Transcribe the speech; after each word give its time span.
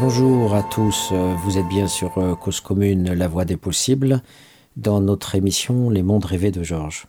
Bonjour 0.00 0.54
à 0.54 0.62
tous, 0.62 1.12
vous 1.12 1.58
êtes 1.58 1.66
bien 1.66 1.88
sur 1.88 2.18
euh, 2.18 2.36
Cause 2.36 2.60
Commune, 2.60 3.12
la 3.12 3.26
voie 3.26 3.44
des 3.44 3.56
possibles, 3.56 4.22
dans 4.76 5.00
notre 5.00 5.34
émission 5.34 5.90
Les 5.90 6.04
mondes 6.04 6.24
rêvés 6.24 6.52
de 6.52 6.62
Georges. 6.62 7.08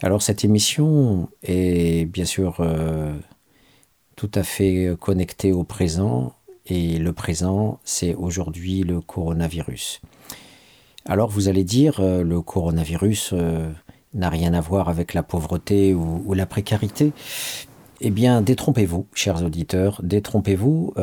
Alors 0.00 0.22
cette 0.22 0.44
émission 0.44 1.28
est 1.42 2.04
bien 2.04 2.24
sûr 2.24 2.58
euh, 2.60 3.12
tout 4.14 4.30
à 4.34 4.44
fait 4.44 4.94
connectée 5.00 5.50
au 5.50 5.64
présent, 5.64 6.34
et 6.66 6.98
le 6.98 7.12
présent 7.12 7.80
c'est 7.82 8.14
aujourd'hui 8.14 8.84
le 8.84 9.00
coronavirus. 9.00 10.00
Alors 11.04 11.30
vous 11.30 11.48
allez 11.48 11.64
dire, 11.64 11.98
euh, 11.98 12.22
le 12.22 12.40
coronavirus 12.42 13.34
n'a 14.14 14.30
rien 14.30 14.54
à 14.54 14.60
voir 14.60 14.88
avec 14.88 15.14
la 15.14 15.24
pauvreté 15.24 15.94
ou 15.94 16.32
la 16.32 16.46
précarité. 16.46 17.12
Eh 18.00 18.10
bien, 18.10 18.40
détrompez-vous, 18.40 19.06
chers 19.14 19.42
auditeurs, 19.42 20.00
détrompez-vous. 20.04 20.94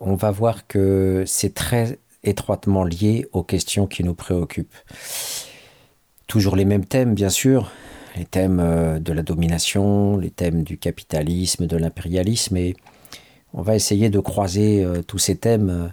On 0.00 0.14
va 0.14 0.30
voir 0.30 0.66
que 0.66 1.24
c'est 1.26 1.54
très 1.54 1.98
étroitement 2.22 2.84
lié 2.84 3.26
aux 3.32 3.42
questions 3.42 3.86
qui 3.86 4.02
nous 4.04 4.14
préoccupent. 4.14 4.74
Toujours 6.26 6.56
les 6.56 6.64
mêmes 6.64 6.86
thèmes, 6.86 7.14
bien 7.14 7.28
sûr, 7.28 7.70
les 8.16 8.24
thèmes 8.24 8.60
euh, 8.60 8.98
de 8.98 9.12
la 9.12 9.22
domination, 9.22 10.16
les 10.16 10.30
thèmes 10.30 10.62
du 10.62 10.78
capitalisme, 10.78 11.66
de 11.66 11.76
l'impérialisme, 11.76 12.56
et 12.56 12.76
on 13.52 13.62
va 13.62 13.74
essayer 13.74 14.08
de 14.08 14.20
croiser 14.20 14.84
euh, 14.84 15.02
tous 15.02 15.18
ces 15.18 15.36
thèmes 15.36 15.70
euh, 15.70 15.88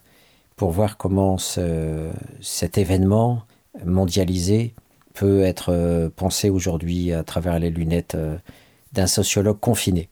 pour 0.56 0.72
voir 0.72 0.97
comment 0.97 1.38
ce- 1.38 2.09
cet 2.40 2.78
événement 2.78 3.44
mondialisé 3.85 4.73
peut 5.13 5.41
être 5.41 6.09
pensé 6.16 6.50
aujourd'hui 6.50 7.11
à 7.11 7.23
travers 7.23 7.59
les 7.59 7.69
lunettes 7.69 8.16
d'un 8.94 9.07
sociologue 9.07 9.59
confiné. 9.59 10.07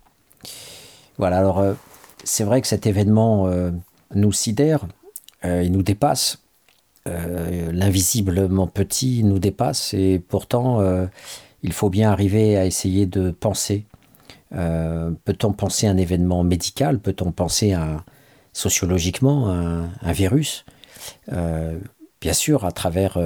Voilà, 1.18 1.38
alors 1.38 1.64
c'est 2.30 2.44
vrai 2.44 2.62
que 2.62 2.68
cet 2.68 2.86
événement 2.86 3.48
euh, 3.48 3.72
nous 4.14 4.32
sidère, 4.32 4.86
euh, 5.46 5.64
il 5.64 5.72
nous 5.72 5.82
dépasse. 5.82 6.44
Euh, 7.08 7.72
L'invisiblement 7.72 8.68
petit 8.68 9.24
nous 9.24 9.40
dépasse 9.40 9.96
et 9.96 10.20
pourtant 10.20 10.80
il 11.64 11.74
faut 11.74 11.90
bien 11.90 12.12
arriver 12.12 12.58
à 12.58 12.66
essayer 12.66 13.06
de 13.06 13.32
penser. 13.32 13.86
Peut-on 14.52 15.54
penser 15.54 15.88
un 15.88 15.98
événement 15.98 16.44
médical? 16.44 17.00
Peut-on 17.00 17.32
penser 17.32 17.74
un, 17.74 18.04
sociologiquement 18.54 19.50
un, 19.50 19.90
un 20.02 20.12
virus? 20.12 20.66
Bien 21.28 22.34
sûr, 22.34 22.66
à 22.66 22.72
travers 22.72 23.18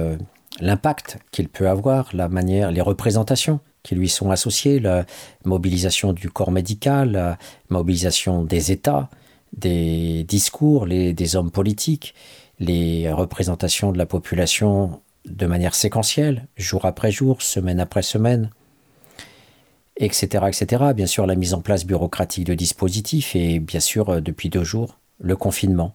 l'impact 0.60 1.18
qu'il 1.30 1.48
peut 1.48 1.68
avoir, 1.68 2.08
la 2.14 2.28
manière, 2.28 2.70
les 2.70 2.80
représentations 2.80 3.60
qui 3.84 3.94
lui 3.94 4.08
sont 4.08 4.32
associées, 4.32 4.80
la 4.80 5.06
mobilisation 5.44 6.12
du 6.12 6.28
corps 6.30 6.50
médical, 6.50 7.12
la 7.12 7.38
mobilisation 7.68 8.42
des 8.42 8.72
États, 8.72 9.08
des 9.56 10.24
discours, 10.24 10.86
les, 10.86 11.12
des 11.12 11.36
hommes 11.36 11.52
politiques, 11.52 12.14
les 12.58 13.12
représentations 13.12 13.92
de 13.92 13.98
la 13.98 14.06
population 14.06 15.00
de 15.26 15.46
manière 15.46 15.74
séquentielle, 15.74 16.46
jour 16.56 16.86
après 16.86 17.12
jour, 17.12 17.42
semaine 17.42 17.78
après 17.78 18.02
semaine, 18.02 18.50
etc., 19.96 20.46
etc. 20.48 20.92
Bien 20.94 21.06
sûr, 21.06 21.26
la 21.26 21.34
mise 21.34 21.54
en 21.54 21.60
place 21.60 21.84
bureaucratique 21.84 22.44
de 22.44 22.54
dispositifs 22.54 23.36
et 23.36 23.58
bien 23.58 23.80
sûr, 23.80 24.08
euh, 24.08 24.20
depuis 24.20 24.48
deux 24.48 24.64
jours, 24.64 24.98
le 25.20 25.36
confinement. 25.36 25.94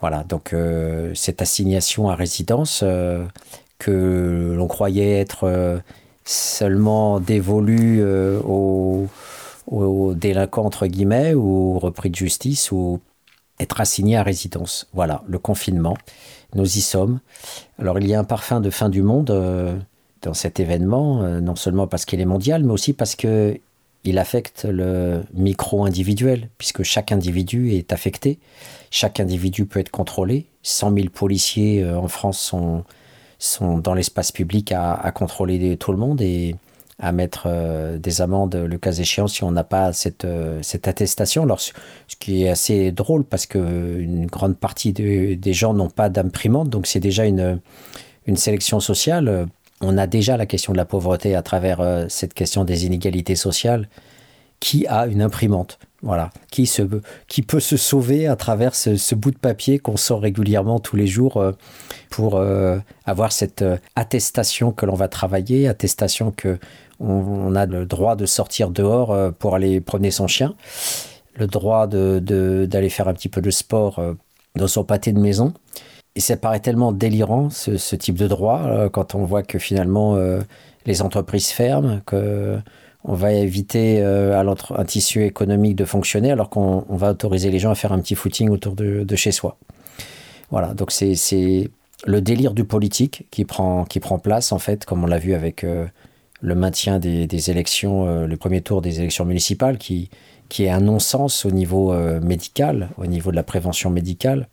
Voilà, 0.00 0.24
donc 0.24 0.52
euh, 0.52 1.14
cette 1.14 1.42
assignation 1.42 2.10
à 2.10 2.16
résidence 2.16 2.80
euh, 2.82 3.24
que 3.78 4.54
l'on 4.56 4.66
croyait 4.66 5.20
être 5.20 5.82
seulement 6.24 7.20
dévolue 7.20 8.00
euh, 8.00 8.40
aux, 8.40 10.14
délinquants, 10.14 10.64
entre 10.64 10.86
guillemets, 10.86 11.34
ou 11.34 11.78
repris 11.78 12.10
de 12.10 12.14
justice, 12.14 12.72
ou 12.72 13.00
être 13.58 13.80
assigné 13.80 14.16
à 14.16 14.22
résidence. 14.22 14.88
Voilà, 14.92 15.22
le 15.26 15.38
confinement, 15.38 15.96
nous 16.54 16.64
y 16.64 16.80
sommes. 16.80 17.20
Alors 17.78 17.98
il 17.98 18.06
y 18.06 18.14
a 18.14 18.18
un 18.18 18.24
parfum 18.24 18.60
de 18.60 18.70
fin 18.70 18.88
du 18.88 19.02
monde 19.02 19.30
euh, 19.30 19.76
dans 20.22 20.34
cet 20.34 20.60
événement, 20.60 21.22
euh, 21.22 21.40
non 21.40 21.56
seulement 21.56 21.86
parce 21.86 22.04
qu'il 22.04 22.20
est 22.20 22.26
mondial, 22.26 22.64
mais 22.64 22.72
aussi 22.72 22.92
parce 22.92 23.16
que 23.16 23.58
il 24.04 24.18
affecte 24.18 24.66
le 24.68 25.22
micro-individuel, 25.32 26.48
puisque 26.58 26.82
chaque 26.82 27.12
individu 27.12 27.72
est 27.74 27.92
affecté, 27.92 28.40
chaque 28.90 29.20
individu 29.20 29.64
peut 29.64 29.78
être 29.78 29.92
contrôlé. 29.92 30.46
100 30.64 30.94
000 30.94 31.08
policiers 31.10 31.88
en 31.88 32.08
France 32.08 32.40
sont, 32.40 32.82
sont 33.42 33.78
dans 33.78 33.94
l'espace 33.94 34.32
public 34.32 34.72
à, 34.72 35.10
contrôler 35.12 35.76
tout 35.76 35.92
le 35.92 35.98
monde 35.98 36.20
et 36.20 36.54
à 37.00 37.10
mettre 37.10 37.44
euh, 37.46 37.98
des 37.98 38.20
amendes 38.22 38.54
le 38.54 38.78
cas 38.78 38.92
échéant 38.92 39.26
si 39.26 39.42
on 39.42 39.50
n'a 39.50 39.64
pas 39.64 39.92
cette, 39.92 40.24
euh, 40.24 40.60
cette 40.62 40.86
attestation. 40.86 41.46
Ce 41.56 41.72
qui 42.20 42.44
est 42.44 42.48
assez 42.48 42.92
drôle 42.92 43.24
parce 43.24 43.46
que 43.46 43.98
une 43.98 44.26
grande 44.26 44.56
partie 44.56 44.92
de- 44.92 45.34
des 45.34 45.52
gens 45.52 45.74
n'ont 45.74 45.90
pas 45.90 46.08
d'imprimante, 46.08 46.68
donc 46.68 46.86
c'est 46.86 47.00
déjà 47.00 47.24
une, 47.24 47.58
une 48.26 48.36
sélection 48.36 48.78
sociale. 48.78 49.46
On 49.80 49.98
a 49.98 50.06
déjà 50.06 50.36
la 50.36 50.46
question 50.46 50.72
de 50.72 50.78
la 50.78 50.84
pauvreté 50.84 51.34
à 51.34 51.42
travers 51.42 51.80
euh, 51.80 52.06
cette 52.08 52.34
question 52.34 52.64
des 52.64 52.86
inégalités 52.86 53.34
sociales. 53.36 53.88
Qui 54.60 54.86
a 54.86 55.06
une 55.08 55.22
imprimante? 55.22 55.80
Voilà. 56.02 56.30
Qui, 56.50 56.66
se, 56.66 56.82
qui 57.28 57.42
peut 57.42 57.60
se 57.60 57.76
sauver 57.76 58.26
à 58.26 58.34
travers 58.34 58.74
ce, 58.74 58.96
ce 58.96 59.14
bout 59.14 59.30
de 59.30 59.38
papier 59.38 59.78
qu'on 59.78 59.96
sort 59.96 60.20
régulièrement 60.20 60.80
tous 60.80 60.96
les 60.96 61.06
jours 61.06 61.36
euh, 61.36 61.52
pour 62.10 62.36
euh, 62.36 62.78
avoir 63.04 63.30
cette 63.30 63.62
euh, 63.62 63.76
attestation 63.94 64.72
que 64.72 64.84
l'on 64.84 64.96
va 64.96 65.06
travailler, 65.06 65.68
attestation 65.68 66.32
que 66.32 66.58
on, 66.98 67.54
a 67.56 67.66
le 67.66 67.84
droit 67.84 68.14
de 68.14 68.26
sortir 68.26 68.70
dehors 68.70 69.32
pour 69.34 69.56
aller 69.56 69.80
promener 69.80 70.12
son 70.12 70.28
chien, 70.28 70.54
le 71.34 71.48
droit 71.48 71.88
d'aller 71.88 72.20
de, 72.20 72.88
faire 72.88 73.08
un 73.08 73.14
petit 73.14 73.28
peu 73.28 73.40
de 73.40 73.50
sport 73.50 74.00
dans 74.54 74.68
son 74.68 74.84
pâté 74.84 75.12
de 75.12 75.18
maison. 75.18 75.52
Et 76.14 76.20
ça 76.20 76.36
paraît 76.36 76.60
tellement 76.60 76.92
délirant, 76.92 77.50
ce, 77.50 77.96
type 77.96 78.14
de 78.14 78.28
droit, 78.28 78.88
quand 78.92 79.16
on 79.16 79.24
voit 79.24 79.42
que 79.42 79.58
finalement 79.58 80.16
les 80.86 81.02
entreprises 81.02 81.48
ferment, 81.48 81.98
qu'on 83.02 83.14
va 83.14 83.32
éviter 83.32 84.02
à 84.02 84.40
un 84.40 84.84
tissu 84.84 85.24
économique 85.24 85.76
de 85.76 85.84
fonctionner 85.84 86.30
alors 86.30 86.50
qu'on 86.50 86.84
va 86.88 87.10
autoriser 87.10 87.50
les 87.50 87.58
gens 87.58 87.70
à 87.70 87.74
faire 87.74 87.92
un 87.92 88.00
petit 88.00 88.14
footing 88.14 88.48
autour 88.50 88.74
de, 88.74 89.16
chez 89.16 89.32
soi. 89.32 89.56
Voilà, 90.50 90.74
donc 90.74 90.92
c'est 90.92 91.70
le 92.04 92.20
délire 92.20 92.54
du 92.54 92.64
politique 92.64 93.26
qui 93.30 93.44
prend, 93.44 93.86
place, 94.22 94.52
en 94.52 94.58
fait, 94.58 94.84
comme 94.84 95.04
on 95.04 95.06
l'a 95.06 95.18
vu 95.18 95.34
avec 95.34 95.64
le 96.42 96.54
maintien 96.56 96.98
des, 96.98 97.50
élections, 97.50 98.06
euh, 98.06 98.26
le 98.26 98.36
premier 98.36 98.60
tour 98.60 98.82
des 98.82 98.98
élections 98.98 99.24
municipales, 99.24 99.78
qui, 99.78 100.10
est 100.58 100.68
un 100.68 100.80
non-sens 100.80 101.46
au 101.46 101.50
niveau 101.50 101.92
euh, 101.92 102.20
médical, 102.20 102.90
au 102.98 103.06
niveau 103.06 103.30
de 103.30 103.36
la 103.36 103.44
prévention 103.44 103.88
médicale, 103.88 104.48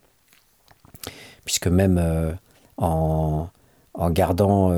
puisque 1.44 1.68
même 1.68 1.98
euh, 2.00 2.32
en, 2.78 3.50
gardant 4.12 4.72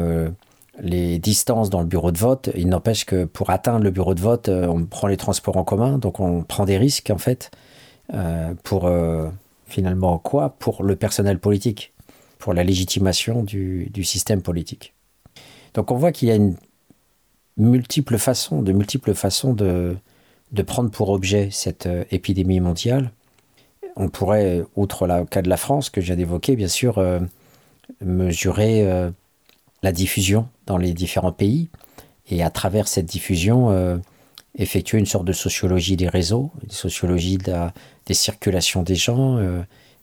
les 0.80 1.20
distances 1.20 1.70
dans 1.70 1.82
le 1.82 1.88
bureau 1.88 2.12
de 2.12 2.18
vote, 2.18 2.50
il 2.56 2.68
n'empêche 2.68 3.06
que 3.06 3.26
pour 3.26 3.50
atteindre 3.50 3.84
le 3.84 3.92
bureau 3.92 4.14
de 4.14 4.22
vote, 4.22 4.50
on 4.50 4.86
prend 4.86 5.08
les 5.08 5.18
transports 5.18 5.58
en 5.58 5.64
commun, 5.64 5.98
donc 5.98 6.20
on 6.20 6.44
prend 6.44 6.66
des 6.66 6.78
risques 6.78 7.10
en 7.10 7.18
fait, 7.18 7.52
pour 8.64 8.90
finalement 9.68 10.18
quoi? 10.18 10.56
Pour 10.60 10.84
le 10.84 10.96
personnel 10.96 11.40
politique, 11.40 11.94
pour 12.40 12.54
la 12.54 12.64
légitimation 12.64 13.44
du, 13.44 14.04
système 14.04 14.42
politique. 14.42 14.94
Donc 15.74 15.92
on 15.92 15.96
voit 15.96 16.12
qu'il 16.12 16.28
y 16.30 16.32
a 16.32 16.36
une 16.36 16.56
multiples 17.58 18.18
façons, 18.18 18.62
de 18.62 18.72
multiples 18.72 19.14
façons 19.14 19.54
de, 19.54 19.96
de 20.52 20.62
prendre 20.62 20.90
pour 20.90 21.10
objet 21.10 21.50
cette 21.52 21.86
euh, 21.86 22.04
épidémie 22.12 22.60
mondiale. 22.60 23.12
On 23.96 24.10
pourrait, 24.10 24.64
outre 24.76 25.06
le 25.06 25.26
cas 25.26 25.42
de 25.42 25.50
la 25.50 25.58
France 25.58 25.90
que 25.90 26.00
viens 26.00 26.16
d'évoquer, 26.16 26.56
bien 26.56 26.70
sûr, 26.70 26.98
euh, 26.98 27.20
mesurer 28.04 28.90
euh, 28.90 29.12
la 29.84 29.92
diffusion 29.92 30.48
dans 30.66 30.78
les 30.78 30.94
différents 30.94 31.32
pays 31.32 31.70
et 32.30 32.44
à 32.44 32.50
travers 32.50 32.88
cette 32.88 33.06
diffusion, 33.08 34.00
effectuer 34.56 35.00
une 35.00 35.06
sorte 35.06 35.26
de 35.26 35.34
sociologie 35.34 35.98
des 35.98 36.08
réseaux, 36.08 36.52
une 36.64 36.70
sociologie 36.70 37.38
des 37.38 38.14
circulations 38.14 38.84
des 38.84 38.96
gens, 38.96 39.40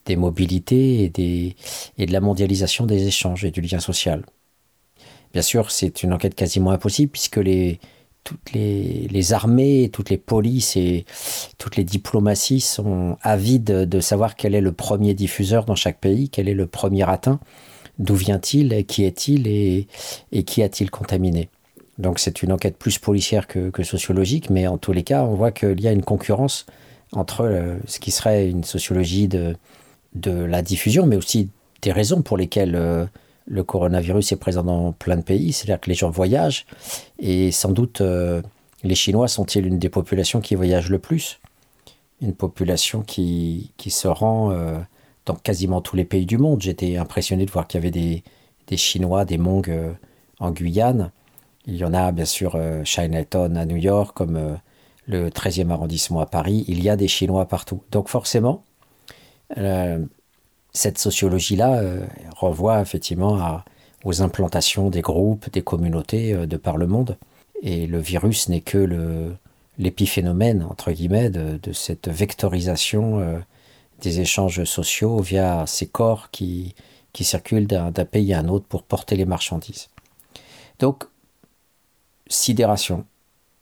des 0.05 0.17
mobilités 0.17 1.05
et, 1.05 2.07
de 2.07 2.13
la 2.13 2.21
mondialisation 2.21 2.87
des 2.87 3.07
échanges 3.07 3.45
et 3.45 3.51
du 3.51 3.61
lien 3.61 3.79
social. 3.79 4.25
Bien 5.33 5.43
sûr, 5.43 5.71
c'est 5.71 6.03
une 6.03 6.13
enquête 6.13 6.35
quasiment 6.35 6.71
impossible 6.71 7.13
puisque 7.13 7.37
les, 7.37 7.79
toutes 8.25 8.53
les, 8.53 9.33
armées, 9.33 9.91
toutes 9.93 10.11
les 10.11 10.19
polices 10.19 10.77
et 10.77 11.05
toutes 11.59 11.77
les 11.77 11.85
diplomaties 11.85 12.61
sont 12.61 13.17
avides 13.23 13.65
de 13.65 14.01
savoir 14.01 14.37
quel 14.37 14.55
est 14.55 14.61
le 14.61 14.73
premier 14.73 15.15
diffuseur 15.15 15.65
dans 15.65 15.75
chaque 15.75 16.01
pays, 16.01 16.31
quel 16.31 16.49
est 16.49 16.55
le 16.55 16.67
premier 16.67 17.09
atteint, 17.09 17.41
d'où 17.99 18.15
vient-il, 18.15 18.85
qui 18.87 19.05
est-il 19.05 19.47
et, 19.47 19.87
qui 20.45 20.63
a-t-il 20.63 20.91
contaminé? 20.91 21.49
Donc 21.99 22.19
c'est 22.19 22.43
une 22.43 22.53
enquête 22.53 22.77
plus 22.77 22.99
policière 22.99 23.47
que, 23.47 23.83
sociologique, 23.83 24.51
mais 24.51 24.67
en 24.67 24.79
tous 24.79 24.93
les 24.93 25.03
cas, 25.03 25.25
on 25.25 25.35
voit 25.35 25.51
qu'il 25.51 25.81
y 25.81 25.89
a 25.89 25.93
une 25.93 26.03
concurrence 26.03 26.67
entre 27.13 27.43
euh, 27.43 27.77
ce 27.87 27.99
qui 27.99 28.11
serait 28.11 28.49
une 28.49 28.65
sociologie 28.65 29.29
de, 29.29 29.57
la 30.25 30.63
diffusion, 30.63 31.07
mais 31.07 31.17
aussi 31.17 31.51
des 31.83 31.93
raisons 31.93 32.23
pour 32.23 32.37
lesquelles... 32.37 32.75
Euh, 32.75 33.07
le 33.51 33.65
coronavirus 33.65 34.33
est 34.33 34.37
présent 34.37 34.63
dans 34.63 34.93
plein 34.93 35.17
de 35.17 35.23
pays, 35.23 35.55
c'est-à-dire 35.55 35.81
que 35.81 35.89
les 35.89 35.95
gens 35.95 36.11
voyagent, 36.11 36.67
et 37.19 37.51
sans 37.51 37.71
doute 37.71 38.03
euh, 38.03 38.43
les 38.85 38.95
Chinois 38.95 39.27
sont-ils 39.27 39.67
une 39.67 39.79
des 39.79 39.89
populations 39.89 40.43
qui 40.43 40.55
voyagent 40.55 40.91
le 40.91 40.99
plus? 40.99 41.41
Une 42.21 42.35
population 42.35 43.01
qui, 43.01 43.73
se 43.89 44.07
rend 44.07 44.53
dans 45.29 45.37
quasiment 45.37 45.81
tous 45.81 45.97
les 45.97 46.05
pays 46.05 46.27
du 46.27 46.39
monde. 46.39 46.61
J'étais 46.61 46.97
impressionné 46.97 47.47
de 47.47 47.51
voir 47.51 47.67
qu'il 47.67 47.79
y 47.79 47.83
avait 47.83 47.91
des, 47.91 48.25
des 48.67 48.77
Chinois, 48.77 49.25
des 49.25 49.39
Mongs 49.39 49.63
euh, 49.69 49.93
en 50.41 50.51
Guyane. 50.51 51.13
Il 51.67 51.77
y 51.77 51.85
en 51.85 51.95
a 51.95 52.13
bien 52.13 52.25
sûr 52.25 52.59
Chinatown 52.85 53.57
à 53.59 53.67
New 53.67 53.77
York, 53.77 54.17
comme 54.17 54.59
le 55.07 55.29
13e 55.29 55.71
arrondissement 55.71 56.21
à 56.21 56.27
Paris. 56.27 56.65
Il 56.67 56.83
y 56.83 56.89
a 56.89 56.97
des 56.97 57.09
Chinois 57.09 57.47
partout. 57.47 57.83
Donc 57.91 58.09
forcément, 58.09 58.65
cette 60.73 60.99
sociologie-là 60.99 61.79
euh, 61.79 62.07
renvoie 62.37 62.81
effectivement 62.81 63.63
aux 64.05 64.23
implantations 64.23 64.91
des 64.91 65.01
groupes, 65.01 65.51
des 65.51 65.63
communautés 65.63 66.33
euh, 66.33 66.47
de 66.47 66.57
par 66.57 66.77
le 66.77 66.87
monde. 66.87 67.17
Et 67.63 67.87
le 67.87 67.99
virus 67.99 68.49
n'est 68.49 68.61
que 68.61 69.35
l'épiphénomène, 69.79 70.65
entre 70.71 70.93
guillemets, 70.93 71.31
de, 71.31 71.73
cette 71.73 72.09
vectorisation 72.09 73.19
euh, 73.19 73.39
des 74.01 74.21
échanges 74.21 74.65
sociaux 74.65 75.19
via 75.21 75.65
ces 75.67 75.87
corps 75.87 76.31
qui, 76.31 76.75
qui 77.13 77.25
circulent 77.25 77.67
d'un 77.67 77.93
pays 77.93 78.33
à 78.33 78.41
un 78.41 78.49
autre 78.49 78.67
pour 78.67 78.83
porter 78.83 79.17
les 79.17 79.25
marchandises. 79.25 79.89
Donc, 80.79 81.05
sidération. 82.29 83.05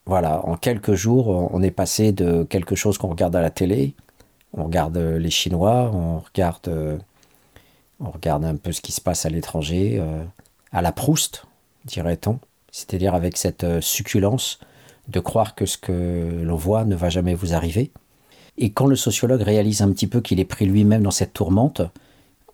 Voilà, 0.05 0.45
en 0.47 0.57
quelques 0.57 0.95
jours, 0.95 1.29
on 1.29 1.63
est 1.63 1.71
passé 1.71 2.13
de 2.13 2.45
quelque 2.45 2.77
chose 2.77 2.97
qu'on 2.99 3.09
regarde 3.09 3.35
à 3.35 3.41
la 3.41 3.51
télé, 3.51 3.95
on 4.53 4.65
regarde 4.65 4.97
les 4.97 5.31
Chinois, 5.31 5.91
on 5.93 6.21
regarde, 6.21 7.01
on 8.01 8.11
regarde 8.11 8.45
un 8.45 8.57
peu 8.57 8.73
ce 8.73 8.81
qui 8.81 8.93
se 8.93 9.01
passe 9.01 9.27
à 9.27 9.31
l'étranger, 9.31 9.99
euh, 9.99 10.23
à 10.73 10.83
la 10.83 10.93
Proust, 10.93 11.45
dirait-on, 11.85 12.39
c'est-à-dire 12.71 13.15
avec 13.15 13.37
cette 13.37 13.65
euh, 13.65 13.81
succulence 13.81 14.61
de 15.09 15.21
croire 15.21 15.55
que 15.55 15.67
ce 15.67 15.79
que 15.79 16.43
l'on 16.43 16.57
voit 16.57 16.85
ne 16.85 16.95
va 16.95 17.09
jamais 17.09 17.35
vous 17.35 17.55
arriver. 17.55 17.91
Et 18.59 18.71
quand 18.71 18.87
le 18.87 18.97
sociologue 18.97 19.43
réalise 19.43 19.83
un 19.83 19.93
petit 19.93 20.07
peu 20.07 20.21
qu'il 20.21 20.41
est 20.41 20.45
pris 20.45 20.67
lui-même 20.67 21.03
dans 21.03 21.11
cette 21.11 21.33
tourmente, 21.33 21.83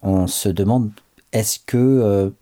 on 0.02 0.26
se 0.26 0.48
demande 0.48 0.90
est-ce 1.32 1.58
que 1.64 2.32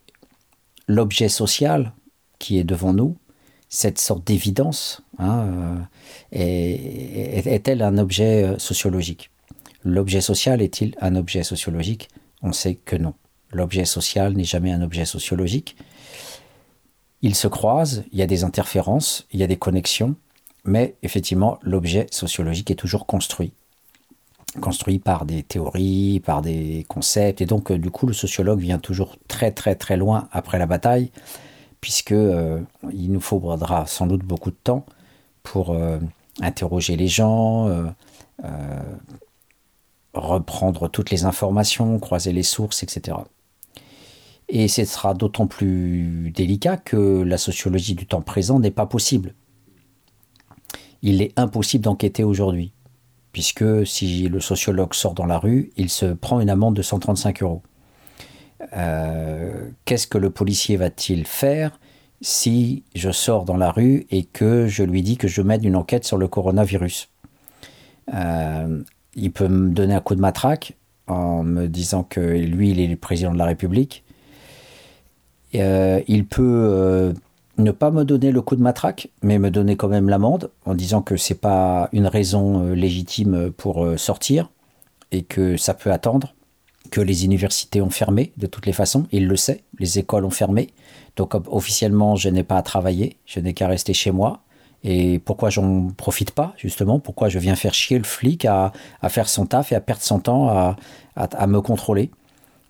l'objet 0.88 1.28
social 1.28 1.92
qui 2.38 2.58
est 2.58 2.64
devant 2.64 2.92
nous, 2.92 3.16
cette 3.68 3.98
sorte 3.98 4.26
d'évidence, 4.26 5.02
hein, 5.18 5.86
est-elle 6.32 7.82
un 7.82 7.98
objet 7.98 8.58
sociologique? 8.58 9.30
L'objet 9.84 10.20
social 10.20 10.60
est-il 10.60 10.94
un 11.00 11.14
objet 11.14 11.42
sociologique? 11.42 12.08
On 12.42 12.52
sait 12.52 12.74
que 12.74 12.96
non. 12.96 13.14
L'objet 13.52 13.84
social 13.84 14.34
n'est 14.34 14.44
jamais 14.44 14.72
un 14.72 14.82
objet 14.82 15.04
sociologique. 15.04 15.76
Ils 17.22 17.34
se 17.34 17.48
croisent, 17.48 18.04
il 18.12 18.18
y 18.18 18.22
a 18.22 18.26
des 18.26 18.44
interférences, 18.44 19.26
il 19.32 19.40
y 19.40 19.42
a 19.42 19.46
des 19.46 19.58
connexions, 19.58 20.16
mais 20.64 20.96
effectivement, 21.02 21.58
l'objet 21.62 22.06
sociologique 22.10 22.70
est 22.70 22.76
toujours 22.76 23.06
construit. 23.06 23.52
Construit 24.60 24.98
par 24.98 25.26
des 25.26 25.42
théories, 25.42 26.20
par 26.20 26.42
des 26.42 26.84
concepts, 26.88 27.40
et 27.40 27.46
donc 27.46 27.70
euh, 27.70 27.78
du 27.78 27.90
coup, 27.90 28.06
le 28.06 28.12
sociologue 28.12 28.58
vient 28.58 28.78
toujours 28.78 29.16
très 29.28 29.52
très 29.52 29.76
très 29.76 29.96
loin 29.96 30.28
après 30.32 30.58
la 30.58 30.66
bataille, 30.66 31.12
puisque 31.80 32.12
euh, 32.12 32.60
il 32.92 33.12
nous 33.12 33.20
faudra 33.20 33.86
sans 33.86 34.06
doute 34.06 34.24
beaucoup 34.24 34.50
de 34.50 34.56
temps 34.62 34.84
pour 35.44 35.70
euh, 35.70 35.98
interroger 36.40 36.96
les 36.96 37.08
gens, 37.08 37.68
reprendre 40.14 40.88
toutes 40.88 41.10
les 41.10 41.24
informations, 41.24 41.98
croiser 41.98 42.32
les 42.32 42.42
sources, 42.42 42.82
etc. 42.82 43.18
Et 44.48 44.66
ce 44.66 44.84
sera 44.84 45.14
d'autant 45.14 45.46
plus 45.46 46.32
délicat 46.34 46.76
que 46.76 47.22
la 47.22 47.38
sociologie 47.38 47.94
du 47.94 48.06
temps 48.06 48.22
présent 48.22 48.58
n'est 48.58 48.72
pas 48.72 48.86
possible. 48.86 49.34
Il 51.02 51.22
est 51.22 51.38
impossible 51.38 51.84
d'enquêter 51.84 52.24
aujourd'hui, 52.24 52.72
puisque 53.32 53.86
si 53.86 54.28
le 54.28 54.40
sociologue 54.40 54.94
sort 54.94 55.14
dans 55.14 55.26
la 55.26 55.38
rue, 55.38 55.70
il 55.76 55.88
se 55.88 56.06
prend 56.06 56.40
une 56.40 56.50
amende 56.50 56.74
de 56.76 56.82
135 56.82 57.42
euros. 57.42 57.62
Euh, 58.76 59.70
qu'est-ce 59.84 60.06
que 60.06 60.18
le 60.18 60.30
policier 60.30 60.76
va-t-il 60.76 61.26
faire 61.26 61.78
si 62.20 62.84
je 62.94 63.10
sors 63.10 63.44
dans 63.44 63.56
la 63.56 63.70
rue 63.70 64.06
et 64.10 64.24
que 64.24 64.66
je 64.66 64.82
lui 64.82 65.02
dis 65.02 65.16
que 65.16 65.28
je 65.28 65.40
mène 65.40 65.64
une 65.64 65.76
enquête 65.76 66.04
sur 66.04 66.18
le 66.18 66.28
coronavirus? 66.28 67.08
Euh, 68.12 68.82
il 69.14 69.32
peut 69.32 69.48
me 69.48 69.70
donner 69.70 69.94
un 69.94 70.00
coup 70.00 70.14
de 70.14 70.20
matraque 70.20 70.76
en 71.06 71.42
me 71.42 71.66
disant 71.66 72.02
que 72.02 72.20
lui, 72.20 72.70
il 72.70 72.80
est 72.80 72.86
le 72.86 72.96
président 72.96 73.32
de 73.32 73.38
la 73.38 73.46
République. 73.46 74.04
Euh, 75.54 76.00
il 76.06 76.26
peut 76.26 77.14
ne 77.58 77.70
pas 77.70 77.90
me 77.90 78.04
donner 78.04 78.32
le 78.32 78.42
coup 78.42 78.56
de 78.56 78.62
matraque, 78.62 79.08
mais 79.22 79.38
me 79.38 79.50
donner 79.50 79.76
quand 79.76 79.88
même 79.88 80.08
l'amende 80.08 80.50
en 80.64 80.74
disant 80.74 81.02
que 81.02 81.16
c'est 81.16 81.34
pas 81.34 81.88
une 81.92 82.06
raison 82.06 82.64
euh, 82.64 82.74
légitime 82.74 83.50
pour 83.50 83.86
sortir 83.98 84.50
et 85.12 85.22
que 85.22 85.56
ça 85.56 85.74
peut 85.74 85.92
attendre, 85.92 86.34
que 86.90 87.00
les 87.00 87.24
universités 87.24 87.80
ont 87.80 87.90
fermé 87.90 88.32
de 88.36 88.46
toutes 88.46 88.66
les 88.66 88.72
façons. 88.72 89.06
Il 89.12 89.26
le 89.26 89.36
sait, 89.36 89.62
les 89.78 89.98
écoles 89.98 90.24
ont 90.24 90.30
fermé. 90.30 90.70
Donc 91.16 91.34
officiellement, 91.48 92.16
je 92.16 92.28
n'ai 92.28 92.42
pas 92.42 92.56
à 92.56 92.62
travailler, 92.62 93.16
je 93.26 93.40
n'ai 93.40 93.54
qu'à 93.54 93.68
rester 93.68 93.94
chez 93.94 94.10
moi. 94.10 94.40
Et 94.82 95.18
pourquoi 95.18 95.50
j'en 95.50 95.88
profite 95.88 96.30
pas, 96.30 96.54
justement? 96.56 97.00
Pourquoi 97.00 97.28
je 97.28 97.38
viens 97.38 97.54
faire 97.54 97.74
chier 97.74 97.98
le 97.98 98.04
flic 98.04 98.46
à, 98.46 98.72
faire 99.08 99.28
son 99.28 99.46
taf 99.46 99.72
et 99.72 99.74
à 99.74 99.80
perdre 99.80 100.02
son 100.02 100.20
temps 100.20 100.48
à, 101.16 101.46
me 101.46 101.60
contrôler? 101.60 102.10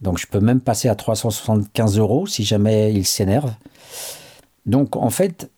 Donc 0.01 0.19
je 0.19 0.27
peux 0.27 0.41
même 0.41 0.61
passer 0.61 0.89
à 0.89 0.95
375 0.95 1.99
euros 1.99 2.27
si 2.27 2.43
jamais 2.43 2.93
il 2.93 3.07
s'énerve. 3.07 3.55
Donc 4.67 4.97
en 4.97 5.11
fait, 5.11 5.51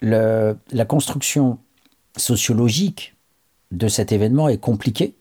la 0.00 0.84
construction 0.86 1.58
sociologique 2.16 3.14
de 3.70 3.88
cet 3.88 4.12
événement 4.12 4.48
est 4.48 4.58
compliquée 4.58 5.14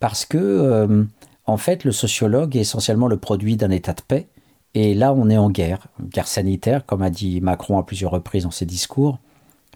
parce 0.00 0.24
que, 0.24 0.38
euh, 0.38 1.04
en 1.46 1.56
fait, 1.56 1.84
le 1.84 1.92
sociologue 1.92 2.56
est 2.56 2.60
essentiellement 2.60 3.06
le 3.06 3.18
produit 3.18 3.56
d'un 3.56 3.70
état 3.70 3.92
de 3.92 4.00
paix. 4.00 4.28
Et 4.74 4.94
là, 4.94 5.12
on 5.12 5.28
est 5.28 5.36
en 5.36 5.50
guerre, 5.50 5.86
guerre 6.00 6.28
sanitaire, 6.28 6.86
comme 6.86 7.02
a 7.02 7.10
dit 7.10 7.40
Macron 7.40 7.78
à 7.78 7.84
plusieurs 7.84 8.12
reprises 8.12 8.44
dans 8.44 8.50
ses 8.50 8.66
discours 8.66 9.18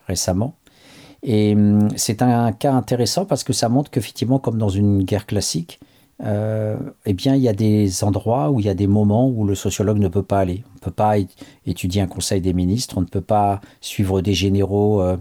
récemment. 0.07 0.55
Et 1.23 1.55
hum, 1.55 1.89
c'est 1.97 2.23
un 2.23 2.53
cas 2.53 2.73
intéressant 2.73 3.25
parce 3.25 3.45
que 3.45 3.53
ça 3.53 3.69
montre 3.69 3.91
qu'effectivement, 3.91 4.39
comme 4.39 4.59
dans 4.59 4.69
une 4.69 5.03
guerre 5.03 5.27
classique, 5.27 5.81
euh, 6.25 6.77
eh 7.05 7.13
bien, 7.13 7.35
il 7.35 7.43
y 7.43 7.49
a 7.49 7.53
des 7.53 8.03
endroits 8.03 8.51
où 8.51 8.61
il 8.61 8.67
y 8.67 8.69
a 8.69 8.75
des 8.75 8.87
moments 8.87 9.29
où 9.29 9.45
le 9.45 9.55
sociologue 9.55 9.99
ne 9.99 10.09
peut 10.09 10.23
pas 10.23 10.41
aller. 10.41 10.65
On 10.71 10.75
ne 10.75 10.81
peut 10.81 10.91
pas 10.91 11.15
étudier 11.67 12.01
un 12.01 12.07
conseil 12.07 12.41
des 12.41 12.55
ministres, 12.55 12.97
on 12.97 13.03
ne 13.03 13.07
peut 13.07 13.21
pas 13.21 13.61
suivre 13.81 14.21
des 14.21 14.35
généraux 14.35 15.03
euh, 15.03 15.17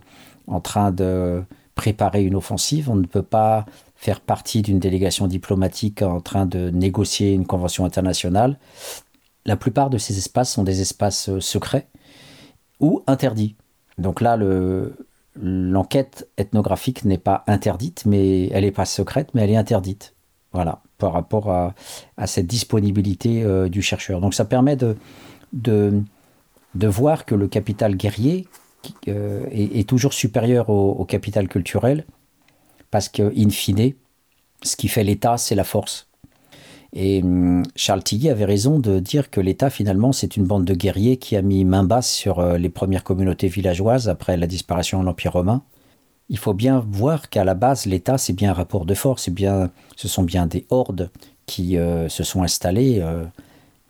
en 0.48 0.62
train 0.62 0.92
de 0.92 1.44
préparer 1.76 2.24
une 2.24 2.36
offensive, 2.36 2.90
on 2.90 2.96
ne 2.96 3.06
peut 3.06 3.24
pas 3.24 3.66
faire 3.96 4.22
partie 4.22 4.62
d'une 4.62 4.80
délégation 4.80 5.28
diplomatique 5.28 6.02
en 6.02 6.22
train 6.22 6.46
de 6.46 6.70
négocier 6.70 7.34
une 7.34 7.46
convention 7.46 7.86
internationale. 7.86 8.60
La 9.46 9.58
plupart 9.58 9.90
de 9.90 9.98
ces 9.98 10.18
espaces 10.18 10.54
sont 10.54 10.64
des 10.64 10.82
espaces 10.82 11.30
euh, 11.30 11.42
secrets 11.42 11.88
ou 12.80 13.02
interdits. 13.08 13.56
Donc 13.98 14.22
là, 14.22 14.38
l'enquête 15.36 16.30
ethnographique 16.38 17.06
n'est 17.06 17.18
pas 17.18 17.44
interdite, 17.48 18.06
mais 18.06 18.48
elle 18.48 18.64
n'est 18.64 18.72
pas 18.72 18.86
secrète, 18.86 19.30
mais 19.34 19.42
elle 19.44 19.52
est 19.52 19.58
interdite. 19.58 20.16
Voilà, 20.54 20.82
par 21.04 21.12
rapport 21.12 21.52
à, 21.52 21.74
cette 22.28 22.48
disponibilité 22.48 23.44
euh, 23.44 23.68
du 23.68 23.82
chercheur. 23.82 24.22
Donc 24.22 24.34
ça 24.34 24.46
permet 24.46 24.78
de, 24.78 24.96
de, 25.52 26.88
voir 26.88 27.26
que 27.26 27.36
le 27.36 27.50
capital 27.50 27.96
guerrier 27.96 28.48
euh, 29.10 29.46
est, 29.52 29.86
toujours 29.88 30.14
supérieur 30.14 30.70
au 30.70 31.04
capital 31.04 31.50
culturel 31.50 32.06
parce 32.90 33.10
que, 33.10 33.34
in 33.38 33.50
fine, 33.50 33.94
ce 34.62 34.78
qui 34.78 34.88
fait 34.88 35.04
l'État, 35.04 35.38
c'est 35.38 35.56
la 35.56 35.66
force. 35.66 36.08
Et 36.94 37.22
hum, 37.22 37.64
Charles 37.76 38.04
Tilly 38.04 38.30
avait 38.30 38.46
raison 38.46 38.80
de 38.80 39.00
dire 39.00 39.30
que 39.30 39.42
l'État, 39.42 39.70
finalement, 39.70 40.14
c'est 40.14 40.38
une 40.38 40.46
bande 40.46 40.64
de 40.64 40.74
guerriers 40.74 41.18
qui 41.18 41.36
a 41.36 41.42
mis 41.42 41.66
main 41.66 41.84
basse 41.84 42.10
sur 42.10 42.40
euh, 42.40 42.58
les 42.58 42.70
premières 42.70 43.04
communautés 43.04 43.50
villageoises 43.50 44.08
après 44.08 44.38
la 44.38 44.48
disparition 44.48 45.02
de 45.02 45.06
l'Empire 45.06 45.34
romain. 45.34 45.64
Il 46.30 46.38
faut 46.38 46.54
bien 46.54 46.84
voir 46.88 47.30
qu'à 47.30 47.44
la 47.44 47.54
base, 47.54 47.86
l'État, 47.86 48.18
c'est 48.18 48.34
bien 48.34 48.52
un 48.52 48.54
rapport 48.54 48.86
de 48.86 48.94
force, 48.94 49.30
bien, 49.30 49.70
ce 49.96 50.08
sont 50.08 50.24
bien 50.24 50.46
des 50.46 50.66
hordes 50.70 51.10
qui 51.46 51.78
euh, 51.78 52.10
se 52.10 52.24
sont 52.24 52.44
installées. 52.44 53.00
Euh, 53.02 53.26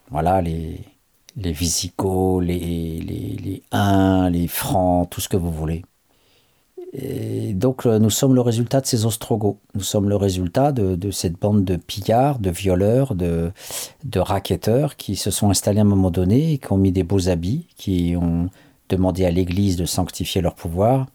voilà, 0.09 0.41
les, 0.41 0.79
les 1.37 1.51
Visigoths, 1.51 2.43
les, 2.43 2.59
les, 2.59 3.37
les 3.43 3.63
Huns, 3.71 4.29
les 4.29 4.47
Francs, 4.47 5.09
tout 5.09 5.21
ce 5.21 5.29
que 5.29 5.37
vous 5.37 5.51
voulez. 5.51 5.83
Et 6.93 7.53
donc 7.53 7.87
euh, 7.87 7.97
nous 7.97 8.11
sommes 8.11 8.35
le 8.35 8.41
résultat 8.41 8.79
de 8.79 8.85
ces 8.85 9.05
Ostrogoths. 9.05 9.57
Nous 9.73 9.81
sommes 9.81 10.09
le 10.09 10.15
résultat 10.15 10.71
de, 10.71 11.11
cette 11.11 11.39
bande 11.39 11.65
de 11.65 11.75
pillards, 11.75 12.37
de 12.37 12.51
violeurs, 12.51 13.15
de, 13.15 13.51
de 14.03 14.19
racketteurs 14.19 14.95
qui 14.95 15.15
se 15.15 15.31
sont 15.31 15.49
installés 15.49 15.79
à 15.79 15.81
un 15.81 15.85
moment 15.85 16.11
donné, 16.11 16.59
qui 16.59 16.71
ont 16.71 16.77
mis 16.77 16.91
des 16.91 17.03
beaux 17.03 17.29
habits, 17.29 17.67
qui 17.77 18.15
ont 18.15 18.49
demandé 18.89 19.25
à 19.25 19.31
l'Église 19.31 19.75
de 19.75 19.85
sanctifier 19.85 20.41
leur 20.41 20.53
pouvoir 20.53 21.07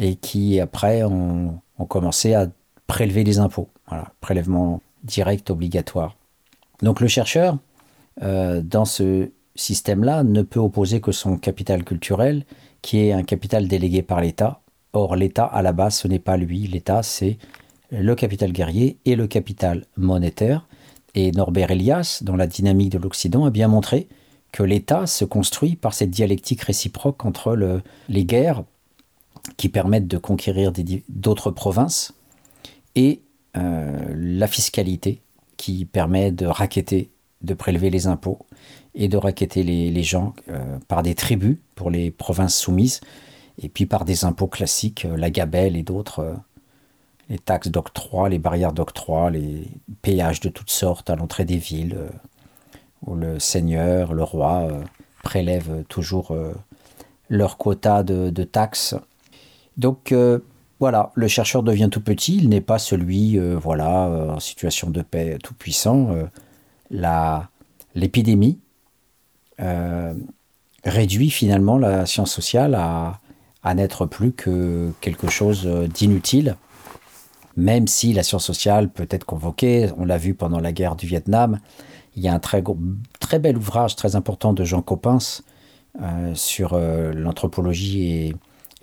et 0.00 0.16
qui 0.16 0.58
après 0.58 1.04
ont, 1.04 1.60
commencé 1.88 2.34
à 2.34 2.48
prélever 2.86 3.22
les 3.22 3.38
impôts. 3.38 3.68
Voilà, 3.88 4.12
prélèvement 4.20 4.82
direct 5.04 5.48
obligatoire. 5.50 6.16
Donc 6.82 7.00
le 7.00 7.08
chercheur, 7.08 7.56
euh, 8.22 8.60
dans 8.60 8.84
ce 8.84 9.30
système-là, 9.54 10.24
ne 10.24 10.42
peut 10.42 10.60
opposer 10.60 11.00
que 11.00 11.12
son 11.12 11.36
capital 11.38 11.84
culturel, 11.84 12.44
qui 12.82 12.98
est 12.98 13.12
un 13.12 13.22
capital 13.22 13.68
délégué 13.68 14.02
par 14.02 14.20
l'État, 14.20 14.60
Or, 14.92 15.14
l'État, 15.14 15.44
à 15.44 15.62
la 15.62 15.72
base, 15.72 15.96
ce 15.96 16.08
n'est 16.08 16.18
pas 16.18 16.36
lui. 16.36 16.66
L'État, 16.66 17.02
c'est 17.02 17.38
le 17.90 18.14
capital 18.14 18.52
guerrier 18.52 18.98
et 19.04 19.14
le 19.14 19.26
capital 19.26 19.84
monétaire. 19.96 20.66
Et 21.14 21.30
Norbert 21.32 21.70
Elias, 21.70 22.20
dans 22.22 22.36
la 22.36 22.46
dynamique 22.46 22.90
de 22.90 22.98
l'Occident, 22.98 23.44
a 23.44 23.50
bien 23.50 23.68
montré 23.68 24.08
que 24.52 24.62
l'État 24.64 25.06
se 25.06 25.24
construit 25.24 25.76
par 25.76 25.94
cette 25.94 26.10
dialectique 26.10 26.62
réciproque 26.62 27.24
entre 27.24 27.82
les 28.08 28.24
guerres 28.24 28.64
qui 29.56 29.68
permettent 29.68 30.08
de 30.08 30.18
conquérir 30.18 30.72
d'autres 31.08 31.50
provinces 31.50 32.14
et 32.94 33.22
euh, 33.56 34.14
la 34.14 34.46
fiscalité 34.46 35.20
qui 35.56 35.84
permet 35.84 36.30
de 36.30 36.46
raqueter, 36.46 37.10
de 37.42 37.54
prélever 37.54 37.90
les 37.90 38.06
impôts 38.06 38.38
et 38.94 39.08
de 39.08 39.16
raqueter 39.16 39.62
les, 39.62 40.02
gens 40.02 40.34
euh, 40.48 40.78
par 40.88 41.02
des 41.02 41.14
tribus 41.14 41.58
pour 41.74 41.90
les 41.90 42.10
provinces 42.10 42.56
soumises 42.56 43.00
et 43.60 43.68
puis 43.68 43.86
par 43.86 44.04
des 44.04 44.24
impôts 44.24 44.46
classiques, 44.46 45.04
euh, 45.04 45.16
la 45.16 45.30
gabelle 45.30 45.76
et 45.76 45.82
d'autres, 45.82 46.36
les 47.28 47.38
taxes 47.38 47.68
d'octroi, 47.68 48.28
les 48.28 48.38
barrières 48.38 48.72
d'octroi, 48.72 49.30
les 49.30 49.68
péages 50.02 50.40
de 50.40 50.48
toutes 50.48 50.70
sortes 50.70 51.10
à 51.10 51.16
l'entrée 51.16 51.44
des 51.44 51.58
villes, 51.58 51.98
où 53.06 53.14
le 53.14 53.38
seigneur, 53.38 54.14
le 54.14 54.24
roi 54.24 54.68
prélèvent 55.22 55.84
toujours 55.88 56.34
leur 57.30 57.56
quota 57.56 58.02
de, 58.02 58.44
taxes. 58.44 58.96
Donc 59.80 60.14
voilà, 60.78 61.10
le 61.14 61.26
chercheur 61.26 61.62
devient 61.62 61.88
tout 61.90 62.00
petit, 62.00 62.36
il 62.36 62.48
n'est 62.48 62.60
pas 62.60 62.78
celui, 62.78 63.38
voilà, 63.38 64.34
en 64.34 64.40
situation 64.40 64.90
de 64.90 65.02
paix 65.02 65.38
tout 65.42 65.54
puissant. 65.54 66.10
L'épidémie 67.94 68.58
réduit 70.84 71.30
finalement 71.30 71.78
la 71.78 72.06
science 72.06 72.30
sociale 72.30 72.74
à, 72.74 73.18
n'être 73.74 74.06
plus 74.06 74.32
que 74.32 74.92
quelque 75.00 75.28
chose 75.28 75.66
d'inutile, 75.66 76.56
même 77.56 77.86
si 77.86 78.12
la 78.12 78.22
science 78.22 78.44
sociale 78.44 78.88
peut 78.88 79.08
être 79.10 79.24
convoquée, 79.24 79.90
on 79.96 80.04
l'a 80.04 80.18
vu 80.18 80.34
pendant 80.34 80.60
la 80.60 80.72
guerre 80.72 80.96
du 80.96 81.06
Vietnam, 81.06 81.58
il 82.16 82.22
y 82.22 82.28
a 82.28 82.34
un 82.34 82.38
très, 82.38 82.62
bel 83.38 83.56
ouvrage 83.56 83.96
très 83.96 84.16
important 84.16 84.52
de 84.52 84.64
Jean 84.64 84.82
Coppens 84.82 85.42
euh, 86.00 86.34
sur 86.34 86.74
euh, 86.74 87.12
l'anthropologie 87.12 88.12
et, 88.12 88.36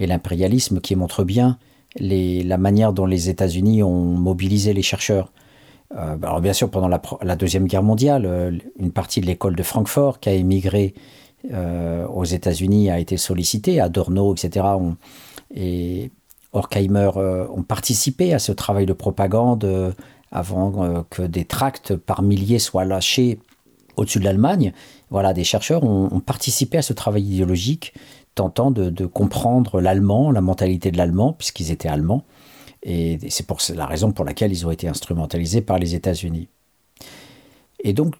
l'impérialisme 0.05 0.79
qui 0.79 0.95
montre 0.95 1.23
bien 1.23 1.57
la 1.99 2.57
manière 2.57 2.93
dont 2.93 3.07
les 3.07 3.29
États-Unis 3.29 3.81
ont 3.81 4.03
mobilisé 4.03 4.73
les 4.73 4.83
chercheurs. 4.83 5.31
Euh, 5.95 6.17
alors 6.21 6.41
bien 6.41 6.53
sûr, 6.53 6.69
pendant 6.69 6.89
la, 6.89 7.35
Deuxième 7.35 7.65
Guerre 7.65 7.81
mondiale, 7.81 8.61
une 8.77 8.91
partie 8.91 9.21
de 9.21 9.25
l'école 9.25 9.55
de 9.55 9.63
Francfort 9.63 10.19
qui 10.19 10.29
a 10.29 10.33
émigré 10.33 10.93
euh, 11.53 12.07
aux 12.07 12.25
États-Unis 12.25 12.89
a 12.89 12.99
été 12.99 13.15
sollicité, 13.15 13.79
Adorno, 13.79 14.33
etc. 14.33 14.65
et 15.53 16.11
Horkheimer 16.51 17.11
euh, 17.15 17.47
ont 17.53 17.63
participé 17.63 18.33
à 18.33 18.39
ce 18.39 18.51
travail 18.51 18.85
de 18.85 18.93
propagande 18.93 19.63
euh, 19.63 19.91
avant 20.31 21.05
que 21.09 21.21
des 21.21 21.45
tracts 21.45 21.95
par 21.95 22.21
milliers 22.21 22.59
soient 22.59 22.83
lâchés 22.83 23.39
au-dessus 23.95 24.19
de 24.19 24.25
l'Allemagne. 24.25 24.73
Voilà, 25.09 25.33
des 25.33 25.45
chercheurs 25.45 25.85
ont, 25.85 26.19
participé 26.19 26.79
à 26.79 26.81
ce 26.81 26.91
travail 26.91 27.23
idéologique, 27.23 27.93
tentant 28.37 28.69
de, 28.69 29.05
comprendre 29.07 29.81
l'allemand, 29.81 30.31
la 30.31 30.41
mentalité 30.41 30.91
de 30.91 30.97
l'allemand, 30.97 31.33
puisqu'ils 31.33 31.71
étaient 31.71 31.89
allemands. 31.89 32.23
Et 32.83 33.17
c'est 33.29 33.47
pour 33.47 33.59
la 33.73 33.87
raison 33.87 34.11
pour 34.11 34.23
laquelle 34.23 34.51
ils 34.51 34.65
ont 34.65 34.71
été 34.71 34.87
instrumentalisés 34.87 35.61
par 35.61 35.79
les 35.79 35.95
États-Unis. 35.95 36.47
Et 37.83 37.93
donc, 37.93 38.15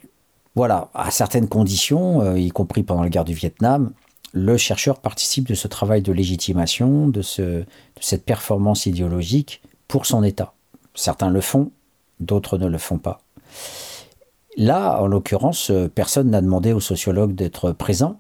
voilà, 0.55 0.89
à 0.95 1.11
certaines 1.11 1.47
conditions, 1.47 2.21
euh, 2.21 2.39
y 2.39 2.49
compris 2.49 2.81
pendant 2.81 3.03
la 3.03 3.09
guerre 3.09 3.25
du 3.25 3.35
Vietnam, 3.35 3.91
le 4.33 4.57
chercheur 4.57 4.99
participe 4.99 5.47
de 5.47 5.53
ce 5.53 5.67
travail 5.67 6.01
de 6.01 6.11
légitimation, 6.11 7.07
de, 7.07 7.21
cette 7.21 8.25
performance 8.25 8.87
idéologique 8.87 9.61
pour 9.87 10.07
son 10.07 10.23
État. 10.23 10.53
Certains 10.95 11.29
le 11.29 11.41
font, 11.41 11.71
d'autres 12.19 12.57
ne 12.57 12.67
le 12.67 12.79
font 12.79 12.97
pas. 12.97 13.21
Là, 14.57 14.99
en 14.99 15.05
l'occurrence, 15.05 15.71
personne 15.93 16.31
n'a 16.31 16.41
demandé 16.41 16.73
au 16.73 16.79
sociologue 16.79 17.35
d'être 17.35 17.71
présent. 17.71 18.19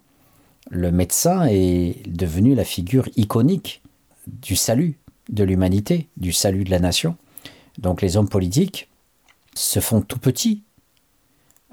Le 0.69 0.91
médecin 0.91 1.45
est 1.49 2.07
devenu 2.07 2.55
la 2.55 2.63
figure 2.63 3.07
iconique 3.15 3.81
du 4.27 4.55
salut 4.55 4.99
de 5.29 5.43
l'humanité, 5.43 6.07
du 6.17 6.31
salut 6.31 6.63
de 6.63 6.71
la 6.71 6.79
nation. 6.79 7.15
Donc 7.77 8.01
les 8.01 8.17
hommes 8.17 8.29
politiques 8.29 8.89
se 9.53 9.79
font 9.79 10.01
tout 10.01 10.19
petits 10.19 10.63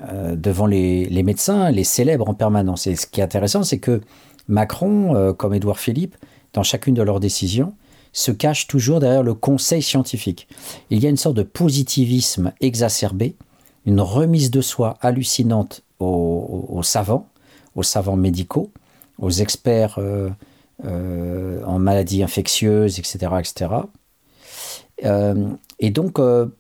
euh, 0.03 0.35
devant 0.37 0.67
les, 0.67 1.23
médecins, 1.23 1.71
les 1.71 1.85
célèbres 1.85 2.29
en 2.29 2.35
permanence. 2.35 2.87
Et 2.87 2.97
ce 2.97 3.07
qui 3.07 3.21
est 3.21 3.25
intéressant, 3.25 3.63
c'est 3.63 3.79
que 3.79 4.01
Macron, 4.49 5.15
euh, 5.15 5.33
comme 5.33 5.55
Édouard 5.55 5.79
Philippe, 5.79 6.17
dans 6.53 6.63
chacune 6.63 6.95
de 6.95 7.03
leurs 7.03 7.21
décisions, 7.21 7.75
se 8.13 8.31
cache 8.31 8.67
toujours 8.67 9.01
derrière 9.01 9.23
le 9.23 9.35
conseil 9.35 9.83
scientifique. 9.83 10.49
Il 10.91 11.03
y 11.03 11.07
a 11.07 11.11
une 11.11 11.17
sorte 11.17 11.37
de 11.37 11.43
positivisme 11.43 12.53
exacerbé, 12.61 13.37
une 13.87 14.01
remise 14.01 14.51
de 14.51 14.61
soi 14.61 14.97
hallucinante 15.01 15.83
aux, 15.99 16.83
savants, 16.83 17.29
aux 17.75 17.83
savants 17.83 18.17
médicaux, 18.17 18.71
aux 19.19 19.31
experts 19.31 19.99
euh, 19.99 20.31
en 21.65 21.79
maladies 21.79 22.23
infectieuses, 22.23 22.99
etc. 22.99 23.33
etc. 23.39 23.71
et 25.79 25.91
donc, 25.91 26.19
on 26.19 26.53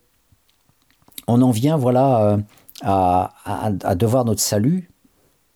en 1.42 1.50
vient, 1.50 1.76
voilà 1.76 2.38
à, 2.82 3.94
devoir 3.94 4.24
notre 4.24 4.40
salut 4.40 4.90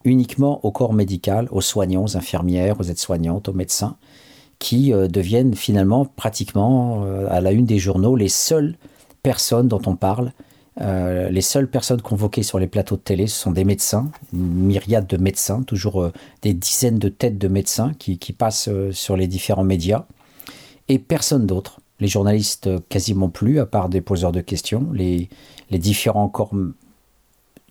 uniquement 0.05 0.63
au 0.65 0.71
corps 0.71 0.93
médical, 0.93 1.47
aux 1.51 1.61
soignants, 1.61 2.03
aux 2.03 2.17
infirmières, 2.17 2.79
aux 2.79 2.83
aides-soignantes, 2.83 3.49
aux 3.49 3.53
médecins, 3.53 3.97
qui 4.57 4.93
euh, 4.93 5.07
deviennent 5.07 5.55
finalement 5.55 6.05
pratiquement 6.05 7.03
euh, 7.05 7.27
à 7.29 7.41
la 7.41 7.51
une 7.51 7.65
des 7.65 7.79
journaux 7.79 8.15
les 8.15 8.29
seules 8.29 8.75
personnes 9.23 9.67
dont 9.67 9.81
on 9.85 9.95
parle. 9.95 10.31
Euh, 10.81 11.29
les 11.29 11.41
seules 11.41 11.69
personnes 11.69 12.01
convoquées 12.01 12.43
sur 12.43 12.57
les 12.57 12.67
plateaux 12.67 12.95
de 12.95 13.01
télé, 13.01 13.27
ce 13.27 13.37
sont 13.37 13.51
des 13.51 13.65
médecins, 13.65 14.09
une 14.33 14.65
myriade 14.65 15.07
de 15.07 15.17
médecins, 15.17 15.63
toujours 15.63 16.11
des 16.41 16.53
dizaines 16.53 16.99
de 16.99 17.09
têtes 17.09 17.37
de 17.37 17.47
médecins 17.47 17.93
qui, 17.99 18.17
passent 18.33 18.69
sur 18.91 19.17
les 19.17 19.27
différents 19.27 19.63
médias, 19.63 20.05
et 20.87 20.99
personne 20.99 21.45
d'autre. 21.45 21.81
Les 21.99 22.07
journalistes, 22.07 22.69
quasiment 22.87 23.27
plus, 23.27 23.59
à 23.59 23.65
part 23.65 23.89
des 23.89 23.99
poseurs 23.99 24.31
de 24.31 24.39
questions. 24.39 24.87
Les, 24.93 25.27
les 25.69 25.79
différents 25.79 26.29
corps 26.29 26.53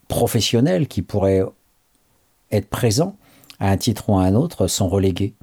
professionnels 0.08 0.86
qui 0.86 1.00
pourraient 1.00 1.42
être 2.50 2.68
présents 2.68 3.16
à 3.60 3.70
un 3.70 3.76
titre 3.76 4.08
ou 4.10 4.18
à 4.18 4.24
un 4.24 4.34
autre 4.34 4.66
sont 4.66 4.88
relégués. 4.88 5.34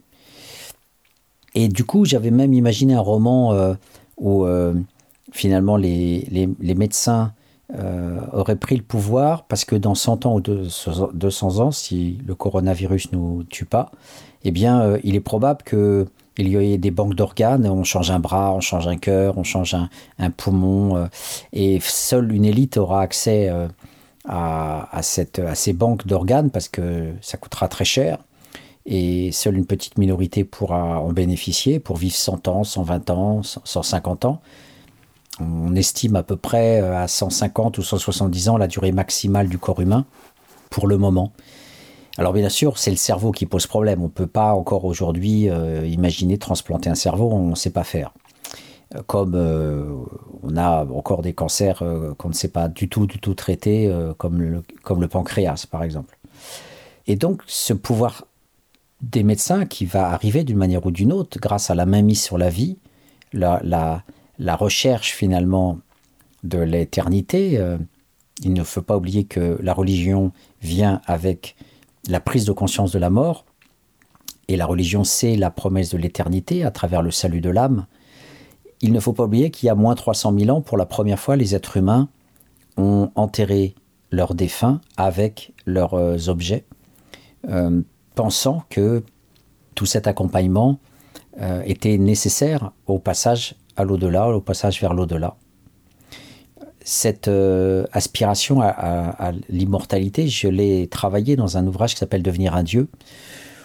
Et 1.53 1.67
du 1.69 1.85
coup, 1.85 2.05
j'avais 2.05 2.31
même 2.31 2.53
imaginé 2.53 2.93
un 2.93 2.99
roman 2.99 3.53
euh, 3.53 3.73
où 4.17 4.45
euh, 4.45 4.73
finalement 5.31 5.77
les, 5.77 6.27
les, 6.29 6.75
médecins 6.75 7.33
euh, 7.73 8.19
auraient 8.33 8.55
pris 8.55 8.75
le 8.75 8.83
pouvoir 8.83 9.43
parce 9.43 9.65
que 9.65 9.75
dans 9.75 9.95
100 9.95 10.25
ans 10.25 10.35
ou 10.35 10.41
200 10.41 11.59
ans, 11.59 11.71
si 11.71 12.19
le 12.25 12.35
coronavirus 12.35 13.11
nous 13.11 13.43
tue 13.43 13.65
pas, 13.65 13.91
eh 14.43 14.51
bien, 14.51 14.97
il 15.03 15.15
est 15.15 15.21
probable 15.21 15.63
que 15.63 16.05
il 16.37 16.49
y 16.49 16.73
ait 16.73 16.77
des 16.77 16.91
banques 16.91 17.15
d'organes, 17.15 17.65
on 17.65 17.85
change 17.85 18.11
un 18.11 18.19
bras, 18.19 18.53
on 18.53 18.59
change 18.59 18.87
un 18.87 18.97
cœur, 18.97 19.37
on 19.37 19.43
change 19.43 19.73
un, 19.73 19.89
un 20.19 20.31
poumon, 20.31 21.07
et 21.53 21.79
seule 21.81 22.33
une 22.33 22.43
élite 22.43 22.75
aura 22.75 23.01
accès 23.01 23.49
à, 24.27 24.97
à, 24.97 25.01
cette, 25.01 25.39
à 25.39 25.55
ces 25.55 25.73
banques 25.73 26.05
d'organes 26.05 26.49
parce 26.49 26.67
que 26.67 27.13
ça 27.21 27.37
coûtera 27.37 27.67
très 27.67 27.85
cher 27.85 28.17
et 28.85 29.31
seule 29.31 29.57
une 29.57 29.65
petite 29.65 29.97
minorité 29.97 30.43
pourra 30.43 30.99
en 30.99 31.11
bénéficier 31.11 31.79
pour 31.79 31.97
vivre 31.97 32.15
100 32.15 32.47
ans, 32.47 32.63
120 32.63 33.09
ans, 33.09 33.41
150 33.43 34.25
ans. 34.25 34.41
On 35.39 35.75
estime 35.75 36.15
à 36.15 36.23
peu 36.23 36.37
près 36.37 36.81
euh, 36.81 36.97
à 36.97 37.07
150 37.07 37.77
ou 37.77 37.83
170 37.83 38.49
ans 38.49 38.57
la 38.57 38.67
durée 38.67 38.91
maximale 38.91 39.49
du 39.49 39.57
corps 39.57 39.81
humain 39.81 40.05
pour 40.69 40.87
le 40.87 40.97
moment. 40.97 41.31
Alors 42.17 42.31
bien 42.31 42.47
sûr, 42.47 42.77
c'est 42.77 42.91
le 42.91 42.97
cerveau 42.97 43.31
qui 43.31 43.45
pose 43.45 43.67
problème. 43.67 44.01
On 44.01 44.05
ne 44.05 44.09
peut 44.09 44.27
pas 44.27 44.53
encore 44.53 44.85
aujourd'hui 44.85 45.49
euh, 45.49 45.85
imaginer 45.85 46.37
transplanter 46.37 46.89
un 46.89 46.95
cerveau, 46.95 47.29
on 47.31 47.49
ne 47.49 47.55
sait 47.55 47.71
pas 47.71 47.83
faire. 47.83 48.13
Euh, 48.95 49.01
comme 49.05 49.35
on 50.43 50.55
a 50.55 50.85
encore 50.85 51.21
des 51.21 51.33
cancers 51.33 51.83
qu'on 52.17 52.29
ne 52.29 52.33
sait 52.33 52.47
pas 52.47 52.69
du 52.69 52.87
tout, 52.87 53.05
du 53.05 53.19
tout 53.19 53.33
traiter, 53.33 53.93
comme, 54.17 54.41
le, 54.41 55.07
pancréas 55.07 55.65
par 55.69 55.83
exemple. 55.83 56.17
Et 57.07 57.15
donc 57.15 57.41
ce 57.45 57.73
pouvoir 57.73 58.25
des 59.01 59.23
médecins 59.23 59.65
qui 59.65 59.85
va 59.85 60.09
arriver 60.11 60.43
d'une 60.43 60.57
manière 60.57 60.85
ou 60.85 60.91
d'une 60.91 61.11
autre 61.11 61.39
grâce 61.39 61.69
à 61.69 61.75
la 61.75 61.85
mainmise 61.85 62.21
sur 62.21 62.37
la 62.37 62.49
vie, 62.49 62.77
la, 63.33 63.59
la, 63.63 64.03
recherche 64.39 65.13
finalement 65.13 65.79
de 66.43 66.59
l'éternité. 66.59 67.57
Euh, 67.57 67.77
il 68.43 68.53
ne 68.53 68.63
faut 68.63 68.81
pas 68.81 68.97
oublier 68.97 69.25
que 69.25 69.57
la 69.61 69.73
religion 69.73 70.31
vient 70.61 71.01
avec 71.05 71.55
la 72.07 72.19
prise 72.19 72.45
de 72.45 72.51
conscience 72.51 72.91
de 72.91 72.99
la 72.99 73.09
mort, 73.09 73.45
et 74.47 74.57
la 74.57 74.65
religion 74.65 75.03
c'est 75.03 75.35
la 75.35 75.49
promesse 75.49 75.89
de 75.89 75.97
l'éternité 75.97 76.63
à 76.63 76.71
travers 76.71 77.01
le 77.01 77.11
salut 77.11 77.41
de 77.41 77.49
l'âme. 77.49 77.87
Il 78.81 78.91
ne 78.91 78.99
faut 78.99 79.13
pas 79.13 79.23
oublier 79.23 79.49
qu'il 79.51 79.67
y 79.67 79.69
a 79.69 79.75
moins 79.75 79.95
300 79.95 80.37
000 80.37 80.55
ans, 80.55 80.61
pour 80.61 80.77
la 80.77 80.85
première 80.85 81.19
fois, 81.19 81.35
les 81.35 81.55
êtres 81.55 81.77
humains 81.77 82.09
ont 82.77 83.09
enterré 83.15 83.73
leurs 84.11 84.35
défunts 84.35 84.81
avec 84.97 85.53
leurs 85.65 85.93
euh, 85.93 86.27
objets. 86.27 86.65
Euh, 87.47 87.81
pensant 88.15 88.63
que 88.69 89.03
tout 89.75 89.85
cet 89.85 90.07
accompagnement 90.07 90.79
était 91.65 91.97
nécessaire 91.97 92.71
au 92.87 92.97
passage 92.97 93.55
à 93.75 93.83
l'au-delà, 93.83 94.29
au 94.29 94.41
passage 94.41 94.79
vers 94.81 94.93
l'au-delà. 94.93 95.35
Cette 96.83 97.27
euh, 97.27 97.85
aspiration 97.91 98.61
à, 98.61 99.31
l'immortalité, 99.49 100.27
je 100.27 100.47
l'ai 100.47 100.87
travaillé 100.87 101.35
dans 101.35 101.57
un 101.57 101.65
ouvrage 101.65 101.93
qui 101.93 101.99
s'appelle 101.99 102.21
Devenir 102.21 102.55
un 102.55 102.63
Dieu, 102.63 102.87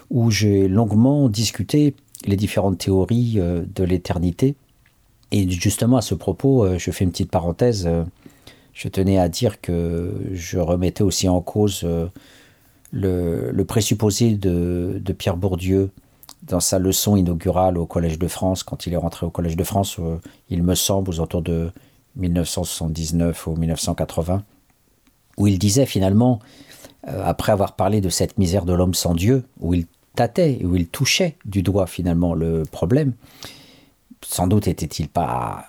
où 0.08 0.30
j'ai 0.30 0.68
longuement 0.68 1.28
discuté 1.28 1.94
les 2.26 2.36
différentes 2.36 2.78
théories 2.78 3.34
euh, 3.36 3.62
de 3.74 3.84
l'éternité. 3.84 4.54
Et 5.32 5.48
justement, 5.50 5.98
à 5.98 6.02
ce 6.02 6.14
propos, 6.14 6.66
je 6.76 6.90
fais 6.90 7.04
une 7.04 7.12
petite 7.12 7.30
parenthèse. 7.30 7.88
je 8.72 8.88
tenais 8.88 9.16
à 9.16 9.28
dire 9.28 9.60
que 9.60 10.12
je 10.32 10.58
remettais 10.58 11.04
aussi 11.04 11.28
en 11.28 11.40
cause 11.40 11.86
le, 12.92 13.62
présupposé 13.62 14.34
de, 14.34 15.12
Pierre 15.16 15.36
Bourdieu 15.36 15.90
dans 16.42 16.60
sa 16.60 16.78
leçon 16.78 17.16
inaugurale 17.16 17.78
au 17.78 17.86
Collège 17.86 18.18
de 18.18 18.28
France, 18.28 18.62
quand 18.62 18.86
il 18.86 18.94
est 18.94 18.98
rentré 18.98 19.26
au 19.26 19.30
Collège 19.30 19.56
de 19.56 19.64
France, 19.64 19.96
euh, 19.98 20.18
il 20.48 20.62
me 20.62 20.74
semble, 20.74 21.10
aux 21.10 21.14
alentours 21.14 21.42
de 21.42 21.70
1979 22.16 23.46
ou 23.46 23.56
1980, 23.56 24.42
où 25.36 25.46
il 25.46 25.58
disait 25.58 25.86
finalement, 25.86 26.40
euh, 27.08 27.22
après 27.24 27.52
avoir 27.52 27.76
parlé 27.76 28.00
de 28.00 28.08
cette 28.08 28.38
misère 28.38 28.64
de 28.64 28.72
l'homme 28.72 28.94
sans 28.94 29.14
Dieu, 29.14 29.44
où 29.60 29.74
il 29.74 29.86
tâtait, 30.14 30.60
où 30.64 30.76
il 30.76 30.88
touchait 30.88 31.36
du 31.44 31.62
doigt 31.62 31.86
finalement 31.86 32.34
le 32.34 32.62
problème, 32.70 33.12
sans 34.24 34.46
doute 34.46 34.66
était-il 34.66 35.08
pas, 35.08 35.64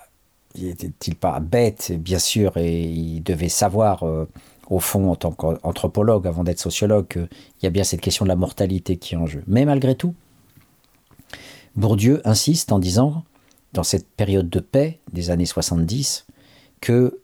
était-il 0.60 1.16
pas 1.16 1.40
bête, 1.40 1.92
bien 1.98 2.18
sûr, 2.18 2.56
et 2.56 2.82
il 2.82 3.22
devait 3.22 3.48
savoir 3.48 4.02
euh, 4.02 4.28
au 4.68 4.80
fond, 4.80 5.10
en 5.10 5.16
tant 5.16 5.32
qu'anthropologue, 5.32 6.26
avant 6.26 6.44
d'être 6.44 6.58
sociologue, 6.58 7.06
qu'il 7.06 7.28
y 7.62 7.66
a 7.66 7.70
bien 7.70 7.84
cette 7.84 8.00
question 8.00 8.24
de 8.24 8.28
la 8.28 8.36
mortalité 8.36 8.96
qui 8.96 9.14
est 9.14 9.18
en 9.18 9.26
jeu. 9.26 9.42
Mais 9.46 9.64
malgré 9.64 9.94
tout, 9.94 10.14
Bourdieu 11.76 12.20
insiste 12.24 12.72
en 12.72 12.78
disant, 12.78 13.24
dans 13.72 13.82
cette 13.82 14.08
période 14.08 14.50
de 14.50 14.60
paix 14.60 15.00
des 15.12 15.30
années 15.30 15.46
70, 15.46 16.26
que 16.80 17.20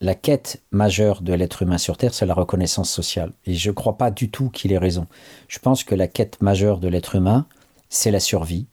la 0.00 0.14
quête 0.14 0.62
majeure 0.72 1.22
de 1.22 1.32
l'être 1.32 1.62
humain 1.62 1.78
sur 1.78 1.96
Terre, 1.96 2.14
c'est 2.14 2.26
la 2.26 2.34
reconnaissance 2.34 2.90
sociale. 2.90 3.32
Et 3.46 3.54
je 3.54 3.70
ne 3.70 3.74
crois 3.74 3.96
pas 3.96 4.10
du 4.10 4.30
tout 4.30 4.50
qu'il 4.50 4.72
ait 4.72 4.78
raison. 4.78 5.06
Je 5.46 5.58
pense 5.58 5.84
que 5.84 5.94
la 5.94 6.08
quête 6.08 6.40
majeure 6.42 6.78
de 6.78 6.88
l'être 6.88 7.14
humain, 7.14 7.46
c'est 7.88 8.10
la 8.10 8.20
survie. 8.20 8.66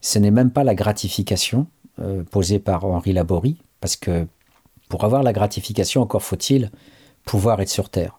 Ce 0.00 0.18
n'est 0.18 0.30
même 0.30 0.50
pas 0.50 0.64
la 0.64 0.74
gratification 0.74 1.66
euh, 1.98 2.22
posée 2.24 2.58
par 2.58 2.84
Henri 2.84 3.12
Laborie, 3.12 3.58
parce 3.80 3.96
que 3.96 4.26
pour 4.88 5.04
avoir 5.04 5.22
la 5.22 5.32
gratification, 5.32 6.00
encore 6.00 6.22
faut-il 6.22 6.70
pouvoir 7.24 7.60
être 7.60 7.68
sur 7.68 7.90
Terre, 7.90 8.18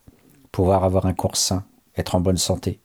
pouvoir 0.52 0.84
avoir 0.84 1.08
un 1.08 1.14
corps 1.14 1.38
sain, 1.38 1.66
être 1.98 2.14
en 2.14 2.22
bonne 2.22 2.38
santé. 2.38 2.80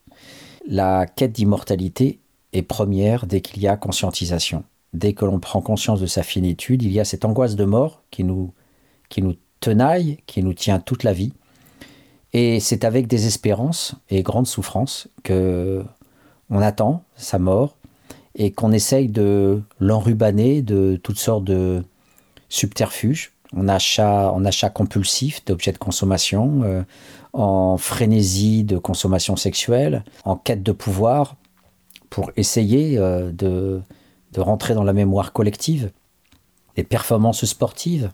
La 0.66 1.06
quête 1.06 1.32
d'immortalité 1.32 2.20
est 2.56 2.62
première 2.62 3.26
dès 3.26 3.40
qu'il 3.40 3.62
y 3.62 3.68
a 3.68 3.76
conscientisation. 3.76 4.64
Dès 4.92 5.12
que 5.12 5.24
l'on 5.24 5.38
prend 5.40 5.60
conscience 5.60 6.00
de 6.00 6.06
sa 6.06 6.22
finitude, 6.22 6.82
il 6.82 6.92
y 6.92 7.00
a 7.00 7.04
cette 7.04 7.24
angoisse 7.24 7.56
de 7.56 7.64
mort 7.64 8.02
qui 8.10 8.24
nous, 8.24 8.52
qui 9.08 9.22
nous 9.22 9.34
tenaille, 9.60 10.18
qui 10.26 10.42
nous 10.42 10.54
tient 10.54 10.78
toute 10.78 11.02
la 11.02 11.12
vie. 11.12 11.32
Et 12.32 12.60
c'est 12.60 12.84
avec 12.84 13.06
désespérance 13.06 13.94
et 14.10 14.22
grande 14.22 14.46
souffrance 14.46 15.08
que 15.22 15.84
on 16.48 16.60
attend 16.60 17.02
sa 17.16 17.38
mort 17.38 17.76
et 18.36 18.52
qu'on 18.52 18.72
essaye 18.72 19.08
de 19.08 19.62
l'enrubaner 19.80 20.62
de 20.62 21.00
toutes 21.02 21.18
sortes 21.18 21.44
de 21.44 21.82
subterfuges 22.48 23.32
en 23.56 23.68
achat, 23.68 24.70
compulsif 24.70 25.44
d'objets 25.44 25.72
de 25.72 25.78
consommation, 25.78 26.62
euh, 26.64 26.82
en 27.32 27.76
frénésie 27.76 28.64
de 28.64 28.78
consommation 28.78 29.36
sexuelle, 29.36 30.04
en 30.24 30.36
quête 30.36 30.62
de 30.62 30.72
pouvoir, 30.72 31.36
pour 32.16 32.30
essayer 32.38 32.96
euh, 32.96 33.30
de, 33.30 33.82
de, 34.32 34.40
rentrer 34.40 34.72
dans 34.72 34.84
la 34.84 34.94
mémoire 34.94 35.34
collective, 35.34 35.90
des 36.74 36.82
performances 36.82 37.44
sportives. 37.44 38.10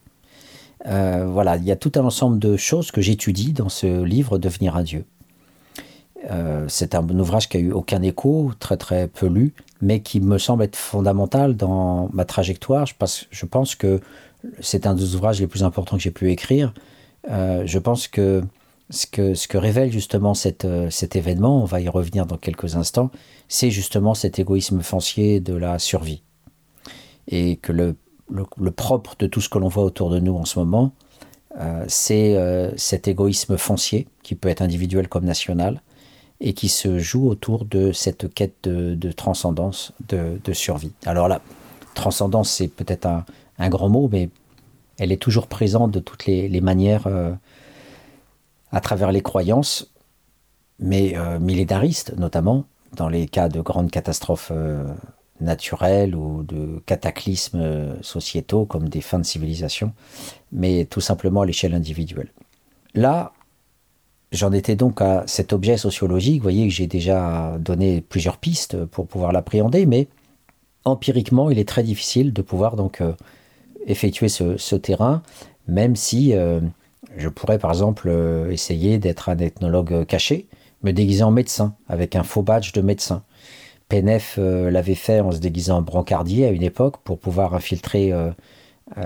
Euh, 0.87 1.29
voilà, 1.31 1.57
il 1.57 1.63
y 1.63 1.71
a 1.71 1.77
tout 1.77 1.93
un 1.95 2.05
ensemble 2.05 2.41
de 2.41 2.57
choses 2.57 2.91
que 2.91 3.01
j'étudie 3.01 3.53
dans 3.53 3.69
ce 3.69 4.03
livre 4.03 4.39
Devenir 4.39 4.75
un 4.75 4.83
Dieu. 4.83 5.05
c'est 6.67 6.97
un 6.97 7.09
ouvrage 7.11 7.49
qui 7.49 7.59
a 7.59 7.61
eu 7.61 7.71
aucun 7.71 8.03
écho, 8.03 8.51
très 8.59 8.77
très 8.77 9.07
peu 9.07 9.29
lu, 9.29 9.55
mais 9.81 10.01
qui 10.01 10.21
me 10.21 10.37
semble 10.37 10.65
être 10.65 10.75
fondamental 10.75 11.57
dans 11.57 12.09
ma 12.13 12.25
trajectoire. 12.25 12.87
Je, 12.87 12.95
je 13.31 13.47
pense 13.47 13.77
que 13.77 14.01
c'est 14.59 14.85
un 14.85 14.95
des 14.95 15.15
ouvrages 15.15 15.41
les 15.41 15.47
plus 15.47 15.63
importants 15.63 15.97
que 15.97 16.03
j'ai 16.03 16.11
pu 16.11 16.33
écrire. 16.33 16.75
Euh, 17.31 17.63
je 17.67 17.79
pense 17.79 18.09
que 18.09 18.43
ce, 18.91 19.07
que 19.07 19.35
ce 19.35 19.49
que 19.49 19.59
révèle 19.59 19.91
justement 19.91 20.33
euh, 20.65 20.91
cet 20.91 21.17
événement, 21.17 21.63
on 21.63 21.65
va 21.65 21.81
y 21.81 21.89
revenir 21.89 22.27
dans 22.27 22.37
quelques 22.37 22.77
instants, 22.77 23.11
c'est 23.53 23.71
justement 23.71 24.15
cet 24.15 24.39
égoïsme 24.39 24.81
foncier 24.81 25.39
de 25.39 25.53
la 25.53 25.79
survie. 25.79 26.23
Et 27.29 27.57
que 27.57 27.71
le, 27.71 27.97
propre 28.71 29.15
de 29.19 29.27
tout 29.27 29.43
ce 29.43 29.51
que 29.51 29.59
l'on 29.59 29.69
voit 29.69 29.85
autour 29.85 30.09
de 30.09 30.21
nous 30.21 30.35
en 30.35 30.47
ce 30.47 30.59
moment, 30.59 30.93
euh, 31.61 31.85
c'est 31.87 32.35
cet 32.79 33.09
égoïsme 33.09 33.59
foncier, 33.59 34.09
qui 34.23 34.37
peut 34.37 34.49
être 34.49 34.63
individuel 34.63 35.07
comme 35.07 35.27
national, 35.27 35.83
et 36.41 36.55
qui 36.55 36.71
se 36.71 36.99
joue 36.99 37.29
autour 37.29 37.67
de 37.67 37.93
cette 37.93 38.33
quête 38.33 38.67
de, 38.67 39.13
transcendance, 39.13 39.93
de, 40.09 40.53
survie. 40.55 40.93
Alors 41.05 41.29
là, 41.29 41.43
transcendance, 41.93 42.51
c'est 42.51 42.69
peut-être 42.69 43.05
un, 43.05 43.27
un 43.59 43.69
grand 43.69 43.91
mot, 43.91 44.09
mais 44.11 44.31
elle 44.99 45.13
est 45.13 45.21
toujours 45.21 45.47
présente 45.47 45.91
de 45.91 46.01
toutes 46.01 46.25
les, 46.25 46.61
manières 46.63 47.07
euh, 47.07 47.35
à 48.71 48.81
travers 48.81 49.13
les 49.13 49.21
croyances. 49.21 49.93
mais 50.79 51.15
millénaristes 51.39 52.17
notamment, 52.17 52.65
dans 52.97 53.09
les 53.09 53.27
cas 53.27 53.49
de 53.49 53.61
grandes 53.61 53.91
catastrophes 53.91 54.53
naturels 55.43 56.15
ou 56.15 56.43
de 56.43 56.81
cataclysmes 56.87 57.61
euh, 57.61 58.03
sociétaux 58.03 58.65
comme 58.65 58.89
des 58.89 59.01
fins 59.01 59.19
de 59.19 59.25
civilisation, 59.25 59.93
mais 60.53 60.87
tout 60.87 61.01
simplement 61.01 61.43
à 61.43 61.47
l'échelle 61.47 61.75
individuelle. 61.75 62.29
Là, 62.95 63.33
j'en 64.31 64.53
étais 64.53 64.77
donc 64.77 65.03
à 65.03 65.25
cet 65.27 65.53
objet 65.53 65.77
sociologique. 65.77 66.37
Vous 66.37 66.45
voyez 66.45 66.67
que 66.69 66.75
j'ai 66.75 66.87
déjà 66.87 67.57
donné 67.59 68.01
plusieurs 68.01 68.39
pistes 68.39 68.85
pour 68.87 69.07
pouvoir 69.07 69.33
l'appréhender, 69.33 69.87
mais 69.87 70.09
empiriquement, 70.85 71.51
il 71.51 71.59
est 71.59 71.69
très 71.69 71.83
difficile 71.83 72.33
de 72.33 72.43
pouvoir 72.43 72.77
donc 72.77 73.01
euh, 73.01 73.13
effectuer 73.87 74.29
ce, 74.29 74.77
terrain, 74.77 75.23
même 75.69 75.97
si 75.97 76.35
euh, 76.35 76.61
je 77.17 77.29
pourrais 77.29 77.59
par 77.59 77.71
exemple 77.71 78.11
essayer 78.51 78.99
d'être 78.99 79.29
un 79.29 79.39
ethnologue 79.39 80.07
caché, 80.07 80.47
me 80.83 80.93
déguiser 80.93 81.23
en 81.23 81.31
médecin 81.31 81.75
avec 81.89 82.17
un 82.17 82.23
faux 82.23 82.43
badge 82.43 82.73
de 82.73 82.81
médecin 82.81 83.23
PNF 83.93 84.37
euh, 84.39 84.71
l'avait 84.71 84.95
fait 84.95 85.21
en 85.21 85.33
se 85.33 85.39
déguisant 85.39 85.77
en 85.77 85.83
brancardier 85.83 86.47
à 86.47 86.51
une 86.51 86.63
époque 86.63 86.97
pour 87.05 87.19
pouvoir 87.19 87.55
infiltrer 87.55 88.11
euh, 88.11 88.31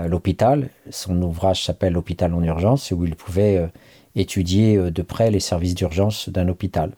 l'hôpital. 0.07 0.69
Son 0.91 1.21
ouvrage 1.21 1.65
s'appelle 1.65 1.91
L'hôpital 1.91 2.33
en 2.33 2.41
urgence, 2.41 2.91
où 2.91 3.03
il 3.03 3.17
pouvait 3.17 3.57
euh, 3.57 3.67
étudier 4.15 4.77
de 4.89 5.01
près 5.01 5.29
les 5.29 5.41
services 5.41 5.75
d'urgence 5.75 6.29
d'un 6.29 6.47
hôpital. 6.47 6.93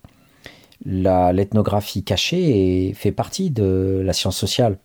L'ethnographie 0.85 2.03
cachée 2.03 2.93
fait 2.95 3.11
partie 3.11 3.49
de 3.49 4.03
la 4.05 4.13
science 4.13 4.37
sociale, 4.37 4.77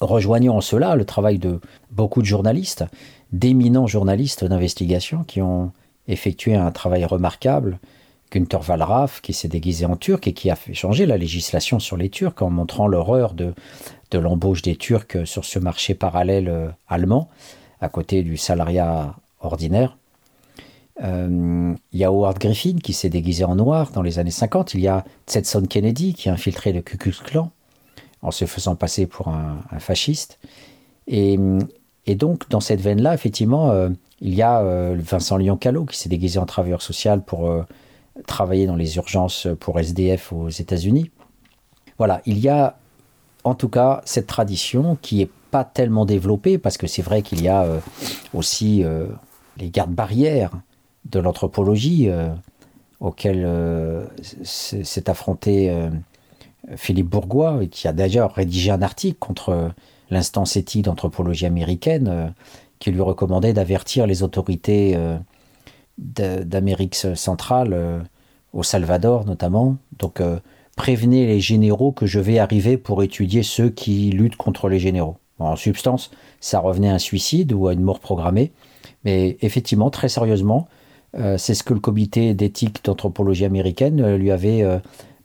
rejoignant 0.00 0.56
en 0.56 0.60
cela 0.60 0.94
le 0.94 1.04
travail 1.04 1.40
de 1.40 1.60
beaucoup 1.90 2.22
de 2.22 2.26
journalistes, 2.26 2.84
d'éminents 3.32 3.88
journalistes 3.88 4.44
d'investigation 4.44 5.24
qui 5.24 5.42
ont 5.42 5.72
effectué 6.06 6.54
un 6.54 6.70
travail 6.70 7.04
remarquable 7.04 7.80
Günther 8.30 8.60
Wallraff, 8.68 9.20
qui 9.20 9.32
s'est 9.32 9.48
déguisé 9.48 9.84
en 9.84 9.96
turc 9.96 10.26
et 10.26 10.32
qui 10.32 10.50
a 10.50 10.56
fait 10.56 10.74
changer 10.74 11.06
la 11.06 11.16
législation 11.16 11.78
sur 11.78 11.96
les 11.96 12.08
Turcs 12.08 12.40
en 12.40 12.50
montrant 12.50 12.86
l'horreur 12.86 13.34
de, 13.34 13.54
de 14.10 14.18
l'embauche 14.18 14.62
des 14.62 14.76
Turcs 14.76 15.26
sur 15.26 15.44
ce 15.44 15.58
marché 15.58 15.94
parallèle 15.94 16.48
euh, 16.48 16.68
allemand, 16.88 17.28
à 17.80 17.88
côté 17.88 18.22
du 18.22 18.36
salariat 18.36 19.14
ordinaire. 19.40 19.96
Euh, 21.02 21.74
il 21.92 21.98
y 21.98 22.04
a 22.04 22.08
Howard 22.08 22.38
Griffin 22.38 22.76
qui 22.82 22.92
s'est 22.92 23.08
déguisé 23.08 23.44
en 23.44 23.56
noir 23.56 23.90
dans 23.92 24.02
les 24.02 24.18
années 24.18 24.30
50. 24.30 24.74
Il 24.74 24.80
y 24.80 24.88
a 24.88 25.04
Tsetson 25.26 25.62
Kennedy 25.62 26.14
qui 26.14 26.28
a 26.28 26.32
infiltré 26.32 26.72
le 26.72 26.82
Ku 26.82 26.98
Klux 26.98 27.16
Klan 27.24 27.50
en 28.22 28.30
se 28.30 28.44
faisant 28.44 28.76
passer 28.76 29.06
pour 29.06 29.28
un, 29.28 29.56
fasciste. 29.78 30.38
Et, 31.06 31.38
et, 32.06 32.14
donc, 32.14 32.50
dans 32.50 32.60
cette 32.60 32.82
veine-là, 32.82 33.14
effectivement, 33.14 33.70
euh, 33.70 33.88
il 34.20 34.34
y 34.34 34.42
a 34.42 34.62
Vincent 34.96 35.38
Lyon-Callot 35.38 35.86
qui 35.86 35.96
s'est 35.96 36.10
déguisé 36.10 36.38
en 36.38 36.44
travailleur 36.44 36.82
social 36.82 37.24
pour 37.24 37.50
travailler 38.26 38.66
dans 38.66 38.76
les 38.76 38.96
urgences 38.96 39.48
pour 39.60 39.78
SDF 39.78 40.32
aux 40.32 40.48
États-Unis. 40.48 41.10
Voilà, 41.98 42.22
il 42.26 42.38
y 42.38 42.48
a 42.48 42.76
en 43.44 43.54
tout 43.54 43.68
cas 43.68 44.02
cette 44.04 44.26
tradition 44.26 44.96
qui 45.00 45.16
n'est 45.16 45.30
pas 45.50 45.64
tellement 45.64 46.04
développée 46.04 46.58
parce 46.58 46.76
que 46.78 46.86
c'est 46.86 47.02
vrai 47.02 47.22
qu'il 47.22 47.42
y 47.42 47.48
a 47.48 47.62
euh, 47.64 47.80
aussi 48.34 48.84
euh, 48.84 49.06
les 49.56 49.70
gardes-barrières 49.70 50.52
de 51.10 51.18
l'anthropologie 51.18 52.08
euh, 52.08 52.28
auxquelles 53.00 53.48
s'est 54.42 55.08
affronté 55.08 55.74
Philippe 56.76 57.08
Bourgois, 57.08 57.60
qui 57.70 57.88
a 57.88 57.94
d'ailleurs 57.94 58.34
rédigé 58.34 58.70
un 58.70 58.82
article 58.82 59.16
contre 59.18 59.70
l'instance 60.10 60.56
éthique 60.56 60.84
d'anthropologie 60.84 61.46
américaine 61.46 62.34
qui 62.78 62.90
lui 62.90 63.00
recommandait 63.00 63.54
d'avertir 63.54 64.06
les 64.06 64.22
autorités 64.22 64.98
d'Amérique 66.00 66.94
centrale, 66.94 67.72
euh, 67.72 68.00
au 68.52 68.62
Salvador 68.62 69.26
notamment. 69.26 69.76
Donc 69.98 70.20
euh, 70.20 70.38
prévenez 70.76 71.26
les 71.26 71.40
généraux 71.40 71.92
que 71.92 72.06
je 72.06 72.18
vais 72.18 72.38
arriver 72.38 72.76
pour 72.76 73.02
étudier 73.02 73.42
ceux 73.42 73.70
qui 73.70 74.10
luttent 74.10 74.36
contre 74.36 74.68
les 74.68 74.78
généraux. 74.78 75.16
en 75.38 75.56
substance, 75.56 76.10
ça 76.40 76.58
revenait 76.58 76.90
à 76.90 76.94
un 76.94 76.98
suicide 76.98 77.52
ou 77.52 77.68
à 77.68 77.74
une 77.74 77.82
mort 77.82 78.00
programmée. 78.00 78.52
Mais 79.04 79.36
effectivement, 79.40 79.90
très 79.90 80.08
sérieusement, 80.08 80.68
euh, 81.16 81.38
c'est 81.38 81.54
ce 81.54 81.62
que 81.62 81.74
le 81.74 81.80
comité 81.80 82.34
d'éthique 82.34 82.84
d'anthropologie 82.84 83.44
américaine 83.44 84.16
lui 84.16 84.30
avait 84.30 84.64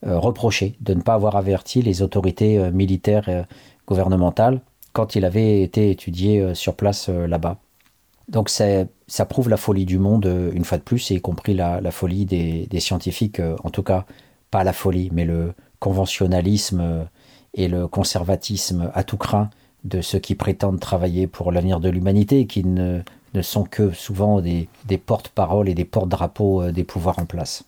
reproché, 0.03 0.75
de 0.81 0.93
ne 0.93 1.01
pas 1.01 1.15
avoir 1.15 1.35
averti 1.35 1.81
les 1.81 2.03
autorités 2.03 2.69
militaires 2.71 3.45
gouvernementales 3.87 4.61
quand 4.93 5.15
il 5.15 5.25
avait 5.25 5.63
été 5.63 5.89
étudié 5.89 6.53
sur 6.53 6.75
place 6.75 7.09
là-bas. 7.09 7.57
Donc 8.27 8.49
ça 8.49 9.25
prouve 9.25 9.49
la 9.49 9.57
folie 9.57 9.85
du 9.85 9.99
monde, 9.99 10.25
euh, 10.25 10.51
une 10.53 10.65
fois 10.65 10.77
de 10.77 10.83
plus, 10.83 11.11
y 11.11 11.21
compris 11.21 11.53
la, 11.53 11.91
folie 11.91 12.25
des, 12.25 12.79
scientifiques, 12.79 13.39
euh, 13.39 13.55
en 13.63 13.69
tout 13.69 13.83
cas 13.83 14.05
pas 14.51 14.63
la 14.63 14.73
folie, 14.73 15.09
mais 15.11 15.25
le 15.25 15.53
conventionnalisme 15.79 16.79
euh, 16.81 17.03
et 17.53 17.67
le 17.67 17.87
conservatisme 17.87 18.91
à 18.93 19.03
tout 19.03 19.17
craint 19.17 19.49
de 19.83 20.01
ceux 20.01 20.19
qui 20.19 20.33
prétendent 20.33 20.79
travailler 20.79 21.27
pour 21.27 21.51
l'avenir 21.51 21.79
de 21.79 21.89
l'humanité 21.89 22.41
et 22.41 22.47
qui 22.47 22.63
ne, 22.63 23.01
sont 23.41 23.63
que 23.63 23.91
souvent 23.91 24.41
des, 24.41 24.67
porte-paroles 25.05 25.69
et 25.69 25.75
des 25.75 25.85
porte-drapeaux 25.85 26.71
des 26.71 26.83
pouvoirs 26.83 27.19
en 27.19 27.25
place. 27.25 27.65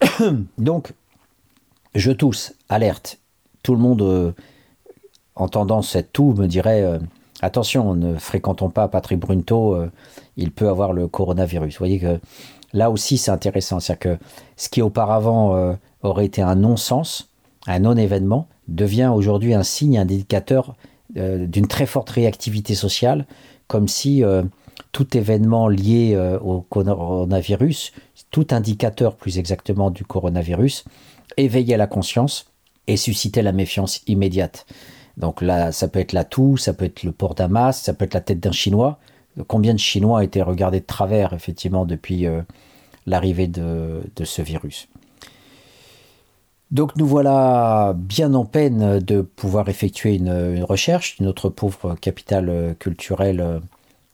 Donc, 0.58 0.92
je 1.94 2.12
tousse, 2.12 2.54
alerte. 2.70 3.18
Tout 3.62 3.74
le 3.74 3.80
monde, 3.80 4.34
entendant 5.34 5.82
cette 5.82 6.12
toux, 6.12 6.32
me 6.32 6.46
dirait 6.46 6.98
attention, 7.42 7.94
ne 7.94 8.16
fréquentons 8.16 8.70
pas 8.70 8.88
Patrick 8.88 9.18
Brunto, 9.18 9.74
euh, 9.74 9.90
il 10.36 10.52
peut 10.52 10.68
avoir 10.68 10.92
le 10.92 11.08
coronavirus. 11.08 11.74
Vous 11.74 11.78
voyez 11.78 11.98
que 11.98 12.20
là 12.72 12.90
aussi 12.90 13.18
c'est 13.18 13.30
intéressant, 13.30 13.80
c'est-à-dire 13.80 14.18
que 14.18 14.24
ce 14.56 14.68
qui 14.68 14.80
auparavant 14.80 15.54
euh, 15.54 15.74
aurait 16.02 16.24
été 16.24 16.40
un 16.40 16.54
non-sens, 16.54 17.28
un 17.66 17.80
non-événement, 17.80 18.48
devient 18.68 19.10
aujourd'hui 19.14 19.52
un 19.52 19.64
signe, 19.64 19.98
un 19.98 20.02
indicateur 20.02 20.76
euh, 21.16 21.46
d'une 21.46 21.66
très 21.66 21.86
forte 21.86 22.08
réactivité 22.10 22.74
sociale, 22.74 23.26
comme 23.66 23.88
si 23.88 24.22
tout 24.90 25.16
événement 25.16 25.66
lié 25.66 26.14
au 26.42 26.60
coronavirus, 26.60 27.92
tout 28.30 28.46
indicateur 28.50 29.16
plus 29.16 29.38
exactement 29.38 29.90
du 29.90 30.04
coronavirus, 30.04 30.84
éveillait 31.38 31.78
la 31.78 31.86
conscience 31.86 32.52
et 32.86 32.98
suscitait 32.98 33.40
la 33.40 33.52
méfiance 33.52 34.02
immédiate. 34.06 34.66
Donc 35.16 35.42
là, 35.42 35.72
ça 35.72 35.88
peut 35.88 36.00
être 36.00 36.12
la 36.12 36.24
toux, 36.24 36.56
ça 36.56 36.72
peut 36.72 36.84
être 36.84 37.02
le 37.02 37.12
port 37.12 37.34
d'Amas, 37.34 37.72
ça 37.72 37.94
peut 37.94 38.04
être 38.04 38.14
la 38.14 38.20
tête 38.20 38.40
d'un 38.40 38.52
Chinois. 38.52 38.98
Combien 39.46 39.74
de 39.74 39.78
Chinois 39.78 40.18
ont 40.18 40.20
été 40.20 40.42
regardés 40.42 40.80
de 40.80 40.86
travers, 40.86 41.32
effectivement, 41.32 41.84
depuis 41.84 42.26
euh, 42.26 42.42
l'arrivée 43.06 43.46
de, 43.46 44.02
ce 44.24 44.42
virus? 44.42 44.88
Donc 46.70 46.96
nous 46.96 47.06
voilà 47.06 47.94
bien 47.94 48.32
en 48.32 48.46
peine 48.46 48.98
de 48.98 49.20
pouvoir 49.20 49.68
effectuer 49.68 50.14
une, 50.14 50.64
recherche, 50.64 51.20
notre 51.20 51.50
pauvre 51.50 51.96
capital 52.00 52.74
culturel 52.78 53.60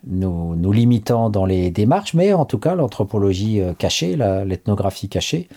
nous, 0.06 0.54
nous, 0.54 0.72
limitant 0.72 1.30
dans 1.30 1.44
les 1.44 1.70
démarches, 1.70 2.14
mais 2.14 2.32
en 2.32 2.44
tout 2.44 2.58
cas 2.58 2.74
l'anthropologie 2.74 3.60
euh, 3.60 3.74
cachée, 3.74 4.16
l'ethnographie 4.16 5.08
cachée, 5.08 5.48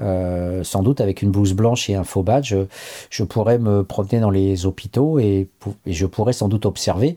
euh, 0.00 0.62
sans 0.64 0.82
doute 0.82 1.00
avec 1.00 1.22
une 1.22 1.30
blouse 1.30 1.52
blanche 1.52 1.90
et 1.90 1.94
un 1.94 2.04
faux 2.04 2.22
badge, 2.22 2.54
je, 3.10 3.22
pourrais 3.24 3.58
me 3.58 3.84
promener 3.84 4.20
dans 4.20 4.30
les 4.30 4.66
hôpitaux 4.66 5.18
et, 5.18 5.48
je 5.86 6.06
pourrais 6.06 6.32
sans 6.32 6.48
doute 6.48 6.66
observer, 6.66 7.16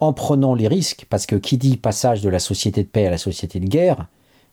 en 0.00 0.12
prenant 0.12 0.54
les 0.54 0.68
risques, 0.68 1.06
parce 1.10 1.26
que 1.26 1.36
qui 1.36 1.56
dit 1.58 1.76
passage 1.76 2.22
de 2.22 2.28
la 2.28 2.38
société 2.38 2.82
de 2.82 2.88
paix 2.88 3.06
à 3.06 3.10
la 3.10 3.18
société 3.18 3.60
de 3.60 3.66
guerre, 3.66 4.06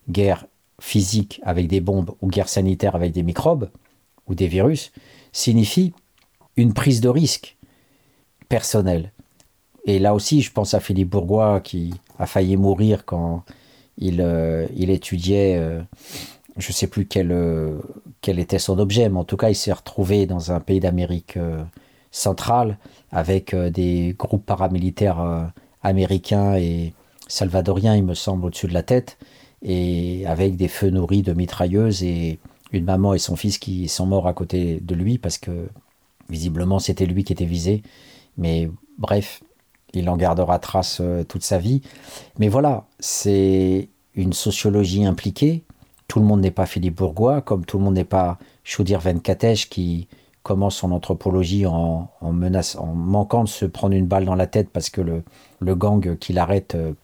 guerre 0.08 0.46
physique 0.80 1.40
avec 1.42 1.68
des 1.68 1.80
bombes 1.80 2.12
ou 2.20 2.28
guerre 2.28 2.48
sanitaire 2.48 2.94
avec 2.94 3.12
des 3.12 3.22
microbes 3.22 3.70
ou 4.26 4.34
des 4.34 4.46
virus, 4.46 4.92
signifie 5.32 5.92
une 6.56 6.74
prise 6.74 7.00
de 7.00 7.08
risque 7.08 7.56
personnelle. 8.48 9.12
Et 9.84 9.98
là 9.98 10.14
aussi, 10.14 10.42
je 10.42 10.52
pense 10.52 10.74
à 10.74 10.80
Philippe 10.80 11.10
Bourgois 11.10 11.60
qui 11.60 11.94
a 12.18 12.26
failli 12.26 12.56
mourir 12.56 13.04
quand 13.04 13.44
il, 13.96 14.20
euh, 14.20 14.66
étudiait 14.76 15.56
euh, 15.56 15.80
je 16.58 16.68
ne 16.68 16.72
sais 16.72 16.88
plus 16.88 17.06
quel, 17.06 17.30
euh, 17.32 17.78
quel, 18.20 18.38
était 18.38 18.58
son 18.58 18.78
objet, 18.78 19.08
mais 19.08 19.18
en 19.18 19.24
tout 19.24 19.36
cas, 19.36 19.48
il 19.48 19.54
s'est 19.54 19.72
retrouvé 19.72 20.26
dans 20.26 20.52
un 20.52 20.60
pays 20.60 20.80
d'Amérique 20.80 21.36
euh, 21.36 21.62
centrale 22.10 22.78
avec 23.12 23.54
euh, 23.54 23.70
des 23.70 24.14
groupes 24.18 24.44
paramilitaires 24.44 25.50
américains 25.82 26.56
et 26.56 26.92
salvadoriens, 27.28 27.94
il 27.96 28.04
me 28.04 28.14
semble, 28.14 28.46
au-dessus 28.46 28.66
de 28.66 28.74
la 28.74 28.82
tête, 28.82 29.18
et 29.62 30.26
avec 30.26 30.56
des 30.56 30.68
feux 30.68 30.90
nourris 30.90 31.22
de 31.22 31.32
mitrailleuses 31.32 32.02
et 32.02 32.38
une 32.72 32.84
maman 32.84 33.14
et 33.14 33.18
son 33.18 33.36
fils 33.36 33.58
qui 33.58 33.88
sont 33.88 34.06
morts 34.06 34.26
à 34.26 34.34
côté 34.34 34.80
de 34.80 34.94
lui 34.94 35.18
parce 35.18 35.38
que 35.38 35.68
visiblement 36.28 36.78
c'était 36.78 37.06
lui 37.06 37.24
qui 37.24 37.32
était 37.32 37.44
visé. 37.44 37.82
Mais 38.36 38.70
bref, 38.98 39.42
il 39.94 40.08
en 40.10 40.16
gardera 40.16 40.58
trace 40.58 41.00
toute 41.28 41.42
sa 41.42 41.58
vie. 41.58 41.82
Mais 42.38 42.48
voilà, 42.48 42.86
c'est 43.00 43.88
une 44.14 44.32
sociologie 44.32 45.04
impliquée, 45.04 45.64
tout 46.08 46.20
le 46.20 46.24
monde 46.24 46.40
n'est 46.40 46.50
pas 46.50 46.66
Philippe 46.66 46.96
Bourgois, 46.96 47.42
comme 47.42 47.64
tout 47.64 47.78
le 47.78 47.84
monde 47.84 47.94
n'est 47.94 48.04
pas 48.04 48.38
Choudir 48.64 48.98
Venkatesh 48.98 49.68
qui 49.68 50.08
commence 50.42 50.76
son 50.76 50.90
anthropologie 50.92 51.66
en, 51.66 52.08
menace, 52.22 52.76
en 52.76 52.86
manquant 52.94 53.44
de 53.44 53.48
se 53.48 53.66
prendre 53.66 53.94
une 53.94 54.06
balle 54.06 54.24
dans 54.24 54.34
la 54.34 54.46
tête 54.46 54.70
parce 54.70 54.88
que 54.88 55.02
le, 55.02 55.74
gang 55.74 56.16
qui 56.16 56.32
l'arrête 56.32 56.74
euh, 56.74 56.94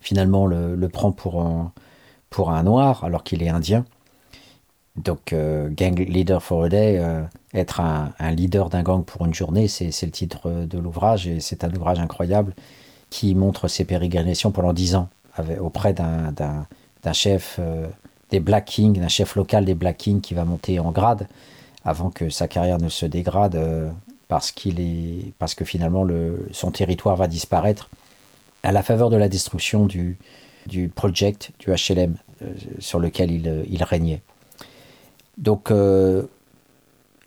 finalement 0.00 0.46
le, 0.46 0.88
prend 0.88 1.12
pour 1.12 1.40
un, 1.40 1.72
pour 2.28 2.50
un 2.50 2.64
noir 2.64 3.04
alors 3.04 3.22
qu'il 3.22 3.42
est 3.44 3.48
indien. 3.48 3.84
Donc, 4.96 5.32
Gang 5.32 5.98
Leader 5.98 6.42
for 6.42 6.64
a 6.64 6.68
Day, 6.68 7.00
être 7.54 7.80
un, 7.80 8.12
leader 8.32 8.68
d'un 8.68 8.82
gang 8.82 9.04
pour 9.04 9.24
une 9.24 9.32
journée, 9.32 9.68
c'est 9.68 10.02
le 10.02 10.10
titre 10.10 10.50
de 10.50 10.78
l'ouvrage 10.78 11.28
et 11.28 11.38
c'est 11.38 11.62
un 11.62 11.72
ouvrage 11.74 12.00
incroyable 12.00 12.54
qui 13.08 13.34
montre 13.36 13.68
ses 13.68 13.84
pérégrinations 13.84 14.50
pendant 14.50 14.72
dix 14.72 14.96
ans 14.96 15.08
auprès 15.60 15.94
d'un 15.94 17.12
chef 17.12 17.60
des 18.30 18.40
Black 18.40 18.66
Kings, 18.66 18.98
d'un 18.98 19.08
chef 19.08 19.36
local 19.36 19.64
des 19.64 19.74
Black 19.74 19.98
Kings 19.98 20.20
qui 20.20 20.34
va 20.34 20.44
monter 20.44 20.78
en 20.78 20.92
grade 20.92 21.28
avant 21.84 22.10
que 22.10 22.28
sa 22.28 22.48
carrière 22.48 22.78
ne 22.78 22.88
se 22.88 23.06
dégrade 23.06 23.58
parce, 24.28 24.52
qu'il 24.52 24.80
est, 24.80 25.32
parce 25.38 25.54
que 25.54 25.64
finalement 25.64 26.04
le, 26.04 26.46
son 26.52 26.70
territoire 26.70 27.16
va 27.16 27.26
disparaître 27.26 27.90
à 28.62 28.72
la 28.72 28.82
faveur 28.82 29.10
de 29.10 29.16
la 29.16 29.28
destruction 29.28 29.86
du, 29.86 30.18
du 30.66 30.88
project, 30.88 31.50
du 31.58 31.70
HLM 31.70 32.14
euh, 32.42 32.46
sur 32.78 33.00
lequel 33.00 33.30
il, 33.30 33.64
il, 33.68 33.82
régnait. 33.82 34.22
Donc 35.38 35.70
euh, 35.70 36.22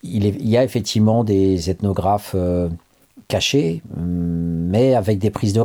il, 0.02 0.48
y 0.48 0.58
a 0.58 0.64
effectivement 0.64 1.24
des 1.24 1.70
ethnographes 1.70 2.34
euh, 2.36 2.70
cachés, 3.28 3.82
mais 3.98 4.96
avec 4.96 5.20
des 5.20 5.30
prises 5.30 5.54
de 5.54 5.62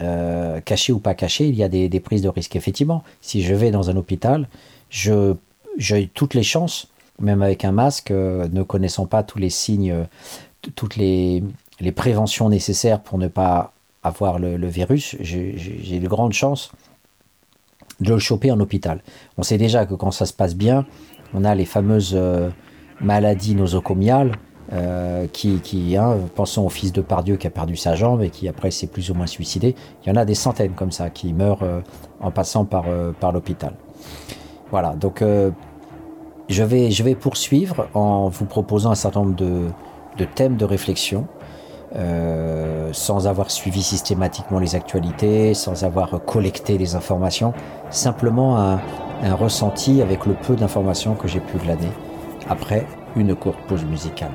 risques. 0.00 0.64
cachés 0.64 0.92
ou 0.92 0.98
pas 0.98 1.14
cachés, 1.14 1.48
il 1.48 1.54
y 1.54 1.62
a 1.62 1.68
des, 1.68 2.00
prises 2.00 2.22
de 2.22 2.28
risques. 2.28 2.56
Effectivement, 2.56 3.02
si 3.20 3.42
je 3.42 3.54
vais 3.54 3.70
dans 3.70 3.90
un 3.90 3.96
hôpital, 3.96 4.48
j'ai 4.90 6.08
toutes 6.14 6.34
les 6.34 6.42
chances, 6.42 6.88
même 7.18 7.42
avec 7.42 7.64
un 7.64 7.72
masque, 7.72 8.10
ne 8.10 8.62
connaissant 8.62 9.06
pas 9.06 9.22
tous 9.22 9.38
les 9.38 9.50
signes, 9.50 9.94
toutes 10.74 10.96
les, 10.96 11.42
préventions 11.94 12.48
nécessaires 12.48 13.00
pour 13.00 13.18
ne 13.18 13.28
pas 13.28 13.72
avoir 14.02 14.38
le, 14.38 14.66
virus, 14.68 15.16
j'ai 15.20 16.00
de 16.00 16.08
grandes 16.08 16.32
chances 16.32 16.72
de 18.00 18.14
le 18.14 18.18
choper 18.18 18.50
en 18.50 18.60
hôpital. 18.60 19.02
On 19.36 19.42
sait 19.42 19.58
déjà 19.58 19.86
que 19.86 19.94
quand 19.94 20.10
ça 20.10 20.26
se 20.26 20.32
passe 20.32 20.54
bien, 20.54 20.86
on 21.34 21.44
a 21.44 21.54
les 21.54 21.66
fameuses 21.66 22.12
euh, 22.14 22.50
maladies 23.00 23.54
nosocomiales 23.54 24.32
euh, 24.72 25.26
qui, 25.32 25.96
hein, 25.96 26.16
pensons 26.36 26.64
au 26.64 26.68
fils 26.68 26.92
de 26.92 27.00
Pardieu 27.00 27.36
qui 27.36 27.46
a 27.46 27.50
perdu 27.50 27.76
sa 27.76 27.96
jambe 27.96 28.22
et 28.22 28.30
qui 28.30 28.48
après 28.48 28.70
s'est 28.70 28.86
plus 28.86 29.10
ou 29.10 29.14
moins 29.14 29.26
suicidé. 29.26 29.74
Il 30.04 30.08
y 30.08 30.12
en 30.12 30.16
a 30.16 30.24
des 30.24 30.36
centaines 30.36 30.72
comme 30.72 30.92
ça 30.92 31.10
qui 31.10 31.32
meurent 31.32 31.62
euh, 31.62 31.80
en 32.20 32.30
passant 32.30 32.64
par, 32.64 32.84
par 33.18 33.32
l'hôpital. 33.32 33.74
Voilà, 34.70 34.94
donc 34.94 35.24
je, 36.48 36.62
vais, 36.62 36.90
je 36.90 37.02
vais 37.02 37.14
poursuivre 37.14 37.88
en 37.94 38.28
vous 38.28 38.44
proposant 38.44 38.90
un 38.90 38.94
certain 38.94 39.20
nombre 39.20 39.34
de, 39.34 40.24
thèmes 40.34 40.56
de 40.56 40.64
réflexion 40.64 41.26
euh, 41.96 42.90
sans 42.92 43.26
avoir 43.26 43.50
suivi 43.50 43.82
systématiquement 43.82 44.60
les 44.60 44.76
actualités, 44.76 45.54
sans 45.54 45.82
avoir 45.82 46.22
collecté 46.24 46.78
les 46.78 46.94
informations, 46.94 47.52
simplement 47.90 48.58
un, 48.58 48.80
un 49.22 49.34
ressenti 49.34 50.02
avec 50.02 50.26
le 50.26 50.34
peu 50.34 50.54
d'informations 50.54 51.14
que 51.14 51.26
j'ai 51.26 51.40
pu 51.40 51.58
glaner 51.58 51.90
après 52.48 52.86
une 53.16 53.34
courte 53.34 53.58
pause 53.66 53.84
musicale. 53.84 54.30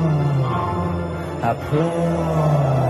applause. 1.48 2.89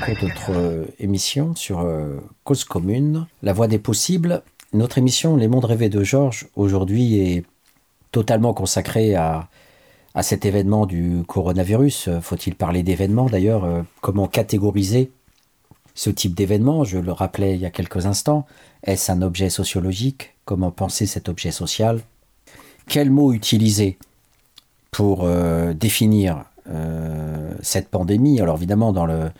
Cours 0.00 0.16
notre 0.22 0.52
euh, 0.52 0.84
émission 0.98 1.54
sur 1.54 1.80
euh, 1.80 2.16
Cause 2.44 2.64
commune, 2.64 3.26
la 3.42 3.52
voie 3.52 3.68
des 3.68 3.78
possibles. 3.78 4.42
Notre 4.72 4.98
émission 4.98 5.36
Les 5.36 5.48
mondes 5.48 5.64
rêvés 5.64 5.88
de 5.88 6.02
Georges, 6.02 6.48
aujourd'hui, 6.56 7.18
est 7.18 7.44
totalement 8.10 8.54
consacrée 8.54 9.14
à, 9.14 9.48
à 10.14 10.22
cet 10.22 10.44
événement 10.46 10.86
du 10.86 11.22
coronavirus. 11.26 12.08
Faut-il 12.22 12.54
parler 12.54 12.82
d'événement 12.82 13.26
d'ailleurs 13.26 13.64
euh, 13.64 13.82
Comment 14.00 14.26
catégoriser 14.26 15.10
ce 15.94 16.08
type 16.10 16.34
d'événement? 16.34 16.84
Je 16.84 16.98
le 16.98 17.12
rappelais 17.12 17.54
il 17.54 17.60
y 17.60 17.66
a 17.66 17.70
quelques 17.70 18.06
instants. 18.06 18.46
Est-ce 18.84 19.12
un 19.12 19.22
objet 19.22 19.50
sociologique? 19.50 20.34
Comment 20.46 20.70
penser 20.70 21.06
cet 21.06 21.28
objet 21.28 21.50
social? 21.50 22.00
Quel 22.88 23.10
mot 23.10 23.32
utiliser 23.32 23.98
pour 24.90 25.28
définir 25.74 26.44
cette 27.60 27.88
pandémie? 27.88 28.40
Alors 28.40 28.56
évidemment, 28.56 28.92
dans 28.92 29.06
le, 29.06 29.30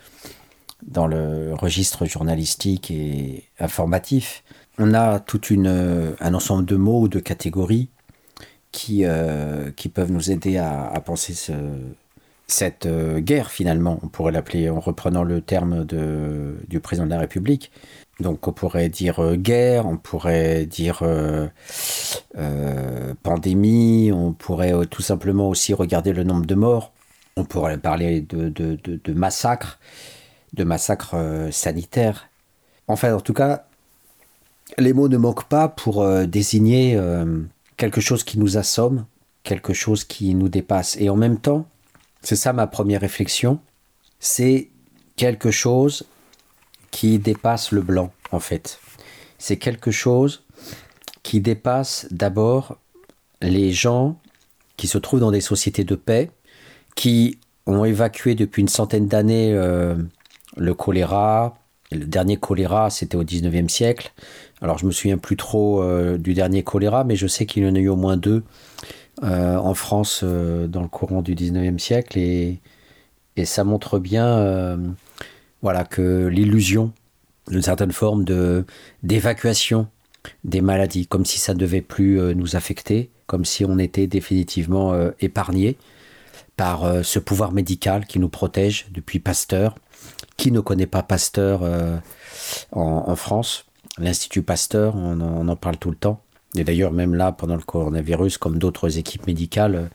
dans 0.83 1.07
le 1.07 1.53
registre 1.53 2.05
journalistique 2.05 2.91
et 2.91 3.43
informatif, 3.59 4.43
on 4.77 4.93
a 4.93 5.19
tout 5.19 5.45
une, 5.47 6.15
un 6.19 6.33
ensemble 6.33 6.65
de 6.65 6.75
mots, 6.75 7.07
de 7.07 7.19
catégories 7.19 7.89
qui, 8.71 9.05
euh, 9.05 9.71
qui 9.71 9.89
peuvent 9.89 10.11
nous 10.11 10.31
aider 10.31 10.57
à, 10.57 11.01
penser 11.05 11.33
ce, 11.33 11.53
cette 12.47 12.85
euh, 12.85 13.19
guerre 13.19 13.51
finalement, 13.51 13.99
on 14.01 14.07
pourrait 14.07 14.31
l'appeler 14.31 14.69
en 14.69 14.79
reprenant 14.79 15.23
le 15.23 15.41
terme 15.41 15.85
de, 15.85 16.55
du 16.67 16.79
président 16.79 17.05
de 17.05 17.11
la 17.11 17.19
République. 17.19 17.71
Donc 18.19 18.47
on 18.47 18.53
pourrait 18.53 18.89
dire 18.89 19.35
guerre, 19.35 19.87
on 19.87 19.97
pourrait 19.97 20.65
dire 20.65 21.03
pandémie, 23.23 24.11
on 24.13 24.31
pourrait 24.31 24.73
tout 24.85 25.01
simplement 25.01 25.49
aussi 25.49 25.73
regarder 25.73 26.13
le 26.13 26.23
nombre 26.23 26.45
de 26.45 26.55
morts. 26.55 26.91
On 27.37 27.45
pourrait 27.45 27.77
parler 27.77 28.21
de, 28.21 28.49
de, 28.49 28.77
de, 28.83 29.13
massacres, 29.13 29.79
de 30.53 30.63
massacres 30.63 31.15
euh, 31.15 31.51
sanitaires. 31.51 32.29
Enfin, 32.87 33.13
en 33.13 33.21
tout 33.21 33.33
cas, 33.33 33.65
les 34.77 34.93
mots 34.93 35.07
ne 35.07 35.17
manquent 35.17 35.47
pas 35.47 35.67
pour 35.67 36.01
euh, 36.01 36.25
désigner 36.25 36.95
euh, 36.95 37.41
quelque 37.77 38.01
chose 38.01 38.23
qui 38.23 38.39
nous 38.39 38.57
assomme, 38.57 39.05
quelque 39.43 39.73
chose 39.73 40.03
qui 40.03 40.35
nous 40.35 40.49
dépasse. 40.49 40.97
Et 40.99 41.09
en 41.09 41.15
même 41.15 41.39
temps, 41.39 41.67
c'est 42.21 42.35
ça 42.35 42.53
ma 42.53 42.67
première 42.67 43.01
réflexion, 43.01 43.59
c'est 44.19 44.69
quelque 45.15 45.51
chose 45.51 46.05
qui 46.91 47.19
dépasse 47.19 47.71
le 47.71 47.81
blanc, 47.81 48.11
en 48.31 48.39
fait. 48.39 48.79
C'est 49.37 49.57
quelque 49.57 49.91
chose 49.91 50.43
qui 51.23 51.39
dépasse 51.39 52.07
d'abord 52.11 52.77
les 53.41 53.71
gens 53.71 54.19
qui 54.77 54.87
se 54.87 54.97
trouvent 54.97 55.19
dans 55.19 55.31
des 55.31 55.41
sociétés 55.41 55.83
de 55.83 55.95
paix, 55.95 56.29
qui 56.95 57.39
ont 57.65 57.85
évacué 57.85 58.35
depuis 58.35 58.61
une 58.61 58.67
centaine 58.67 59.07
d'années 59.07 59.53
le 60.57 60.73
choléra. 60.73 61.55
Le 61.91 62.05
dernier 62.05 62.37
choléra, 62.37 62.89
c'était 62.89 63.17
au 63.17 63.23
19e 63.23 63.67
siècle. 63.67 64.13
Alors, 64.61 64.77
je 64.77 64.85
me 64.85 64.91
souviens 64.91 65.17
plus 65.17 65.35
trop 65.35 65.81
euh, 65.81 66.17
du 66.17 66.33
dernier 66.33 66.63
choléra, 66.63 67.03
mais 67.03 67.15
je 67.15 67.27
sais 67.27 67.45
qu'il 67.45 67.63
y 67.63 67.67
en 67.67 67.75
a 67.75 67.79
eu 67.79 67.89
au 67.89 67.97
moins 67.97 68.15
deux 68.15 68.43
euh, 69.23 69.57
en 69.57 69.73
France 69.73 70.23
dans 70.23 70.81
le 70.81 70.87
courant 70.87 71.21
du 71.21 71.35
19e 71.35 71.79
siècle. 71.79 72.17
Et, 72.17 72.59
et 73.35 73.45
ça 73.45 73.63
montre 73.63 73.99
bien 73.99 74.79
voilà, 75.61 75.83
que 75.83 76.27
l'illusion 76.27 76.93
d'une 77.49 77.61
certaine 77.61 77.91
forme 77.91 78.23
de, 78.23 78.65
d'évacuation 79.03 79.87
des 80.43 80.61
maladies, 80.61 81.07
comme 81.07 81.25
si 81.25 81.39
ça 81.39 81.53
ne 81.53 81.59
devait 81.59 81.81
plus 81.81 82.19
nous 82.35 82.55
affecter, 82.55 83.09
comme 83.25 83.43
si 83.43 83.65
on 83.65 83.77
était 83.79 84.07
définitivement 84.07 84.93
épargné 85.19 85.77
par 86.61 86.83
euh, 86.85 87.01
ce 87.01 87.17
pouvoir 87.17 87.51
médical 87.53 88.05
qui 88.05 88.19
nous 88.19 88.29
protège 88.29 88.85
depuis 88.91 89.17
Pasteur. 89.17 89.73
Qui 90.41 90.51
ne 90.51 90.59
connaît 90.59 90.87
pas 90.87 91.03
Pasteur 91.03 91.59
euh, 91.61 91.97
en, 92.71 93.15
France 93.15 93.65
L'Institut 93.99 94.41
Pasteur, 94.41 94.95
on 94.95 95.47
en, 95.47 95.55
parle 95.55 95.77
tout 95.77 95.91
le 95.91 95.95
temps. 95.95 96.19
Et 96.55 96.63
d'ailleurs, 96.63 96.91
même 96.91 97.13
là, 97.13 97.31
pendant 97.31 97.55
le 97.55 97.61
coronavirus, 97.61 98.39
comme 98.39 98.57
d'autres 98.57 98.97
équipes 98.97 99.27
médicales, 99.27 99.75
euh, 99.75 99.85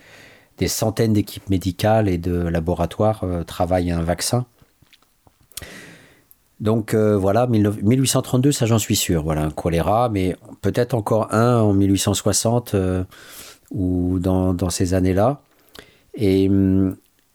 des 0.58 0.68
centaines 0.68 1.14
d'équipes 1.14 1.50
médicales 1.50 2.08
et 2.08 2.16
de 2.16 2.32
laboratoires 2.32 3.24
travaillent 3.44 3.90
à 3.90 3.98
un 3.98 4.04
vaccin. 4.04 4.46
Donc 6.60 6.94
voilà, 6.94 7.48
1832, 7.48 8.52
ça 8.52 8.66
j'en 8.66 8.78
suis 8.78 8.94
sûr. 8.94 9.24
Voilà, 9.24 9.42
un 9.42 9.50
choléra, 9.50 10.08
mais 10.10 10.36
peut-être 10.62 10.94
encore 10.94 11.34
un 11.34 11.60
en 11.60 11.72
1860 11.72 12.76
ou 13.72 14.18
dans, 14.20 14.70
ces 14.70 14.94
années-là. 14.94 15.42
Et, 16.14 16.48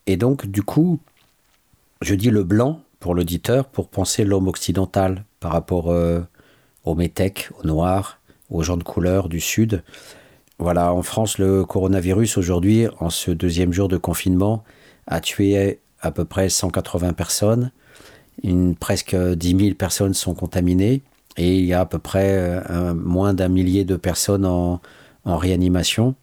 et 0.07 0.17
donc, 0.17 0.47
du 0.47 0.63
coup, 0.63 0.97
je 1.99 2.15
dis 2.15 2.29
le 2.29 2.43
blanc 2.43 2.81
pour 3.01 3.15
l'auditeur 3.15 3.65
pour 3.65 3.89
penser 3.89 4.23
l'homme 4.23 4.47
occidental 4.47 5.25
par 5.41 5.51
rapport 5.51 5.91
euh, 5.91 6.21
aux 6.85 6.95
métèques, 6.95 7.49
aux 7.59 7.67
noirs, 7.67 8.21
aux 8.49 8.63
gens 8.63 8.77
de 8.77 8.83
couleur 8.83 9.27
du 9.27 9.41
sud. 9.41 9.83
Voilà, 10.59 10.93
en 10.93 11.01
France, 11.01 11.39
le 11.39 11.65
coronavirus 11.65 12.37
aujourd'hui, 12.37 12.87
en 12.99 13.09
ce 13.09 13.31
deuxième 13.31 13.73
jour 13.73 13.87
de 13.89 13.97
confinement, 13.97 14.63
a 15.07 15.19
tué 15.19 15.79
à 15.99 16.11
peu 16.11 16.23
près 16.23 16.47
180 16.47 17.13
personnes. 17.13 17.71
Une, 18.43 18.75
presque 18.75 19.15
10 19.15 19.57
000 19.57 19.75
personnes 19.75 20.13
sont 20.13 20.35
contaminées 20.35 21.01
et 21.37 21.57
il 21.57 21.65
y 21.65 21.73
a 21.73 21.81
à 21.81 21.85
peu 21.85 21.99
près 21.99 22.61
euh, 22.69 22.93
moins 22.93 23.33
d'un 23.33 23.49
millier 23.49 23.83
de 23.83 23.95
personnes 23.95 24.45
en, 24.45 24.79
réanimation. 25.25 26.13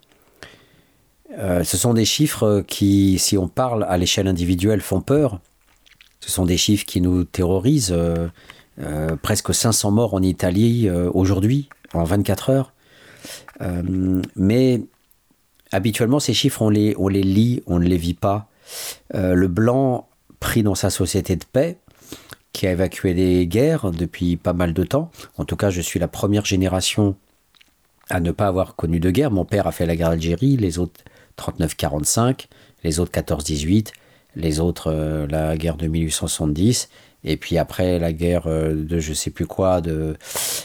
Euh, 1.39 1.65
ce 1.65 1.77
sont 1.77 1.95
des 1.95 2.05
chiffres 2.05 2.65
qui, 2.67 3.19
si 3.19 3.37
on 3.37 3.49
parle 3.49 3.85
à 3.89 3.97
l'échelle 3.99 4.29
individuelle, 4.29 4.81
font 4.81 5.01
peur. 5.01 5.41
Ce 6.21 6.31
sont 6.31 6.45
des 6.45 6.57
chiffres 6.57 6.85
qui 6.85 7.01
nous 7.01 7.25
terrorisent. 7.25 7.93
Euh, 7.93 8.29
euh, 8.81 9.17
presque 9.17 9.53
500 9.53 9.91
morts 9.91 10.15
en 10.15 10.23
Italie 10.23 10.89
aujourd'hui, 10.91 11.69
en 11.95 12.05
24 12.05 12.51
heures. 12.51 12.73
mais 14.37 14.83
habituellement, 15.73 16.21
ces 16.21 16.33
chiffres, 16.33 16.63
on 16.63 16.71
les, 16.71 16.95
on 16.97 17.09
les 17.09 17.25
lit, 17.25 17.63
on 17.67 17.81
ne 17.81 17.85
les 17.85 17.97
vit 17.97 18.15
pas. 18.15 18.49
le 19.13 19.49
blanc 19.49 20.09
pris 20.39 20.63
dans 20.63 20.77
sa 20.77 20.91
société 20.91 21.35
de 21.35 21.45
paix, 21.45 21.79
qui 22.53 22.67
a 22.67 22.73
évacué 22.73 23.15
les 23.15 23.47
guerres 23.47 23.91
depuis 23.91 24.37
pas 24.37 24.53
mal 24.53 24.73
de 24.73 24.85
temps. 24.85 25.11
En 25.37 25.45
tout 25.45 25.57
cas, 25.57 25.71
je 25.71 25.81
suis 25.81 25.99
la 25.99 26.09
première 26.09 26.45
génération 26.45 27.17
à 28.11 28.21
ne 28.21 28.31
pas 28.31 28.47
avoir 28.47 28.75
connu 28.77 29.01
de 29.01 29.11
guerre. 29.11 29.31
Mon 29.31 29.45
père 29.45 29.67
a 29.67 29.73
fait 29.73 29.87
la 29.87 29.97
guerre 29.97 30.11
d'Algérie, 30.11 30.57
les 30.57 30.79
autres 30.79 31.01
39-45, 31.37 32.47
les 32.85 33.01
autres 33.01 33.13
14-18, 33.13 33.93
les 34.37 34.61
autres 34.61 34.93
euh, 34.93 35.27
la 35.29 35.57
guerre 35.57 35.77
de 35.77 35.87
1870, 35.87 36.89
et 37.25 37.37
puis 37.37 37.59
après 37.59 37.99
la 37.99 38.13
guerre 38.13 38.47
euh, 38.47 38.75
de 38.75 38.99
je 38.99 39.13
sais 39.13 39.31
plus 39.31 39.47
quoi, 39.47 39.81
de 39.81 40.17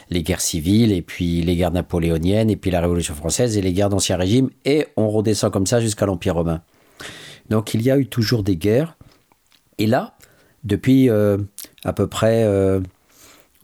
les 0.10 0.24
guerres 0.24 0.42
civiles, 0.42 0.92
et 0.92 1.02
puis 1.02 1.42
les 1.42 1.56
guerres 1.56 1.72
napoléoniennes, 1.72 2.50
et 2.50 2.56
puis 2.56 2.72
la 2.72 2.82
Révolution 2.82 3.16
française, 3.16 3.58
et 3.58 3.62
les 3.62 3.74
guerres 3.74 3.90
d'Ancien 3.90 4.18
Régime, 4.18 4.50
et 4.66 4.88
on 4.98 5.10
redescend 5.10 5.52
comme 5.52 5.66
ça 5.66 5.80
jusqu'à 5.80 6.06
l'Empire 6.06 6.36
romain. 6.36 6.62
Donc 7.50 7.74
il 7.74 7.82
y 7.82 7.92
a 7.92 7.98
eu 7.98 8.08
toujours 8.08 8.44
des 8.44 8.56
guerres, 8.56 8.98
et 9.78 9.88
là, 9.88 10.16
depuis 10.64 11.10
euh, 11.10 11.38
à 11.84 11.94
peu 11.94 12.08
près, 12.08 12.48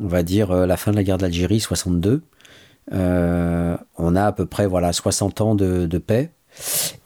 on 0.01 0.07
va 0.07 0.23
dire, 0.23 0.51
la 0.51 0.75
fin 0.75 0.91
de 0.91 0.97
la 0.97 1.03
guerre 1.03 1.17
d'Algérie, 1.17 1.59
62, 1.59 2.21
on 2.91 4.15
a 4.15 4.23
à 4.25 4.31
peu 4.31 4.45
près 4.45 4.65
voilà 4.65 4.91
60 4.91 5.41
ans 5.41 5.55
de 5.55 5.97
paix. 5.97 6.31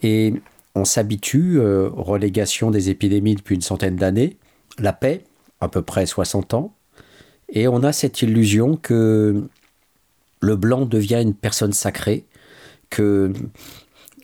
Et 0.02 0.34
on 0.74 0.84
s'habitue, 0.84 1.58
euh, 1.58 1.88
relégation 1.92 2.70
des 2.70 2.90
épidémies 2.90 3.36
depuis 3.36 3.54
une 3.54 3.62
centaine 3.62 3.96
d'années, 3.96 4.38
la 4.78 4.92
paix, 4.92 5.24
à 5.60 5.68
peu 5.68 5.82
près 5.82 6.06
60 6.06 6.54
ans, 6.54 6.74
et 7.48 7.68
on 7.68 7.82
a 7.82 7.92
cette 7.92 8.22
illusion 8.22 8.76
que 8.76 9.44
le 10.40 10.56
blanc 10.56 10.84
devient 10.84 11.20
une 11.22 11.34
personne 11.34 11.72
sacrée, 11.72 12.26
que 12.90 13.32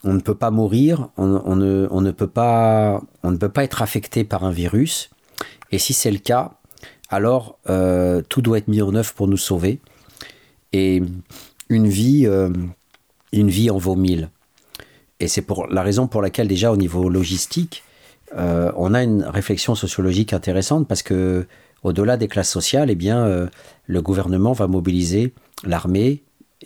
on 0.03 0.15
ne 0.15 0.21
peut 0.21 0.35
pas 0.35 0.51
mourir, 0.51 1.11
on, 1.19 1.27
ne, 1.57 2.11
peut 2.11 2.27
pas, 2.27 3.03
être 3.57 3.83
affecté 3.83 4.25
par 4.25 4.45
un 4.45 4.51
virus, 4.51 5.11
et 5.71 5.79
si 5.79 5.93
c'est 5.93 6.11
le 6.11 6.19
cas, 6.19 6.55
alors 7.11 7.59
euh, 7.69 8.23
tout 8.29 8.41
doit 8.41 8.59
être 8.59 8.69
mis 8.69 8.83
en 8.83 8.95
œuvre 8.95 9.13
pour 9.13 9.29
nous 9.29 9.37
sauver, 9.37 9.81
et 10.73 11.03
une 11.69 11.89
vie, 11.89 12.27
euh, 12.27 12.51
une 13.33 13.51
vie 13.51 13.71
en 13.71 13.79
vaut 13.79 13.97
mille. 13.97 14.31
Et 15.21 15.29
c'est 15.29 15.43
pour 15.43 15.67
la 15.69 15.83
raison 15.83 16.09
pour 16.09 16.23
laquelle 16.23 16.49
déjà 16.49 16.73
au 16.73 16.77
niveau 16.77 17.09
logistique, 17.09 17.85
euh, 18.37 18.73
on 18.77 18.95
a 18.95 19.03
une 19.03 19.23
réflexion 19.23 19.75
sociologique 19.75 20.33
intéressante 20.33 20.89
parce 20.89 21.03
que 21.03 21.47
au-delà 21.83 22.17
des 22.17 22.29
classes 22.29 22.51
sociales, 22.51 22.91
eh 22.91 22.95
bien, 22.95 23.25
euh, 23.25 23.47
le 23.87 24.03
gouvernement 24.03 24.53
va 24.53 24.67
mobiliser 24.67 25.33
l'armée, 25.65 26.23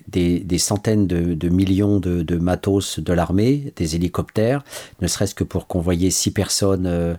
des, 0.09 0.59
centaines 0.59 1.07
de, 1.07 1.48
millions 1.48 2.00
de, 2.00 2.36
matos 2.36 2.98
de 2.98 3.12
l'armée, 3.12 3.72
des 3.76 3.94
hélicoptères, 3.94 4.64
ne 5.00 5.07
serait-ce 5.07 5.34
que 5.34 5.44
pour 5.44 5.66
convoyer 5.68 6.11
six 6.11 6.32
personnes 6.32 6.86
euh, 6.86 7.14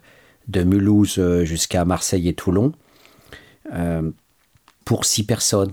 de 0.50 0.64
Mulhouse 0.64 1.20
jusqu'à 1.44 1.86
Marseille 1.86 2.28
et 2.28 2.34
Toulon, 2.34 2.74
pour 4.84 5.06
six 5.06 5.24
personnes. 5.26 5.72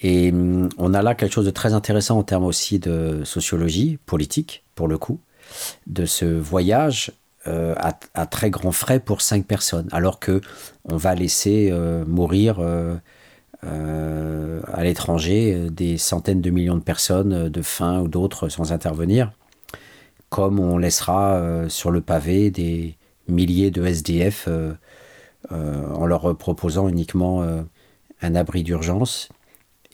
Et 0.00 0.30
hum, 0.30 0.68
on 0.78 0.94
a 0.94 1.02
là 1.02 1.14
quelque 1.14 1.32
chose 1.32 1.46
de 1.46 1.50
très 1.50 1.72
intéressant 1.72 2.18
en 2.18 2.22
termes 2.22 2.44
aussi 2.44 2.78
de 2.78 3.22
sociologie 3.24 3.98
politique, 4.06 4.64
pour 4.74 4.88
le 4.88 4.98
coup, 4.98 5.20
de 5.86 6.06
ce 6.06 6.24
voyage 6.24 7.12
à, 7.46 8.26
très 8.26 8.50
grands 8.50 8.72
frais 8.72 8.98
pour 8.98 9.20
cinq 9.20 9.46
personnes, 9.46 9.88
alors 9.92 10.18
que 10.18 10.40
on 10.84 10.96
va 10.96 11.14
laisser 11.14 11.72
mourir 12.06 12.58
à 13.62 14.82
l'étranger 14.82 15.68
des 15.70 15.96
centaines 15.96 16.40
de 16.40 16.50
millions 16.50 16.74
de 16.74 16.82
personnes 16.82 17.48
de 17.48 17.62
faim 17.62 18.00
ou 18.00 18.08
d'autres 18.08 18.48
sans 18.48 18.72
intervenir, 18.72 19.30
comme 20.28 20.58
on 20.58 20.76
laissera 20.76 21.68
sur 21.68 21.92
le 21.92 22.00
pavé 22.00 22.50
des 22.50 22.96
milliers 23.28 23.70
de 23.70 23.86
SDF 23.86 24.48
en 25.48 26.06
leur 26.06 26.36
proposant 26.36 26.88
uniquement 26.88 27.46
un 28.22 28.34
abri 28.34 28.64
d'urgence 28.64 29.28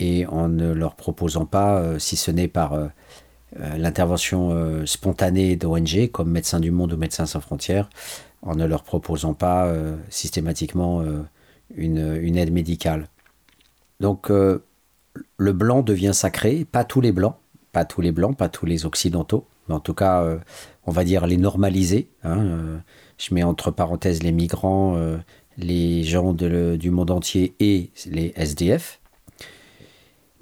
et 0.03 0.27
en 0.27 0.49
ne 0.49 0.73
leur 0.73 0.97
proposant 0.97 1.47
pas, 1.47 1.79
euh, 1.79 1.99
si 2.01 2.17
ce 2.17 2.33
n'est 2.33 2.49
par 2.49 2.73
euh, 2.73 2.89
euh, 3.61 3.77
l'intervention 3.77 4.85
spontanée 4.85 5.55
d'ONG 5.55 6.11
comme 6.11 6.31
Médecins 6.31 6.59
du 6.59 6.73
Monde 6.73 6.95
ou 6.95 6.97
Médecins 6.97 7.27
sans 7.27 7.41
frontières, 7.41 7.89
en 8.43 8.57
ne 8.57 8.67
leur 8.67 8.83
proposant 8.83 9.35
pas 9.35 9.73
systématiquement 10.09 11.05
une, 11.77 12.37
aide 12.37 12.53
médicale. 12.53 13.07
Donc 14.01 14.31
le 14.31 15.53
blanc 15.53 15.83
devient 15.83 16.13
sacré, 16.13 16.65
pas 16.65 16.83
tous 16.83 17.01
les 17.01 17.13
blancs, 17.13 17.37
pas 17.71 17.85
tous 17.85 18.01
les 18.01 18.11
blancs, 18.11 18.37
pas 18.37 18.49
tous 18.49 18.67
les 18.67 18.85
occidentaux, 18.85 19.47
mais 19.69 19.75
en 19.75 19.81
tout 19.81 19.95
cas, 19.95 20.27
on 20.87 20.91
va 20.91 21.05
dire 21.05 21.27
les 21.27 21.37
normalisés. 21.37 22.09
Hein, 22.25 22.81
je 23.19 23.35
mets 23.35 23.45
entre 23.45 23.71
parenthèses 23.71 24.25
les 24.25 24.33
migrants, 24.33 24.97
les 25.57 26.03
gens 26.03 26.33
du 26.33 26.91
monde 26.91 27.13
entier 27.13 27.55
et 27.61 27.91
les 28.07 28.33
SDF. 28.35 29.02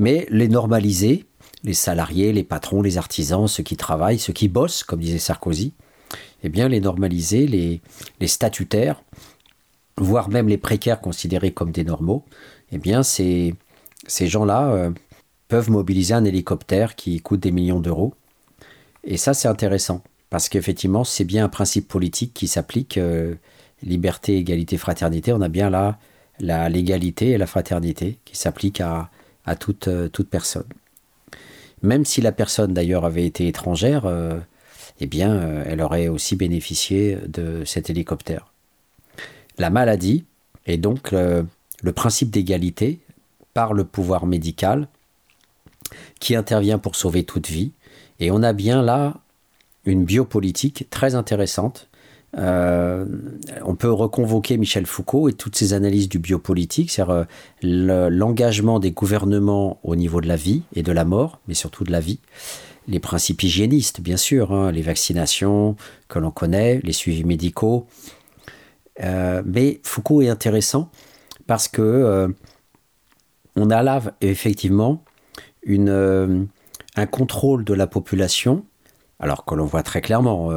Mais 0.01 0.27
les 0.31 0.49
normaliser, 0.49 1.27
les 1.63 1.75
salariés, 1.75 2.33
les 2.33 2.43
patrons, 2.43 2.81
les 2.81 2.97
artisans, 2.97 3.47
ceux 3.47 3.63
qui 3.63 3.77
travaillent, 3.77 4.19
ceux 4.19 4.33
qui 4.33 4.49
bossent, 4.49 4.83
comme 4.83 5.01
disait 5.01 5.19
Sarkozy, 5.19 5.75
eh 6.43 6.49
bien 6.49 6.71
les 6.71 6.81
normaliser, 6.81 7.47
les, 7.47 8.27
statutaires, 8.27 9.03
voire 9.99 10.31
même 10.31 10.49
les 10.49 10.57
précaires 10.57 11.03
considérés 11.03 11.53
comme 11.53 11.71
des 11.71 11.85
normaux, 11.85 12.25
eh 12.73 12.79
bien 12.79 13.03
ces, 13.03 13.55
ces 14.07 14.27
gens-là 14.27 14.73
euh, 14.73 14.91
peuvent 15.49 15.71
mobiliser 15.71 16.15
un 16.15 16.25
hélicoptère 16.25 16.97
qui 16.97 17.21
coûte 17.21 17.41
des 17.41 17.53
millions 17.53 17.81
d'euros. 17.81 18.15
Et 19.05 19.19
ça, 19.19 19.35
c'est 19.35 19.49
intéressant, 19.49 20.03
parce 20.31 20.49
qu'effectivement, 20.49 21.05
c'est 21.05 21.25
bien 21.25 21.45
un 21.45 21.51
principe 21.51 21.89
politique 21.89 22.33
qui 22.33 22.49
s'applique. 22.49 22.97
Euh, 22.97 23.35
liberté, 23.83 24.39
égalité, 24.39 24.79
fraternité, 24.79 25.35
on 25.35 25.43
a 25.43 25.49
bien 25.49 25.69
là 25.69 25.99
la 26.39 26.71
l'égalité 26.71 27.31
et 27.31 27.39
la 27.39 27.47
fraternité 27.47 28.19
qui 28.25 28.37
s'appliquent 28.37 28.81
à, 28.81 29.11
à 29.45 29.57
toute, 29.57 29.89
euh, 29.89 30.09
toute 30.09 30.29
personne. 30.29 30.67
Même 31.83 32.05
si 32.05 32.21
la 32.21 32.33
personne 32.33 32.75
d'ailleurs 32.75 33.05
avait 33.05 33.27
été 33.27 33.47
étrangère, 33.49 34.05
euh, 34.07 34.39
eh 35.01 35.07
bien, 35.07 35.33
euh, 35.33 35.65
elle 35.67 35.81
aurait 35.81 36.09
aussi 36.09 36.37
bénéficié 36.37 37.19
de 37.27 37.65
cet 37.65 37.91
hélicoptère. 37.91 38.53
La 39.59 39.71
maladie, 39.71 40.25
et 40.67 40.77
donc 40.77 41.13
le 41.13 41.93
principe 41.93 42.31
d'égalité 42.31 43.01
par 43.53 43.75
le 43.75 43.85
pouvoir 43.85 44.25
médical 44.25 44.89
qui 46.19 46.35
intervient 46.35 46.79
pour 46.79 46.97
sauver 46.97 47.25
toute 47.25 47.49
vie. 47.49 47.73
Et 48.21 48.31
on 48.31 48.43
a 48.43 48.53
bien 48.53 48.81
là 48.81 49.19
une 49.85 50.05
biopolitique 50.05 50.89
très 50.89 51.15
intéressante 51.15 51.90
euh, 52.39 53.07
on 53.65 53.75
peut 53.75 53.91
reconvoquer 53.91 54.57
Michel 54.57 54.87
Foucault 54.87 55.29
et 55.29 55.33
toutes 55.33 55.57
ses 55.57 55.73
analyses 55.73 56.09
du 56.09 56.19
biopolitique, 56.19 56.91
c'est-à-dire 56.91 57.27
euh, 57.65 58.09
l'engagement 58.11 58.79
des 58.79 58.93
gouvernements 58.93 59.81
au 59.83 59.97
niveau 59.97 60.21
de 60.21 60.29
la 60.29 60.37
vie 60.37 60.63
et 60.75 60.83
de 60.83 60.93
la 60.93 61.05
mort, 61.05 61.41
mais 61.49 61.55
surtout 61.55 61.85
de 61.85 61.91
la 61.91 62.01
vie. 62.01 62.21
Les 62.87 63.01
principes 63.01 63.43
hygiénistes, 63.43 64.01
bien 64.01 64.17
sûr, 64.17 64.53
hein, 64.53 64.71
les 64.73 64.83
vaccinations 64.83 65.77
que 66.09 66.19
l'on 66.19 66.31
connaît, 66.31 66.81
les 66.83 66.93
suivis 66.93 67.25
médicaux. 67.25 67.87
Euh, 69.03 69.43
mais 69.45 69.81
Foucault 69.83 70.23
est 70.23 70.29
intéressant 70.29 70.91
parce 71.47 71.69
que 71.69 72.33
on 73.57 73.71
a 73.71 73.83
là 73.83 74.01
effectivement 74.21 75.03
un 75.67 77.07
contrôle 77.11 77.65
de 77.65 77.75
la 77.75 77.87
population, 77.89 78.65
alors 79.19 79.45
que 79.45 79.55
l'on 79.55 79.65
voit 79.65 79.83
très 79.83 80.01
clairement 80.01 80.51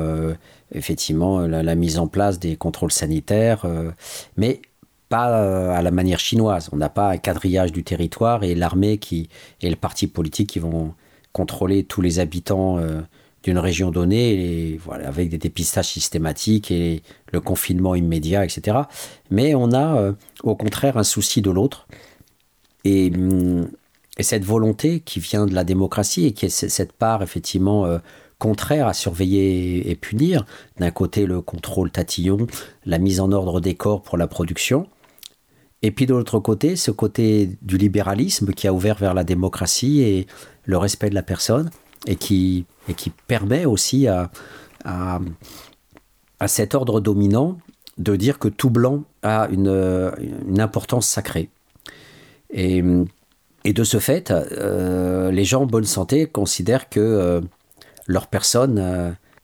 effectivement 0.73 1.41
la, 1.41 1.75
mise 1.75 1.97
en 1.99 2.07
place 2.07 2.39
des 2.39 2.55
contrôles 2.55 2.91
sanitaires, 2.91 3.65
euh, 3.65 3.91
mais 4.37 4.61
pas 5.09 5.29
euh, 5.29 5.71
à 5.71 5.81
la 5.81 5.91
manière 5.91 6.19
chinoise. 6.19 6.69
On 6.71 6.77
n'a 6.77 6.89
pas 6.89 7.11
un 7.11 7.17
quadrillage 7.17 7.71
du 7.71 7.83
territoire 7.83 8.43
et 8.43 8.55
l'armée 8.55 8.97
qui 8.97 9.29
et 9.61 9.69
le 9.69 9.75
parti 9.75 10.07
politique 10.07 10.49
qui 10.49 10.59
vont 10.59 10.93
contrôler 11.31 11.83
tous 11.83 12.01
les 12.01 12.19
habitants 12.19 12.77
euh, 12.77 13.01
d'une 13.43 13.57
région 13.57 13.91
donnée, 13.91 14.71
et, 14.71 14.77
voilà, 14.77 15.07
avec 15.07 15.29
des 15.29 15.37
dépistages 15.37 15.89
systématiques 15.89 16.71
et 16.71 17.03
le 17.31 17.41
confinement 17.41 17.93
immédiat, 17.93 18.45
etc. 18.45 18.77
Mais 19.31 19.53
on 19.53 19.73
a 19.73 20.13
au 20.43 20.55
contraire 20.55 20.97
un 20.97 21.03
souci 21.03 21.41
de 21.41 21.51
l'autre. 21.51 21.87
Hum, 22.85 23.67
et, 24.17 24.23
cette 24.23 24.45
volonté 24.45 24.99
qui 24.99 25.19
vient 25.19 25.45
de 25.47 25.55
la 25.55 25.63
démocratie 25.63 26.27
et 26.27 26.31
qui 26.33 26.45
est 26.45 26.49
cette 26.49 26.93
part 26.93 27.23
effectivement 27.23 27.99
contraire 28.43 28.87
à 28.87 28.93
surveiller 28.93 29.89
et 29.89 29.95
punir. 29.95 30.45
D'un 30.77 30.91
côté, 30.91 31.25
le 31.25 31.39
contrôle 31.39 31.89
tatillon, 31.91 32.45
la 32.85 32.97
mise 32.97 33.21
en 33.21 33.31
ordre 33.31 33.61
des 33.61 33.73
corps 33.73 34.01
pour 34.01 34.17
la 34.17 34.27
production. 34.27 34.85
Et 35.81 35.91
puis 35.91 36.05
de 36.05 36.13
l'autre 36.13 36.39
côté, 36.39 36.75
ce 36.75 36.91
côté 36.91 37.57
du 37.61 37.77
libéralisme 37.77 38.51
qui 38.51 38.67
a 38.67 38.73
ouvert 38.73 38.97
vers 38.97 39.13
la 39.13 39.23
démocratie 39.23 40.01
et 40.01 40.27
le 40.65 40.77
respect 40.77 41.09
de 41.09 41.15
la 41.15 41.23
personne 41.23 41.69
et 42.05 42.17
qui, 42.17 42.65
et 42.89 42.93
qui 42.95 43.11
permet 43.11 43.63
aussi 43.63 44.09
à, 44.09 44.29
à, 44.83 45.21
cet 46.47 46.75
ordre 46.75 46.99
dominant 46.99 47.57
de 47.97 48.17
dire 48.17 48.39
que 48.39 48.49
tout 48.49 48.69
blanc 48.69 49.05
a 49.21 49.47
une, 49.51 50.11
une 50.49 50.59
importance 50.59 51.07
sacrée. 51.07 51.49
Et, 52.51 52.83
et, 53.63 53.71
de 53.71 53.83
ce 53.85 53.99
fait, 53.99 54.31
euh, 54.31 55.31
les 55.31 55.45
gens 55.45 55.61
en 55.61 55.65
bonne 55.65 55.85
santé 55.85 56.25
considèrent 56.27 56.89
que 56.89 56.99
euh, 56.99 57.39
leur 58.07 58.27
personne 58.27 58.79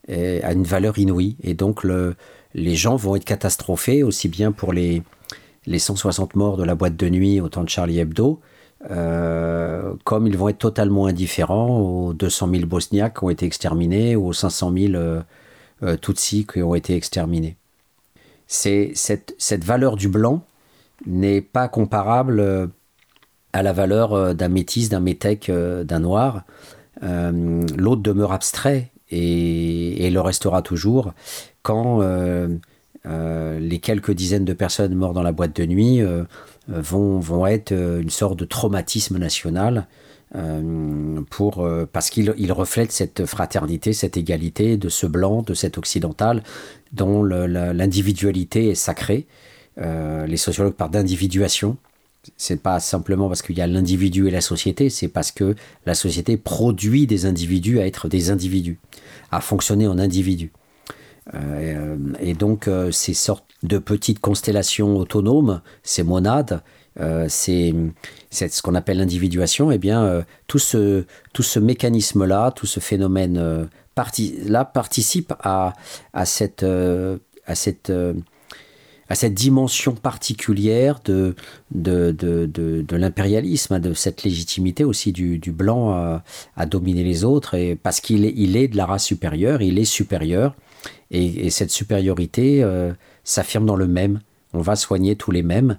euh, 0.09 0.39
a 0.43 0.53
une 0.53 0.63
valeur 0.63 0.97
inouïe. 0.97 1.35
Et 1.43 1.53
donc, 1.53 1.83
les 1.83 2.75
gens 2.75 2.95
vont 2.95 3.15
être 3.15 3.25
catastrophés, 3.25 4.03
aussi 4.03 4.27
bien 4.27 4.51
pour 4.51 4.73
les, 4.73 5.03
les 5.65 5.79
160 5.79 6.35
morts 6.35 6.57
de 6.57 6.63
la 6.63 6.75
boîte 6.75 6.95
de 6.95 7.09
nuit 7.09 7.41
au 7.41 7.49
temps 7.49 7.63
de 7.63 7.69
Charlie 7.69 7.99
Hebdo, 7.99 8.39
euh, 8.89 9.93
comme 10.05 10.25
ils 10.25 10.37
vont 10.37 10.49
être 10.49 10.57
totalement 10.57 11.05
indifférents 11.05 11.79
aux 11.79 12.13
200 12.13 12.49
000 12.51 12.65
Bosniaques 12.65 13.19
qui 13.19 13.23
ont 13.23 13.29
été 13.29 13.45
exterminés 13.45 14.15
ou 14.15 14.27
aux 14.27 14.33
500 14.33 14.73
000 14.75 14.93
euh, 14.93 15.97
Tutsis 16.01 16.47
qui 16.51 16.63
ont 16.63 16.75
été 16.75 16.95
exterminés. 16.95 17.57
C'est, 18.47 18.91
cette, 18.95 19.35
cette 19.37 19.63
valeur 19.63 19.95
du 19.95 20.07
blanc 20.07 20.43
n'est 21.05 21.41
pas 21.41 21.67
comparable 21.67 22.69
à 23.53 23.63
la 23.63 23.73
valeur 23.73 24.33
d'un 24.33 24.49
métis, 24.49 24.89
d'un 24.89 24.99
métèque, 24.99 25.51
d'un 25.51 25.99
noir. 25.99 26.43
Euh, 27.03 27.65
l'autre 27.77 28.01
demeure 28.01 28.31
abstrait 28.31 28.91
et, 29.09 30.09
le 30.09 30.21
restera 30.21 30.61
toujours 30.61 31.13
quand 31.61 32.01
euh, 32.01 32.57
euh, 33.05 33.59
les 33.59 33.79
quelques 33.79 34.11
dizaines 34.11 34.45
de 34.45 34.53
personnes 34.53 34.93
mortes 34.95 35.13
dans 35.13 35.23
la 35.23 35.31
boîte 35.31 35.55
de 35.55 35.65
nuit 35.65 36.01
vont, 36.67 37.19
vont 37.19 37.47
être 37.47 37.71
une 37.71 38.09
sorte 38.09 38.37
de 38.37 38.45
traumatisme 38.45 39.17
national 39.17 39.87
pour, 41.31 41.67
parce 41.91 42.09
qu'il 42.11 42.51
reflète 42.51 42.91
cette 42.91 43.25
fraternité, 43.25 43.93
cette 43.93 44.15
égalité 44.15 44.77
de 44.77 44.89
ce 44.89 45.07
blanc, 45.07 45.41
de 45.41 45.55
cet 45.55 45.79
occidental, 45.79 46.43
dont 46.93 47.23
l'individualité 47.23 48.69
est 48.69 48.75
sacrée. 48.75 49.25
les 49.77 50.37
sociologues 50.37 50.75
parlent 50.75 50.91
d'individuation, 50.91 51.77
c'est 52.37 52.61
pas 52.61 52.79
simplement 52.79 53.27
parce 53.27 53.41
qu'il 53.41 53.57
y 53.57 53.61
a 53.61 53.67
l'individu 53.67 54.27
et 54.27 54.31
la 54.31 54.41
société, 54.41 54.89
c'est 54.89 55.07
parce 55.07 55.31
que 55.31 55.55
la 55.85 55.93
société 55.93 56.37
produit 56.37 57.07
des 57.07 57.25
individus 57.25 57.79
à 57.79 57.87
être 57.87 58.07
des 58.07 58.29
individus, 58.29 58.79
à 59.31 59.41
fonctionner 59.41 59.87
en 59.87 59.97
individus. 59.97 60.51
Euh, 61.35 61.97
et 62.19 62.33
donc 62.33 62.67
euh, 62.67 62.91
ces 62.91 63.13
sortes 63.13 63.45
de 63.63 63.77
petites 63.77 64.19
constellations 64.19 64.97
autonomes, 64.97 65.61
ces 65.83 66.03
monades, 66.03 66.61
euh, 66.99 67.27
c'est 67.29 67.73
ce 68.31 68.61
qu'on 68.61 68.75
appelle 68.75 68.97
l'individuation, 68.97 69.71
eh 69.71 69.77
bien 69.77 70.25
tout 70.47 70.59
ce, 70.59 71.05
tout 71.33 71.43
ce 71.43 71.59
mécanisme-là, 71.59 72.51
tout 72.51 72.65
ce 72.65 72.79
phénomène-là 72.79 74.65
participe 74.65 75.33
à, 75.39 75.73
à 76.13 76.25
cette, 76.25 76.63
à 76.63 77.55
cette 77.55 77.91
à 79.09 79.15
cette 79.15 79.33
dimension 79.33 79.95
particulière 79.95 81.01
de, 81.03 81.35
de, 81.71 82.11
de, 82.11 82.45
de, 82.45 82.95
l'impérialisme, 82.95 83.79
de 83.79 83.93
cette 83.93 84.23
légitimité 84.23 84.83
aussi 84.83 85.11
du, 85.11 85.51
blanc 85.51 85.91
à, 85.91 86.23
à, 86.55 86.65
dominer 86.67 87.03
les 87.03 87.23
autres, 87.23 87.55
et 87.55 87.75
parce 87.75 88.01
qu'il 88.01 88.23
est, 88.23 88.33
il 88.35 88.55
est 88.55 88.67
de 88.67 88.77
la 88.77 88.85
race 88.85 89.03
supérieure, 89.03 89.63
il 89.63 89.79
est 89.79 89.85
supérieur, 89.85 90.55
et, 91.09 91.47
et 91.47 91.49
cette 91.49 91.71
supériorité 91.71 92.63
euh, 92.63 92.93
s'affirme 93.23 93.65
dans 93.65 93.75
le 93.75 93.87
même. 93.87 94.21
On 94.53 94.61
va 94.61 94.75
soigner 94.75 95.15
tous 95.15 95.31
les 95.31 95.43
mêmes, 95.43 95.77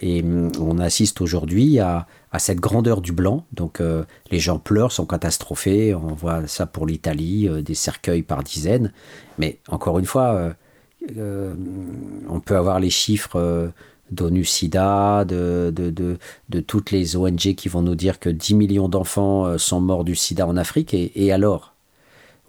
et 0.00 0.24
on 0.58 0.78
assiste 0.78 1.20
aujourd'hui 1.20 1.80
à, 1.80 2.06
cette 2.38 2.60
grandeur 2.60 3.02
du 3.02 3.12
blanc. 3.12 3.44
Donc 3.52 3.82
les 4.30 4.38
gens 4.38 4.58
pleurent, 4.58 4.92
sont 4.92 5.04
catastrophés. 5.04 5.94
On 5.94 6.14
voit 6.14 6.46
ça 6.46 6.66
pour 6.66 6.86
l'Italie, 6.86 7.48
des 7.62 7.74
cercueils 7.74 8.22
par 8.22 8.42
dizaines. 8.42 8.92
Mais 9.38 9.58
encore 9.68 9.98
une 9.98 10.06
fois, 10.06 10.54
on 11.16 12.40
peut 12.40 12.56
avoir 12.56 12.80
les 12.80 12.90
chiffres 12.90 13.72
d'ONU-SIDA, 14.10 15.24
de, 15.24 16.18
toutes 16.66 16.90
les 16.90 17.16
ONG 17.16 17.54
qui 17.54 17.68
vont 17.68 17.82
nous 17.82 17.94
dire 17.94 18.18
que 18.18 18.30
10 18.30 18.54
millions 18.54 18.88
d'enfants 18.88 19.46
euh, 19.46 19.58
sont 19.58 19.80
morts 19.80 20.04
du 20.04 20.14
sida 20.14 20.46
en 20.46 20.56
Afrique. 20.56 20.94
Et, 20.94 21.32
alors? 21.32 21.74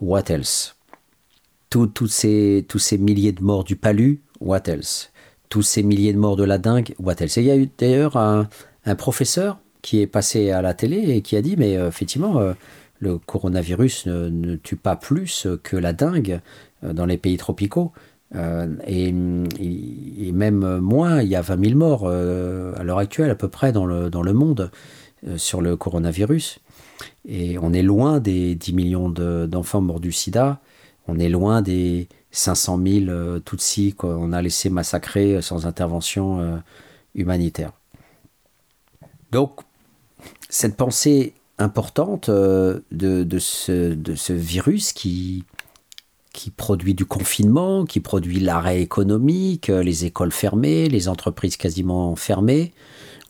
What 0.01 0.29
else? 0.29 0.75
Tous 1.69 2.07
ces, 2.07 2.65
milliers 2.97 3.31
de 3.31 3.43
morts 3.43 3.63
du 3.63 3.75
palu, 3.75 4.21
what 4.39 4.63
else? 4.67 5.11
Tous 5.49 5.61
ces 5.61 5.83
milliers 5.83 6.13
de 6.13 6.17
morts 6.17 6.35
de 6.35 6.43
la 6.43 6.57
dingue, 6.57 6.95
what 6.99 7.15
else? 7.19 7.35
Il 7.35 7.43
y 7.43 7.51
a 7.51 7.57
eu 7.57 7.69
d'ailleurs 7.77 8.15
un, 8.15 8.47
professeur 8.97 9.59
qui 9.83 10.01
est 10.01 10.07
passé 10.07 10.49
à 10.49 10.63
la 10.63 10.73
télé 10.73 11.11
et 11.11 11.21
qui 11.21 11.35
a 11.35 11.41
dit, 11.41 11.55
mais 11.57 11.77
euh, 11.77 11.87
effectivement, 11.87 12.39
euh, 12.39 12.53
le 12.99 13.17
coronavirus 13.17 14.07
ne, 14.07 14.55
tue 14.55 14.77
pas 14.77 14.95
plus 14.95 15.47
que 15.63 15.77
la 15.77 15.93
dingue 15.93 16.41
dans 16.81 17.05
les 17.05 17.17
pays 17.17 17.37
tropicaux. 17.37 17.93
Euh, 18.35 18.75
et, 18.85 19.11
même 19.11 20.79
moins, 20.79 21.21
il 21.21 21.29
y 21.29 21.35
a 21.35 21.41
20 21.41 21.65
000 21.69 21.77
morts 21.77 22.03
euh, 22.05 22.73
à 22.77 22.83
l'heure 22.83 22.99
actuelle 22.99 23.29
à 23.29 23.35
peu 23.35 23.47
près 23.47 23.71
dans 23.71 23.85
le, 23.85 24.09
dans 24.09 24.21
le 24.21 24.33
monde 24.33 24.71
euh, 25.27 25.37
sur 25.37 25.61
le 25.61 25.75
coronavirus. 25.75 26.59
Et 27.27 27.57
on 27.59 27.73
est 27.73 27.81
loin 27.81 28.19
des 28.19 28.55
10 28.55 28.73
millions 28.73 29.09
d'enfants 29.09 29.81
morts 29.81 29.99
du 29.99 30.11
sida, 30.11 30.59
on 31.07 31.17
est 31.17 31.29
loin 31.29 31.61
des 31.61 32.07
500 32.31 32.79
000 32.85 33.39
Tutsis 33.39 33.93
qu'on 33.93 34.31
a 34.33 34.41
laissé 34.41 34.69
massacrer 34.69 35.41
sans 35.41 35.65
intervention 35.65 36.61
humanitaire. 37.15 37.71
Donc, 39.31 39.61
cette 40.49 40.75
pensée 40.75 41.33
importante 41.57 42.29
de, 42.29 42.83
de, 42.91 43.39
ce, 43.39 43.93
de 43.93 44.15
ce 44.15 44.33
virus 44.33 44.93
qui, 44.93 45.45
qui 46.33 46.51
produit 46.51 46.93
du 46.93 47.05
confinement, 47.05 47.85
qui 47.85 47.99
produit 47.99 48.39
l'arrêt 48.39 48.81
économique, 48.81 49.69
euh, 49.69 49.81
les 49.81 50.05
écoles 50.05 50.31
fermées, 50.31 50.87
les 50.87 51.07
entreprises 51.07 51.57
quasiment 51.57 52.15
fermées. 52.15 52.73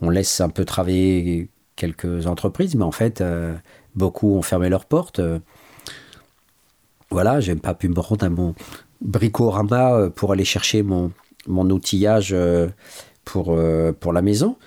On 0.02 0.10
laisse 0.10 0.41
un 0.41 0.50
peu 0.50 0.66
travailler 0.66 1.50
quelques 1.76 2.28
entreprises, 2.28 2.76
mais 2.76 2.84
en 2.84 2.91
fait, 2.91 3.22
euh, 3.22 3.56
beaucoup 3.95 4.36
ont 4.36 4.41
fermé 4.41 4.70
leurs 4.70 4.86
portes. 4.86 5.22
Voilà, 7.10 7.39
j'ai 7.39 7.56
pas 7.56 7.74
pu 7.74 7.88
me 7.89 8.00
rendre 8.00 8.26
à 8.26 8.30
mon 8.30 8.54
bricorama 9.02 9.93
euh, 9.93 10.10
pour 10.10 10.32
aller 10.34 10.45
chercher 10.45 10.84
mon, 10.84 11.12
mon 11.47 11.70
outillage 11.70 12.36
pour, 13.24 13.58
pour 14.00 14.14
la 14.14 14.22
maison. 14.22 14.58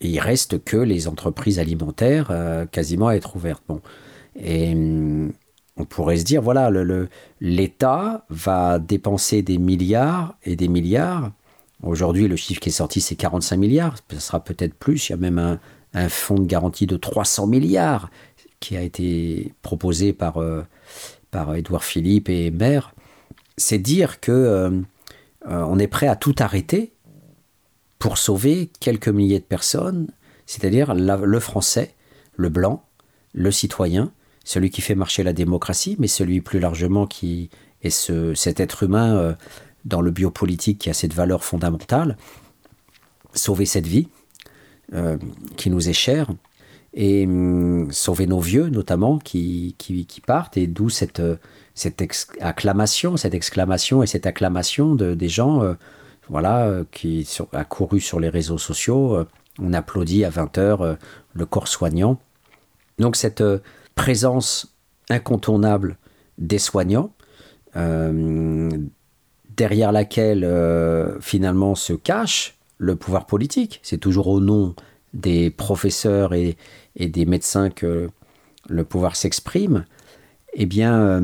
il 0.00 0.20
reste 0.20 0.62
que 0.62 0.76
les 0.76 1.08
entreprises 1.08 1.58
alimentaires 1.58 2.30
quasiment 2.70 3.08
à 3.08 3.14
être 3.14 3.36
ouvertes. 3.36 3.64
On 5.76 5.84
pourrait 5.84 6.18
se 6.18 6.24
dire, 6.24 6.42
voilà, 6.42 6.70
l'État 7.40 8.26
va 8.28 8.78
dépenser 8.78 9.42
des 9.42 9.58
milliards 9.58 10.36
et 10.44 10.56
des 10.56 10.68
milliards. 10.68 11.32
Aujourd'hui, 11.82 12.28
le 12.28 12.36
chiffre 12.36 12.60
qui 12.60 12.68
est 12.68 12.72
sorti, 12.72 13.00
c'est 13.00 13.16
45 13.16 13.56
milliards. 13.56 13.96
Ce 14.10 14.20
sera 14.20 14.44
peut-être 14.44 14.74
plus. 14.74 15.08
Il 15.08 15.12
y 15.12 15.14
a 15.14 15.18
même 15.18 15.58
un, 15.94 16.08
fonds 16.08 16.38
de 16.38 16.46
garantie 16.46 16.86
de 16.86 16.96
300 16.96 17.46
milliards 17.46 18.10
qui 18.60 18.76
a 18.76 18.82
été 18.82 19.52
proposé 19.62 20.12
par, 20.12 20.38
euh, 20.38 20.62
Édouard 21.54 21.84
Philippe 21.84 22.28
et 22.28 22.50
Maire. 22.50 22.94
C'est 23.56 23.78
dire 23.78 24.20
que 24.20 24.30
euh, 24.30 24.70
euh, 25.48 25.64
on 25.66 25.78
est 25.78 25.88
prêt 25.88 26.06
à 26.06 26.16
tout 26.16 26.34
arrêter 26.38 26.92
pour 27.98 28.18
sauver 28.18 28.70
quelques 28.80 29.08
milliers 29.08 29.38
de 29.38 29.44
personnes, 29.44 30.08
c'est-à-dire 30.46 30.94
le 30.94 31.40
français, 31.40 31.94
le 32.36 32.48
blanc, 32.48 32.84
le 33.32 33.50
citoyen, 33.50 34.12
celui 34.44 34.70
qui 34.70 34.80
fait 34.80 34.94
marcher 34.94 35.22
la 35.22 35.32
démocratie, 35.32 35.96
mais 35.98 36.08
celui 36.08 36.40
plus 36.40 36.58
largement 36.58 37.06
qui 37.06 37.50
est 37.82 37.90
ce, 37.90 38.34
cet 38.34 38.60
être 38.60 38.82
humain 38.82 39.16
euh, 39.16 39.34
dans 39.84 40.00
le 40.00 40.10
biopolitique 40.10 40.78
qui 40.78 40.90
a 40.90 40.94
cette 40.94 41.14
valeur 41.14 41.44
fondamentale, 41.44 42.16
sauver 43.34 43.66
cette 43.66 43.86
vie 43.86 44.08
euh, 44.94 45.16
qui 45.56 45.70
nous 45.70 45.88
est 45.88 45.94
chère, 45.94 46.28
et 46.94 47.24
hum, 47.24 47.90
sauver 47.90 48.26
nos 48.26 48.40
vieux 48.40 48.68
notamment 48.68 49.18
qui, 49.18 49.74
qui, 49.78 50.20
partent, 50.20 50.56
et 50.56 50.66
d'où 50.66 50.90
cette, 50.90 51.22
cette 51.74 52.02
acclamation, 52.40 53.16
cette 53.16 53.34
exclamation 53.34 54.02
et 54.02 54.06
cette 54.06 54.26
acclamation 54.26 54.94
de, 54.94 55.14
des 55.14 55.28
gens 55.28 55.62
euh, 55.62 55.74
voilà, 56.28 56.82
qui 56.92 57.24
sont 57.24 57.48
accourus 57.52 58.00
sur 58.00 58.20
les 58.20 58.28
réseaux 58.28 58.58
sociaux. 58.58 59.26
on 59.58 59.72
applaudit 59.72 60.24
à 60.24 60.30
20h 60.30 60.96
le 61.34 61.46
corps 61.46 61.68
soignant. 61.68 62.18
Donc 62.98 63.16
cette 63.16 63.42
présence 63.94 64.74
incontournable 65.10 65.96
des 66.38 66.58
soignants, 66.58 67.12
euh, 67.76 68.70
derrière 69.56 69.92
laquelle 69.92 70.44
euh, 70.44 71.20
finalement 71.20 71.74
se 71.74 71.92
cache 71.92 72.56
le 72.78 72.96
pouvoir 72.96 73.26
politique. 73.26 73.80
C'est 73.82 73.98
toujours 73.98 74.28
au 74.28 74.40
nom 74.40 74.74
des 75.14 75.50
professeurs 75.50 76.34
et, 76.34 76.56
des 76.98 77.26
médecins 77.26 77.70
que 77.70 78.08
le 78.68 78.84
pouvoir 78.84 79.16
s'exprime. 79.16 79.84
Eh 80.54 80.66
bien, 80.66 81.22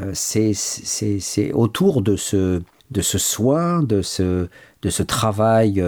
euh, 0.00 0.10
c'est 0.14 1.52
autour 1.52 2.02
de 2.02 2.16
ce, 2.16 2.62
de 2.90 3.00
ce 3.00 3.18
soin, 3.18 3.82
de 3.82 4.02
ce, 4.02 4.48
de 4.82 4.90
ce 4.90 5.02
travail 5.02 5.82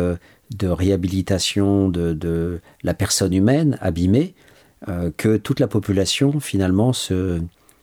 de 0.54 0.68
réhabilitation 0.68 1.88
de, 1.88 2.12
de 2.12 2.60
la 2.82 2.94
personne 2.94 3.32
humaine 3.32 3.78
abîmée, 3.80 4.34
euh, 4.88 5.10
que 5.16 5.36
toute 5.36 5.60
la 5.60 5.66
population 5.66 6.40
finalement 6.40 6.92
se, 6.92 7.40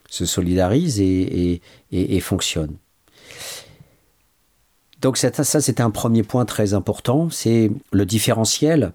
solidarise 0.08 1.00
et, 1.00 1.60
fonctionne. 2.20 2.76
Donc 5.00 5.16
ça 5.16 5.44
c'était 5.44 5.82
un 5.82 5.90
premier 5.90 6.22
point 6.22 6.44
très 6.44 6.74
important, 6.74 7.28
c'est 7.30 7.70
le 7.92 8.06
différentiel 8.06 8.92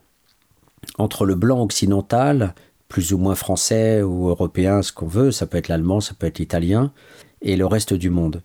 entre 0.98 1.26
le 1.26 1.36
blanc 1.36 1.62
occidental, 1.62 2.54
plus 2.88 3.12
ou 3.12 3.18
moins 3.18 3.36
français 3.36 4.02
ou 4.02 4.30
européen, 4.30 4.82
ce 4.82 4.94
qu'on 4.94 5.08
veut, 5.08 5.32
ça 5.32 5.46
peut 5.46 5.58
être 5.58 5.68
l'allemand, 5.68 6.00
ça 6.00 6.14
peut 6.14 6.28
être 6.28 6.40
l'italien, 6.40 6.92
et 7.42 7.58
le 7.58 7.66
reste 7.66 7.94
du 7.94 8.10
monde. 8.10 8.42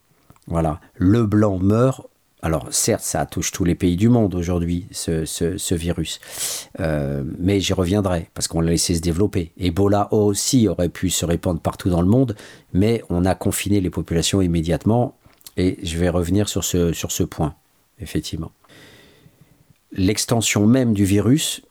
Voilà, 0.49 0.81
le 0.97 1.25
blanc 1.25 1.59
meurt 1.59 2.09
alors 2.43 2.66
certes, 2.72 3.05
ça 3.05 3.24
touche 3.24 3.53
tous 3.53 3.64
les 3.64 3.76
pays 3.76 3.95
du 3.95 4.09
monde 4.09 4.34
aujourd'hui, 4.34 4.86
ce, 4.90 5.74
virus. 5.74 6.18
Euh, 6.80 7.22
mais 7.38 7.61
j'y 7.61 7.72
reviendrai, 7.72 8.28
parce 8.34 8.49
qu'on 8.49 8.61
l'a 8.61 8.72
laissé 8.72 8.97
se 8.97 9.01
développer. 9.01 9.53
Ebola 9.57 10.12
aussi 10.12 10.66
aurait 10.66 10.88
pu 10.88 11.09
se 11.09 11.24
répandre 11.24 11.61
partout 11.61 11.88
dans 11.88 12.03
le 12.03 12.09
monde, 12.09 12.34
mais 12.72 13.05
on 13.11 13.24
a 13.24 13.36
confiné 13.36 13.80
les 13.80 13.90
populations 13.90 14.43
immédiatement, 14.43 15.16
et 15.57 15.78
je 15.84 15.97
vais 15.99 16.09
revenir 16.09 16.49
sur 16.49 16.64
ce, 16.64 17.22
point, 17.22 17.55
effectivement. 18.01 18.51
L'extension 19.93 20.66
même 20.66 20.95
du 20.95 21.05
virus 21.05 21.62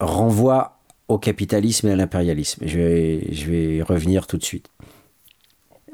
renvoie 0.00 0.78
au 1.08 1.18
capitalisme 1.18 1.88
et 1.88 1.92
à 1.92 1.96
l'impérialisme. 1.96 2.62
Je 2.66 2.78
vais, 2.78 3.32
je 3.32 3.50
vais 3.50 3.82
revenir 3.82 4.26
tout 4.26 4.36
de 4.36 4.44
suite. 4.44 4.68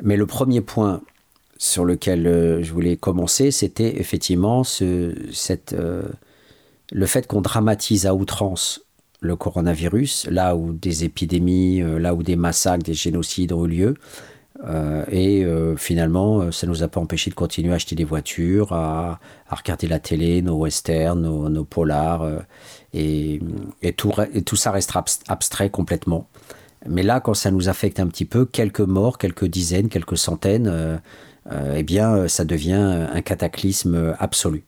Mais 0.03 0.17
le 0.17 0.27
premier 0.27 0.63
point 0.63 1.03
sur 1.61 1.85
lequel 1.85 2.27
euh, 2.27 2.63
je 2.63 2.73
voulais 2.73 2.97
commencer, 2.97 3.51
c'était 3.51 4.01
effectivement 4.01 4.65
ce, 4.65 5.15
cette, 5.31 5.75
euh, 5.75 6.05
le 6.91 7.05
fait 7.05 7.27
qu'on 7.27 7.43
dramatise 7.43 8.07
à 8.07 8.15
outrance 8.15 8.81
le 9.21 9.37
coronavirus, 9.37 10.27
là 10.31 10.57
où 10.57 10.73
des 10.73 11.05
épidémies, 11.05 11.83
euh, 11.83 11.99
là 11.99 12.15
où 12.15 12.23
des 12.23 12.35
massacres, 12.35 12.83
des 12.83 12.95
génocides 12.95 13.53
ont 13.53 13.67
eu 13.67 13.69
lieu. 13.69 13.95
et 15.13 15.47
finalement, 15.77 16.51
ça 16.53 16.67
ne 16.67 16.73
nous 16.73 16.83
a 16.83 16.89
pas 16.89 17.01
empêché 17.01 17.31
de 17.31 17.35
continuer 17.35 17.73
à 17.73 17.77
acheter 17.77 17.95
des 17.95 18.05
voitures, 18.05 18.73
à, 18.73 19.19
regarder 19.51 19.87
la 19.87 19.99
télé, 19.99 20.43
nos 20.43 20.59
westerns, 20.59 21.21
nos, 21.21 21.65
polars, 21.65 22.27
et, 22.93 23.41
et, 23.81 23.93
tout, 23.95 24.13
et 24.35 24.43
tout 24.43 24.57
ça 24.57 24.71
restera 24.71 25.03
abstrait 25.29 25.71
complètement. 25.71 26.27
Mais 26.87 27.03
là, 27.03 27.21
quand 27.21 27.33
ça 27.33 27.51
nous 27.51 27.71
affecte 27.71 28.01
un 28.01 28.07
petit 28.07 28.27
peu, 28.27 28.45
quelques 28.45 28.81
morts, 28.81 29.17
quelques 29.17 29.47
dizaines, 29.47 29.89
quelques 29.89 30.19
centaines, 30.19 31.01
eh 31.75 31.83
bien, 31.83 32.29
ça 32.29 32.45
devient 32.45 33.09
un 33.13 33.21
cataclysme 33.23 34.15
absolu. 34.19 34.65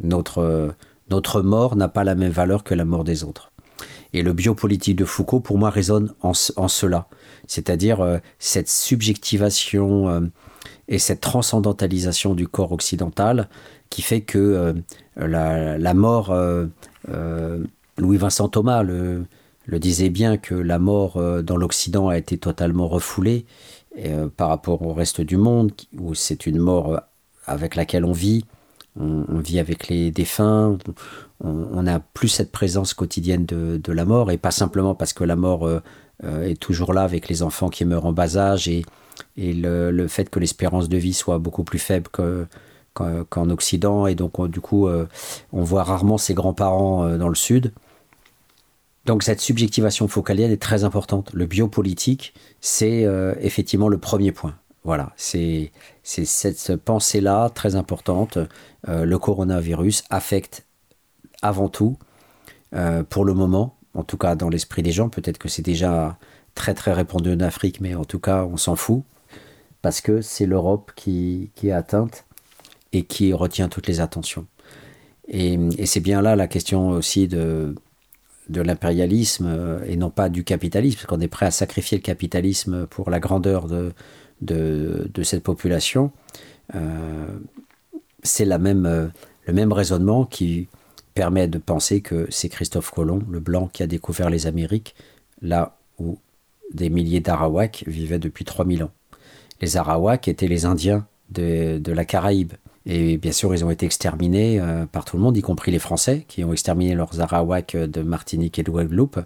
Notre, 0.00 0.74
notre 1.10 1.42
mort 1.42 1.76
n'a 1.76 1.88
pas 1.88 2.04
la 2.04 2.14
même 2.14 2.32
valeur 2.32 2.64
que 2.64 2.74
la 2.74 2.84
mort 2.84 3.04
des 3.04 3.24
autres. 3.24 3.52
Et 4.12 4.22
le 4.22 4.32
biopolitique 4.32 4.96
de 4.96 5.04
Foucault, 5.04 5.40
pour 5.40 5.58
moi, 5.58 5.70
résonne 5.70 6.12
en, 6.22 6.32
cela. 6.34 7.06
C'est-à-dire 7.46 8.00
euh, 8.00 8.18
cette 8.38 8.68
subjectivation 8.68 10.08
euh, 10.08 10.20
et 10.88 10.98
cette 10.98 11.20
transcendantalisation 11.20 12.34
du 12.34 12.48
corps 12.48 12.72
occidental 12.72 13.48
qui 13.90 14.02
fait 14.02 14.22
que 14.22 14.74
la, 15.16 15.94
mort, 15.94 16.34
Louis-Vincent 17.98 18.48
Thomas 18.48 18.82
le, 18.82 19.26
disait 19.68 20.10
bien 20.10 20.36
que 20.38 20.54
la 20.54 20.78
mort 20.80 21.20
dans 21.42 21.56
l'Occident 21.56 22.08
a 22.08 22.18
été 22.18 22.36
totalement 22.36 22.88
refoulée 22.88 23.46
euh, 23.98 24.28
par 24.28 24.48
rapport 24.48 24.82
au 24.82 24.92
reste 24.92 25.22
du 25.22 25.38
monde, 25.38 25.72
où 25.98 26.14
c'est 26.14 26.46
une 26.46 26.58
mort 26.58 26.92
euh, 26.92 26.98
avec 27.46 27.76
laquelle 27.76 28.04
on 28.04 28.12
vit, 28.12 28.44
on, 29.00 29.38
vit 29.38 29.58
avec 29.58 29.88
les 29.88 30.10
défunts, 30.10 30.76
on 31.40 31.82
n'a 31.82 32.00
plus 32.00 32.28
cette 32.28 32.50
présence 32.50 32.92
quotidienne 32.92 33.46
de, 33.46 33.92
la 33.92 34.04
mort, 34.04 34.30
et 34.30 34.38
pas 34.38 34.50
simplement 34.50 34.94
parce 34.94 35.12
que 35.12 35.22
la 35.22 35.36
mort 35.36 35.66
euh, 35.66 35.80
est 36.22 36.60
toujours 36.60 36.92
là 36.92 37.02
avec 37.02 37.28
les 37.28 37.42
enfants 37.42 37.68
qui 37.68 37.84
meurent 37.84 38.06
en 38.06 38.12
bas 38.12 38.36
âge, 38.36 38.68
et, 38.68 38.84
le, 39.36 40.08
fait 40.08 40.28
que 40.28 40.38
l'espérance 40.38 40.88
de 40.88 40.96
vie 40.96 41.14
soit 41.14 41.38
beaucoup 41.38 41.62
plus 41.62 41.78
faible 41.78 42.10
qu'en 42.94 43.50
Occident, 43.50 44.06
et 44.06 44.14
donc 44.14 44.46
du 44.50 44.60
coup, 44.60 44.88
on 44.88 45.62
voit 45.62 45.84
rarement 45.84 46.18
ses 46.18 46.34
grands-parents 46.34 47.16
dans 47.16 47.28
le 47.28 47.34
Sud. 47.34 47.72
Donc 49.06 49.22
cette 49.22 49.40
subjectivation 49.40 50.08
focalienne 50.08 50.50
est 50.50 50.60
très 50.60 50.84
importante. 50.84 51.32
Le 51.32 51.46
biopolitique, 51.46 52.34
c'est 52.60 53.06
effectivement 53.40 53.88
le 53.88 53.98
premier 53.98 54.32
point. 54.32 54.56
Voilà, 54.86 55.12
c'est 55.16 55.72
cette 56.04 56.76
pensée-là 56.76 57.50
très 57.50 57.74
importante. 57.74 58.38
Euh, 58.88 59.04
le 59.04 59.18
coronavirus 59.18 60.04
affecte 60.10 60.64
avant 61.42 61.68
tout, 61.68 61.98
euh, 62.72 63.02
pour 63.02 63.24
le 63.24 63.34
moment, 63.34 63.76
en 63.94 64.04
tout 64.04 64.16
cas 64.16 64.36
dans 64.36 64.48
l'esprit 64.48 64.84
des 64.84 64.92
gens, 64.92 65.08
peut-être 65.08 65.38
que 65.38 65.48
c'est 65.48 65.62
déjà 65.62 66.16
très 66.54 66.72
très 66.72 66.92
répandu 66.92 67.32
en 67.32 67.40
Afrique, 67.40 67.80
mais 67.80 67.96
en 67.96 68.04
tout 68.04 68.20
cas 68.20 68.44
on 68.44 68.56
s'en 68.56 68.76
fout, 68.76 69.02
parce 69.82 70.00
que 70.00 70.20
c'est 70.20 70.46
l'Europe 70.46 70.92
qui, 70.94 71.50
est 71.64 71.72
atteinte 71.72 72.24
et 72.92 73.02
qui 73.02 73.32
retient 73.32 73.68
toutes 73.68 73.88
les 73.88 74.00
attentions. 74.00 74.46
Et, 75.26 75.58
c'est 75.84 75.98
bien 75.98 76.22
là 76.22 76.36
la 76.36 76.46
question 76.46 76.90
aussi 76.90 77.26
de, 77.26 77.74
de 78.48 78.60
l'impérialisme 78.60 79.46
euh, 79.48 79.84
et 79.86 79.96
non 79.96 80.10
pas 80.10 80.28
du 80.28 80.44
capitalisme, 80.44 80.96
parce 80.96 81.06
qu'on 81.06 81.20
est 81.20 81.28
prêt 81.28 81.46
à 81.46 81.50
sacrifier 81.50 81.98
le 81.98 82.02
capitalisme 82.02 82.86
pour 82.86 83.10
la 83.10 83.20
grandeur 83.20 83.66
de, 83.66 83.92
de, 84.40 85.22
cette 85.22 85.42
population, 85.42 86.12
euh, 86.74 87.26
c'est 88.22 88.44
la 88.44 88.58
même, 88.58 88.86
euh, 88.86 89.08
le 89.46 89.52
même 89.52 89.72
raisonnement 89.72 90.24
qui 90.24 90.68
permet 91.14 91.48
de 91.48 91.58
penser 91.58 92.00
que 92.00 92.26
c'est 92.30 92.48
Christophe 92.48 92.90
Colomb, 92.90 93.22
le 93.30 93.40
blanc, 93.40 93.68
qui 93.72 93.82
a 93.82 93.86
découvert 93.86 94.30
les 94.30 94.46
Amériques, 94.46 94.94
là 95.40 95.76
où 95.98 96.18
des 96.72 96.90
milliers 96.90 97.20
d'Arawaks 97.20 97.84
vivaient 97.86 98.18
depuis 98.18 98.44
3000 98.44 98.84
ans. 98.84 98.90
Les 99.60 99.76
Arawaks 99.76 100.28
étaient 100.28 100.48
les 100.48 100.66
Indiens 100.66 101.06
de, 101.30 101.80
la 101.92 102.04
Caraïbe. 102.04 102.52
Et 102.86 103.18
bien 103.18 103.32
sûr, 103.32 103.52
ils 103.52 103.64
ont 103.64 103.70
été 103.70 103.84
exterminés 103.84 104.60
euh, 104.60 104.86
par 104.86 105.04
tout 105.04 105.16
le 105.16 105.22
monde, 105.22 105.36
y 105.36 105.42
compris 105.42 105.72
les 105.72 105.78
Français, 105.78 106.24
qui 106.28 106.44
ont 106.44 106.52
exterminé 106.52 106.94
leurs 106.94 107.20
Arawaks 107.20 107.76
de 107.76 108.02
Martinique 108.02 108.58
et 108.58 108.62
de 108.62 108.70
Guadeloupe. 108.70 109.18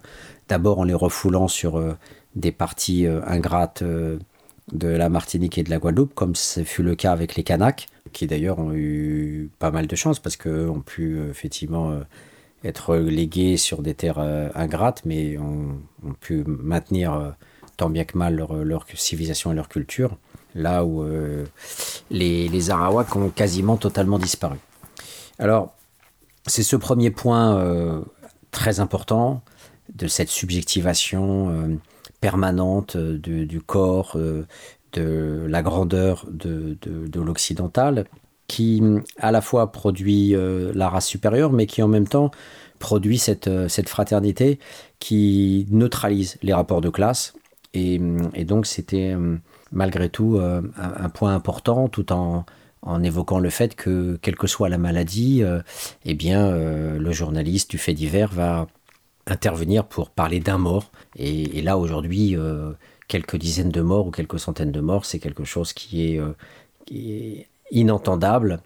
D'abord 0.49 0.79
en 0.79 0.83
les 0.83 0.95
refoulant 0.95 1.47
sur 1.47 1.81
des 2.35 2.51
parties 2.51 3.05
ingrates 3.07 3.83
de 4.71 4.87
la 4.87 5.09
Martinique 5.09 5.57
et 5.57 5.63
de 5.63 5.69
la 5.69 5.77
Guadeloupe, 5.77 6.13
comme 6.13 6.35
ce 6.35 6.63
fut 6.63 6.83
le 6.83 6.95
cas 6.95 7.11
avec 7.11 7.35
les 7.35 7.43
Kanaks, 7.43 7.87
qui 8.13 8.27
d'ailleurs 8.27 8.59
ont 8.59 8.73
eu 8.73 9.49
pas 9.59 9.71
mal 9.71 9.87
de 9.87 9.95
chance 9.95 10.19
parce 10.19 10.35
qu'eux 10.35 10.69
ont 10.69 10.81
pu 10.81 11.17
euh, 11.17 11.29
effectivement 11.29 11.91
euh, 11.91 12.01
être 12.63 12.95
légués 12.95 13.57
sur 13.57 13.81
des 13.81 13.93
terres 13.93 14.19
euh, 14.19 14.49
ingrates, 14.55 15.03
mais 15.05 15.37
ont, 15.37 15.79
pu 16.19 16.43
maintenir 16.45 17.35
tant 17.77 17.89
bien 17.89 18.05
que 18.05 18.17
mal 18.17 18.35
leur, 18.35 18.85
civilisation 18.95 19.51
et 19.51 19.55
leur 19.55 19.69
culture, 19.69 20.17
là 20.55 20.83
où 20.83 21.05
les, 22.09 22.47
les 22.47 22.71
Arawaks 22.71 23.15
ont 23.15 23.29
quasiment 23.29 23.77
totalement 23.77 24.19
disparu. 24.19 24.57
Alors, 25.39 25.73
c'est 26.47 26.63
ce 26.63 26.75
premier 26.75 27.11
point 27.11 28.03
très 28.51 28.79
important 28.79 29.41
de 29.95 30.07
cette 30.07 30.29
subjectivation 30.29 31.79
permanente 32.21 32.95
euh, 32.95 33.17
du, 33.17 33.59
corps, 33.59 34.13
euh, 34.15 34.45
de 34.93 35.45
la 35.49 35.61
grandeur 35.61 36.25
de, 36.31 36.77
l'occidental, 37.15 38.05
qui 38.47 38.81
à 39.17 39.31
la 39.31 39.41
fois 39.41 39.71
produit 39.71 40.35
euh, 40.35 40.71
la 40.73 40.87
race 40.87 41.07
supérieure, 41.07 41.51
mais 41.51 41.65
qui 41.65 41.81
en 41.81 41.87
même 41.87 42.07
temps 42.07 42.31
produit 42.79 43.19
cette 43.19 43.89
fraternité 43.89 44.57
qui 44.97 45.67
neutralise 45.69 46.37
les 46.41 46.53
rapports 46.53 46.81
de 46.81 46.89
classe. 46.89 47.33
Et, 47.73 47.99
donc 48.43 48.65
c'était 48.65 49.15
malgré 49.71 50.09
tout 50.09 50.39
un, 50.41 51.09
point 51.09 51.33
important, 51.33 51.87
tout 51.87 52.11
en, 52.11 52.45
évoquant 53.03 53.39
le 53.39 53.49
fait 53.49 53.75
que, 53.75 54.17
quelle 54.21 54.35
que 54.35 54.47
soit 54.47 54.69
la 54.69 54.77
maladie, 54.77 55.43
eh 56.05 56.13
bien, 56.13 56.51
le 56.51 57.11
journaliste 57.11 57.71
du 57.71 57.77
fait 57.77 57.93
divers 57.93 58.31
va 58.31 58.67
intervenir 59.27 59.85
pour 59.85 60.09
parler 60.09 60.39
d'un 60.39 60.57
mort. 60.57 60.91
Et, 61.15 61.61
là, 61.61 61.77
aujourd'hui, 61.77 62.35
euh, 62.35 62.73
quelques 63.07 63.35
dizaines 63.35 63.69
de 63.69 63.81
morts 63.81 64.07
ou 64.07 64.11
quelques 64.11 64.39
centaines 64.39 64.71
de 64.71 64.81
morts, 64.81 65.05
c'est 65.05 65.19
quelque 65.19 65.43
chose 65.43 65.73
qui 65.73 66.13
est, 66.13 66.19
euh, 66.19 67.43
inentendable, 67.71 68.59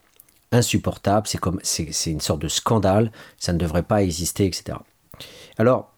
insupportable, 0.51 1.27
c'est 1.27 1.37
comme 1.37 1.59
c'est 1.63 2.11
une 2.11 2.21
sorte 2.21 2.41
de 2.41 2.47
scandale, 2.47 3.11
ça 3.37 3.53
ne 3.53 3.57
devrait 3.57 3.83
pas 3.83 4.03
exister, 4.03 4.45
etc. 4.45 4.77
Alors, 5.57 5.91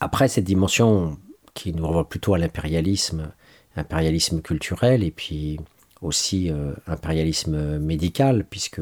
après 0.00 0.28
cette 0.28 0.44
dimension 0.44 1.18
qui 1.54 1.72
nous 1.72 1.86
renvoie 1.86 2.08
plutôt 2.08 2.34
à 2.34 2.38
l'impérialisme, 2.38 3.32
impérialisme 3.78 4.40
culturel 4.42 5.02
et 5.02 5.10
puis 5.10 5.58
aussi 6.02 6.50
euh, 6.50 6.72
impérialisme 6.86 7.78
médical, 7.78 8.44
puisque 8.48 8.80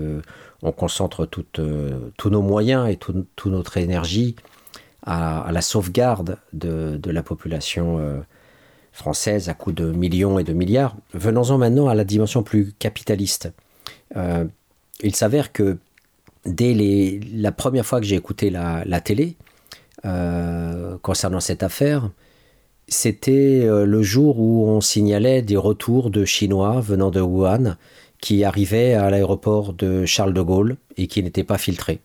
on 0.63 0.73
concentre 0.73 1.27
toutes, 1.27 1.61
tous 2.17 2.31
nos 2.31 2.43
moyens 2.43 2.89
et 2.89 2.97
toute 2.97 3.47
notre 3.47 3.77
énergie 3.77 4.37
à, 5.07 5.51
la 5.53 5.63
sauvegarde 5.63 6.39
de, 6.53 7.01
la 7.05 7.23
population 7.23 7.99
euh, 7.99 8.21
française 8.93 9.49
à 9.49 9.55
coût 9.55 9.73
de 9.73 9.93
millions 9.93 10.39
et 10.39 10.45
de 10.45 10.53
milliards. 10.53 10.97
Venons-en 11.15 11.59
maintenant 11.59 11.89
à 11.89 11.95
la 11.95 12.05
dimension 12.05 12.43
plus 12.43 12.73
capitaliste. 12.79 13.53
Euh, 14.17 14.45
il 15.01 15.15
s'avère 15.15 15.53
que 15.53 15.79
dès 16.45 16.75
les, 16.75 17.21
la 17.33 17.53
première 17.53 17.87
fois 17.87 18.01
que 18.01 18.07
j'ai 18.07 18.17
écouté 18.17 18.51
la, 18.51 19.01
télé 19.01 19.37
euh, 20.05 20.99
concernant 21.03 21.41
cette 21.41 21.63
affaire, 21.63 22.11
c'était 22.89 23.67
le 23.67 24.03
jour 24.03 24.39
où 24.39 24.69
on 24.69 24.81
signalait 24.81 25.43
des 25.43 25.57
retours 25.57 26.11
de 26.11 26.25
Chinois 26.25 26.81
venant 26.81 27.11
de 27.11 27.21
Wuhan 27.21 27.77
qui 28.21 28.45
arrivaient 28.45 28.95
à 28.95 29.11
l'aéroport 29.11 29.73
de 29.73 30.05
Charles 30.07 30.35
de 30.35 30.41
Gaulle 30.41 30.77
et 30.97 31.07
qui 31.07 31.23
n'étaient 31.23 31.45
pas 31.45 31.59
filtrés. 31.59 32.01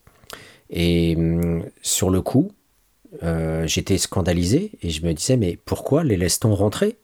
Et 0.69 1.15
hum, 1.17 1.63
sur 1.81 2.09
le 2.09 2.21
coup, 2.21 2.51
euh, 3.23 3.67
j'étais 3.67 3.97
scandalisé 3.97 4.71
et 4.81 4.89
je 4.89 5.05
me 5.05 5.13
disais 5.13 5.37
mais 5.37 5.57
pourquoi 5.65 6.03
les 6.03 6.17
laisse-t-on 6.17 6.55
rentrer? 6.55 6.97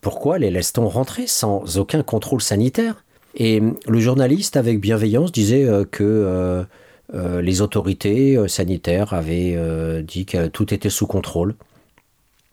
Pourquoi 0.00 0.38
les 0.38 0.50
laisse-t-on 0.50 0.88
rentrer 0.88 1.26
sans 1.26 1.78
aucun 1.78 2.02
contrôle 2.02 2.40
sanitaire? 2.40 3.04
Et 3.34 3.60
le 3.86 4.00
journaliste 4.00 4.56
avec 4.56 4.80
bienveillance 4.80 5.32
disait 5.32 5.64
euh, 5.64 5.84
que 5.84 6.66
euh, 7.14 7.40
les 7.40 7.62
autorités 7.62 8.36
sanitaires 8.48 9.14
avaient 9.14 9.56
dit 10.02 10.26
que 10.26 10.48
tout 10.48 10.74
était 10.74 10.90
sous 10.90 11.06
contrôle. 11.06 11.54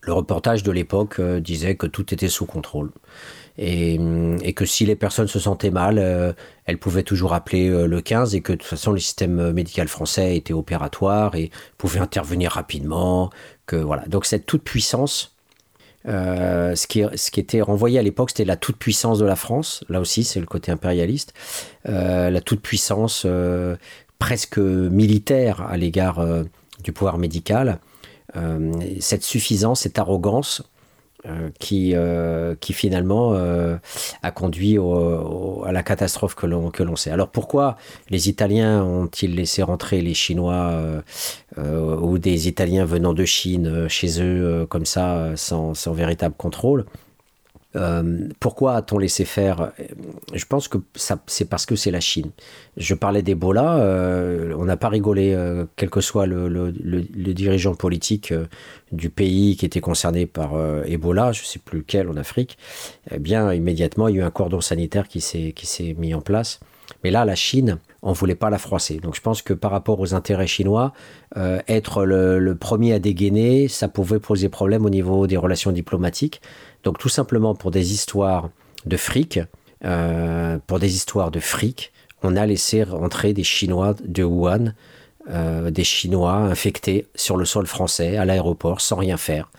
Le 0.06 0.12
reportage 0.12 0.62
de 0.62 0.70
l'époque 0.70 1.20
disait 1.20 1.74
que 1.74 1.86
tout 1.86 2.14
était 2.14 2.28
sous 2.28 2.46
contrôle 2.46 2.90
et, 3.58 4.52
que 4.54 4.66
si 4.66 4.84
les 4.86 4.96
personnes 4.96 5.28
se 5.28 5.38
sentaient 5.38 5.70
mal, 5.70 5.98
euh, 5.98 6.32
elles 6.66 6.78
pouvaient 6.78 7.02
toujours 7.02 7.32
appeler 7.32 7.68
euh, 7.68 7.86
le 7.86 8.00
15 8.00 8.34
et 8.34 8.40
que 8.40 8.52
de 8.52 8.58
toute 8.58 8.68
façon 8.68 8.92
le 8.92 8.98
système 8.98 9.52
médical 9.52 9.88
français 9.88 10.36
était 10.36 10.52
opératoire 10.52 11.34
et 11.34 11.50
pouvait 11.78 12.00
intervenir 12.00 12.52
rapidement. 12.52 13.30
Que 13.66 13.76
voilà. 13.76 14.06
Donc 14.06 14.26
cette 14.26 14.46
toute 14.46 14.62
puissance, 14.62 15.34
euh, 16.06 16.74
ce, 16.74 16.86
qui, 16.86 17.02
ce 17.14 17.30
qui 17.30 17.40
était 17.40 17.62
renvoyé 17.62 17.98
à 17.98 18.02
l'époque, 18.02 18.30
c'était 18.30 18.44
la 18.44 18.56
toute 18.56 18.76
puissance 18.76 19.18
de 19.18 19.24
la 19.24 19.36
France. 19.36 19.84
Là 19.88 20.00
aussi, 20.00 20.24
c'est 20.24 20.40
le 20.40 20.46
côté 20.46 20.70
impérialiste. 20.70 21.32
la 21.84 22.40
toute 22.40 22.60
puissance 22.60 23.26
presque 24.18 24.58
militaire 24.58 25.62
à 25.62 25.76
l'égard 25.76 26.24
du 26.82 26.92
pouvoir 26.92 27.18
médical. 27.18 27.78
Cette 29.00 29.22
suffisance, 29.22 29.80
cette 29.80 29.98
arrogance 29.98 30.62
euh, 31.28 31.50
qui, 31.58 31.92
euh, 31.94 32.54
qui 32.60 32.72
finalement 32.72 33.32
euh, 33.34 33.78
a 34.22 34.30
conduit 34.30 34.78
à 34.78 35.72
la 35.72 35.82
catastrophe 35.82 36.36
que 36.36 36.46
l'on, 36.46 36.70
que 36.70 36.82
l'on 36.82 36.94
sait. 36.94 37.10
Alors 37.10 37.28
pourquoi 37.28 37.76
les 38.10 38.28
Italiens 38.28 38.84
ont-ils 38.84 39.34
laissé 39.34 39.62
rentrer 39.62 40.02
les 40.02 40.14
Chinois 40.14 40.78
ou 41.56 42.18
des 42.18 42.48
Italiens 42.48 42.84
venant 42.84 43.12
de 43.12 43.24
Chine 43.24 43.88
chez 43.88 44.22
eux 44.22 44.66
comme 44.68 44.86
ça 44.86 45.32
sans, 45.36 45.74
sans 45.74 45.92
véritable 45.94 46.34
contrôle? 46.36 46.84
Euh, 47.76 48.28
pourquoi 48.40 48.76
a-t-on 48.76 48.98
laissé 48.98 49.24
faire 49.24 49.72
Je 50.32 50.44
pense 50.46 50.68
que 50.68 50.78
c'est 51.26 51.48
parce 51.48 51.66
que 51.66 51.76
c'est 51.76 51.90
la 51.90 52.00
Chine. 52.00 52.30
Je 52.76 52.94
parlais 52.94 53.22
d'Ebola, 53.22 53.78
euh, 53.78 54.54
on 54.56 54.64
n'a 54.64 54.76
pas 54.76 54.88
rigolé, 54.88 55.32
euh, 55.34 55.66
quel 55.76 55.90
que 55.90 56.00
soit 56.00 56.26
le, 56.26 56.72
dirigeant 57.32 57.74
politique 57.74 58.32
du 58.92 59.10
pays 59.10 59.56
qui 59.56 59.66
était 59.66 59.80
concerné 59.80 60.26
par 60.26 60.54
Ebola, 60.86 61.32
je 61.32 61.42
ne 61.42 61.46
sais 61.46 61.58
plus 61.58 61.78
lequel 61.78 62.08
en 62.08 62.16
Afrique. 62.16 62.56
Eh 63.10 63.18
bien, 63.18 63.52
immédiatement, 63.52 64.08
il 64.08 64.16
y 64.16 64.18
a 64.18 64.22
eu 64.22 64.24
un 64.24 64.30
cordon 64.30 64.60
sanitaire 64.60 65.08
qui 65.08 65.20
s'est 65.20 65.94
mis 65.98 66.14
en 66.14 66.20
place. 66.20 66.60
Mais 67.02 67.10
là, 67.10 67.24
la 67.24 67.34
Chine, 67.34 67.78
on 68.02 68.10
ne 68.10 68.14
voulait 68.14 68.36
pas 68.36 68.48
la 68.48 68.58
froisser. 68.58 68.98
Donc 68.98 69.16
je 69.16 69.20
pense 69.20 69.42
que 69.42 69.52
par 69.52 69.72
rapport 69.72 69.98
aux 69.98 70.14
intérêts 70.14 70.46
chinois, 70.46 70.92
être 71.68 72.04
le, 72.04 72.54
premier 72.54 72.92
à 72.92 72.98
dégainer, 72.98 73.68
ça 73.68 73.88
pouvait 73.88 74.20
poser 74.20 74.48
problème 74.48 74.86
au 74.86 74.90
niveau 74.90 75.26
des 75.26 75.36
relations 75.36 75.72
diplomatiques. 75.72 76.40
Donc 76.86 76.98
tout 76.98 77.08
simplement 77.08 77.56
pour 77.56 77.72
des 77.72 77.92
histoires 77.92 78.48
de 78.84 78.96
fric, 78.96 79.40
euh, 79.84 80.58
pour 80.68 80.78
des 80.78 80.94
histoires 80.94 81.32
de 81.32 81.40
fric, 81.40 81.92
on 82.22 82.36
a 82.36 82.46
laissé 82.46 82.84
rentrer 82.84 83.32
des 83.32 83.42
Chinois 83.42 83.96
de 84.04 84.22
Wuhan, 84.22 84.72
des 85.28 85.82
Chinois 85.82 86.34
infectés 86.34 87.08
sur 87.16 87.36
le 87.36 87.44
sol 87.44 87.66
français 87.66 88.16
à 88.16 88.24
l'aéroport 88.24 88.80
sans 88.80 88.94
rien 88.94 89.16
faire 89.16 89.50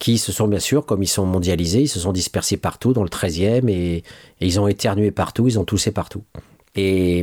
qui 0.00 0.16
se 0.16 0.32
sont 0.32 0.48
bien 0.48 0.58
sûr, 0.58 0.86
comme 0.86 1.02
ils 1.02 1.08
sont 1.08 1.26
mondialisés, 1.26 1.82
ils 1.82 1.88
se 1.88 2.00
sont 2.00 2.12
dispersés 2.12 2.56
partout 2.56 2.92
dans 2.94 3.02
le 3.02 3.10
13e 3.10 3.68
et, 3.68 4.02
ils 4.40 4.58
ont 4.58 4.66
éternué 4.66 5.12
partout, 5.12 5.46
ils 5.46 5.58
ont 5.58 5.64
toussé 5.64 5.92
partout. 5.92 6.24
Et, 6.74 7.22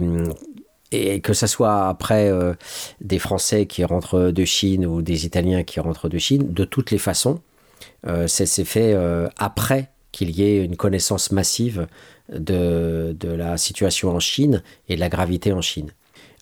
que 0.91 1.33
ce 1.33 1.47
soit 1.47 1.87
après 1.87 2.29
euh, 2.29 2.53
des 3.01 3.19
Français 3.19 3.65
qui 3.65 3.83
rentrent 3.83 4.31
de 4.31 4.45
Chine 4.45 4.85
ou 4.85 5.01
des 5.01 5.25
Italiens 5.25 5.63
qui 5.63 5.81
rentrent 5.81 6.07
de 6.07 6.17
Chine, 6.17 6.53
de 6.53 6.63
toutes 6.63 6.91
les 6.91 6.99
façons, 6.99 7.41
euh, 8.05 8.27
c'est 8.27 8.65
fait 8.65 8.93
euh, 8.93 9.27
après 9.37 9.89
qu'il 10.11 10.31
y 10.31 10.43
ait 10.43 10.63
une 10.63 10.75
connaissance 10.75 11.31
massive 11.31 11.87
de, 12.31 13.15
de, 13.17 13.29
la 13.29 13.57
situation 13.57 14.09
en 14.09 14.19
Chine 14.19 14.63
et 14.89 14.95
de 14.95 14.99
la 14.99 15.09
gravité 15.09 15.53
en 15.53 15.61
Chine. 15.61 15.91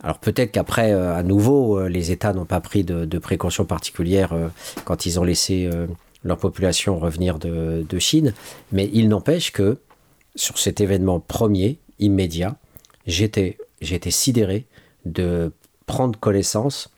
Alors 0.03 0.19
peut-être 0.19 0.51
qu'après, 0.51 0.91
à 0.91 1.23
nouveau, 1.23 1.87
les 1.87 2.11
États 2.11 2.33
n'ont 2.33 2.45
pas 2.45 2.59
pris 2.59 2.83
de, 2.83 3.05
de 3.05 3.17
précautions 3.17 3.65
particulières 3.65 4.35
quand 4.83 5.05
ils 5.05 5.19
ont 5.19 5.23
laissé 5.23 5.69
leur 6.25 6.37
population 6.37 6.99
revenir 6.99 7.39
de, 7.39 7.99
Chine, 7.99 8.33
mais 8.71 8.89
il 8.91 9.07
n'empêche 9.07 9.51
que 9.51 9.77
sur 10.35 10.57
cet 10.57 10.81
événement 10.81 11.19
premier, 11.19 11.79
immédiat, 11.99 12.57
j'étais, 13.07 13.57
j'étais 13.79 14.11
sidéré 14.11 14.65
de 15.05 15.53
prendre 15.85 16.19
connaissance 16.19 16.89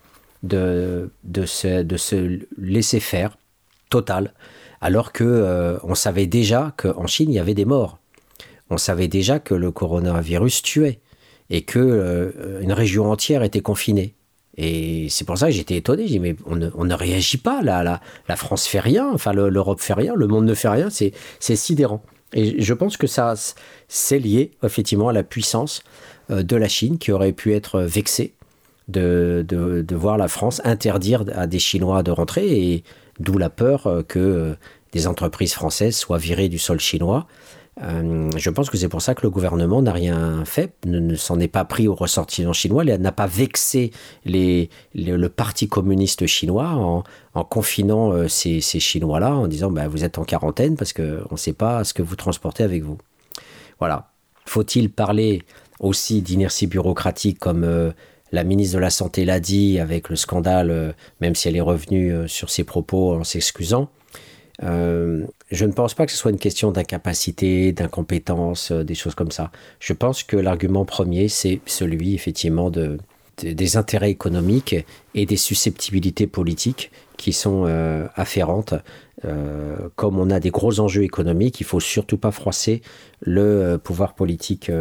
de, 0.43 1.11
de, 1.23 1.45
de 1.83 1.97
ce 1.97 2.39
laisser 2.57 2.99
faire 2.99 3.37
total, 3.89 4.33
alors 4.81 5.11
que 5.11 5.23
euh, 5.23 5.77
on 5.83 5.95
savait 5.95 6.27
déjà 6.27 6.73
qu'en 6.77 7.07
Chine, 7.07 7.29
il 7.29 7.35
y 7.35 7.39
avait 7.39 7.53
des 7.53 7.65
morts. 7.65 7.99
On 8.69 8.77
savait 8.77 9.07
déjà 9.07 9.39
que 9.39 9.53
le 9.53 9.71
coronavirus 9.71 10.61
tuait 10.61 10.99
et 11.49 11.61
que 11.61 11.79
euh, 11.79 12.61
une 12.61 12.73
région 12.73 13.09
entière 13.09 13.43
était 13.43 13.61
confinée. 13.61 14.13
Et 14.57 15.07
c'est 15.09 15.23
pour 15.23 15.37
ça 15.37 15.47
que 15.47 15.53
j'étais 15.53 15.75
étonné. 15.75 16.07
J'ai 16.07 16.13
dit, 16.13 16.19
mais 16.19 16.35
on 16.45 16.55
ne, 16.55 16.93
réagit 16.93 17.37
pas. 17.37 17.61
La, 17.61 17.83
la, 17.83 18.01
la, 18.27 18.35
France 18.35 18.67
fait 18.67 18.79
rien, 18.79 19.09
enfin 19.13 19.31
l'Europe 19.31 19.79
fait 19.79 19.93
rien, 19.93 20.13
le 20.15 20.27
monde 20.27 20.45
ne 20.45 20.55
fait 20.55 20.67
rien. 20.67 20.89
C'est 20.89 21.55
sidérant. 21.55 22.01
Et 22.33 22.61
je 22.61 22.73
pense 22.73 22.97
que 22.97 23.07
ça, 23.07 23.35
c'est 23.87 24.19
lié 24.19 24.51
effectivement 24.63 25.09
à 25.09 25.13
la 25.13 25.23
puissance 25.23 25.83
euh, 26.31 26.43
de 26.43 26.55
la 26.55 26.67
Chine 26.67 26.97
qui 26.97 27.11
aurait 27.11 27.31
pu 27.31 27.53
être 27.53 27.81
vexée 27.81 28.33
de, 28.87 29.45
de, 29.47 29.81
de 29.81 29.95
voir 29.95 30.17
la 30.17 30.27
France 30.27 30.61
interdire 30.63 31.23
à 31.35 31.47
des 31.47 31.59
Chinois 31.59 32.03
de 32.03 32.11
rentrer. 32.11 32.73
Et 32.73 32.83
d'où 33.19 33.37
la 33.37 33.49
peur 33.49 33.87
euh, 33.87 34.03
que 34.03 34.19
euh, 34.19 34.55
des 34.91 35.07
entreprises 35.07 35.53
françaises 35.53 35.95
soient 35.95 36.17
virées 36.17 36.49
du 36.49 36.59
sol 36.59 36.79
chinois 36.79 37.27
euh, 37.83 38.31
je 38.35 38.49
pense 38.49 38.69
que 38.69 38.77
c'est 38.77 38.89
pour 38.89 39.01
ça 39.01 39.13
que 39.13 39.21
le 39.21 39.29
gouvernement 39.29 39.81
n'a 39.81 39.91
rien 39.91 40.43
fait, 40.45 40.73
ne, 40.85 41.15
s'en 41.15 41.39
est 41.39 41.47
pas 41.47 41.63
pris 41.63 41.87
aux 41.87 41.93
ressortissants 41.93 42.53
chinois, 42.53 42.83
n'a 42.83 43.11
pas 43.11 43.27
vexé 43.27 43.91
le 44.25 45.27
Parti 45.27 45.67
communiste 45.67 46.25
chinois 46.25 47.03
en, 47.33 47.43
confinant 47.43 48.11
euh, 48.11 48.27
ces, 48.27 48.61
Chinois-là, 48.61 49.35
en 49.35 49.47
disant 49.47 49.69
bah, 49.69 49.87
vous 49.87 50.03
êtes 50.03 50.17
en 50.17 50.23
quarantaine 50.23 50.75
parce 50.75 50.93
qu'on 50.93 51.27
ne 51.31 51.37
sait 51.37 51.53
pas 51.53 51.83
ce 51.83 51.93
que 51.93 52.01
vous 52.01 52.15
transportez 52.15 52.63
avec 52.63 52.83
vous. 52.83 52.97
Voilà. 53.79 54.09
Faut-il 54.45 54.89
parler 54.89 55.43
aussi 55.79 56.21
d'inertie 56.21 56.65
bureaucratique 56.65 57.37
comme 57.37 57.93
la 58.31 58.43
ministre 58.43 58.75
de 58.75 58.81
la 58.81 58.89
Santé 58.89 59.25
l'a 59.25 59.39
dit 59.39 59.79
avec 59.79 60.09
le 60.09 60.15
scandale, 60.15 60.95
même 61.21 61.35
si 61.35 61.47
elle 61.47 61.55
est 61.55 61.61
revenue 61.61 62.27
sur 62.27 62.49
ses 62.49 62.63
propos 62.63 63.13
en 63.13 63.23
s'excusant 63.23 63.89
euh, 64.63 65.25
je 65.51 65.65
ne 65.65 65.71
pense 65.71 65.93
pas 65.93 66.05
que 66.05 66.11
ce 66.11 66.17
soit 66.17 66.31
une 66.31 66.39
question 66.39 66.71
d'incapacité, 66.71 67.71
d'incompétence, 67.71 68.71
euh, 68.71 68.83
des 68.83 68.95
choses 68.95 69.15
comme 69.15 69.31
ça. 69.31 69.51
Je 69.79 69.93
pense 69.93 70.23
que 70.23 70.35
l'argument 70.35 70.85
premier, 70.85 71.27
c'est 71.27 71.61
celui 71.65 72.15
effectivement 72.15 72.69
de, 72.69 72.97
des 73.41 73.77
intérêts 73.77 74.09
économiques 74.09 74.75
et 75.13 75.25
des 75.25 75.37
susceptibilités 75.37 76.27
politiques 76.27 76.91
qui 77.17 77.33
sont 77.33 77.65
euh, 77.67 78.07
afférentes. 78.15 78.73
comme 79.95 80.19
on 80.19 80.29
a 80.29 80.39
des 80.39 80.51
gros 80.51 80.79
enjeux 80.79 81.03
économiques, 81.03 81.59
il 81.59 81.65
faut 81.65 81.79
surtout 81.79 82.19
pas 82.19 82.31
froisser 82.31 82.81
le 83.19 83.77
pouvoir 83.77 84.13
politique 84.13 84.71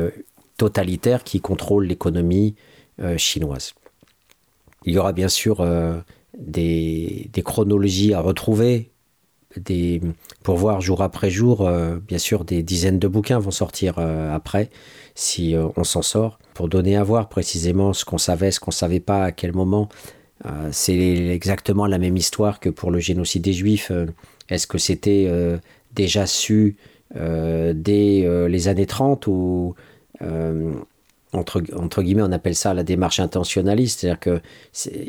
totalitaire 0.58 1.24
qui 1.24 1.40
contrôle 1.40 1.86
l'économie 1.86 2.54
chinoise. 3.16 3.74
Il 4.84 4.94
y 4.94 4.98
aura 4.98 5.12
bien 5.12 5.28
sûr 5.28 5.66
des, 6.38 7.28
des, 7.32 7.42
chronologies 7.42 8.14
à 8.14 8.20
retrouver 8.20 8.90
pour 10.42 10.56
voir 10.56 10.80
jour 10.80 11.02
après 11.02 11.30
jour, 11.30 11.66
euh, 11.66 11.98
bien 11.98 12.18
sûr, 12.18 12.44
des 12.44 12.62
dizaines 12.62 12.98
de 12.98 13.08
bouquins 13.08 13.38
vont 13.38 13.50
sortir 13.50 13.96
euh, 13.98 14.34
après, 14.34 14.70
si 15.14 15.54
euh, 15.54 15.68
on 15.76 15.84
s'en 15.84 16.02
sort, 16.02 16.38
pour 16.54 16.68
donner 16.68 16.96
à 16.96 17.02
voir 17.02 17.28
précisément 17.28 17.92
ce 17.92 18.04
qu'on 18.04 18.18
savait, 18.18 18.50
ce 18.50 18.60
qu'on 18.60 18.70
ne 18.70 18.74
savait 18.74 19.00
pas, 19.00 19.24
à 19.24 19.32
quel 19.32 19.52
moment. 19.52 19.88
c'est 20.70 20.98
exactement 21.34 21.86
la 21.86 21.98
même 21.98 22.16
histoire 22.16 22.60
que 22.60 22.68
pour 22.68 22.90
le 22.90 22.98
génocide 22.98 23.42
des 23.42 23.52
Juifs. 23.52 23.90
Est-ce 24.48 24.66
que 24.66 24.78
c'était 24.78 25.28
déjà 25.94 26.26
su 26.26 26.76
dès 27.14 28.48
les 28.48 28.68
années 28.68 28.86
30 28.86 29.26
ou 29.26 29.74
entre, 31.32 31.62
entre, 31.76 32.02
guillemets, 32.02 32.22
on 32.22 32.32
appelle 32.32 32.54
ça 32.54 32.72
la 32.72 32.82
démarche 32.82 33.20
intentionnaliste, 33.20 34.00
c'est-à-dire 34.00 34.20
que 34.20 34.40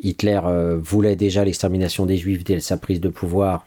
Hitler 0.03 0.41
voulait 0.81 1.15
déjà 1.15 1.45
l'extermination 1.45 2.05
des 2.05 2.17
Juifs 2.17 2.43
dès 2.43 2.59
sa 2.59 2.77
prise 2.77 2.99
de 2.99 3.09
pouvoir 3.09 3.65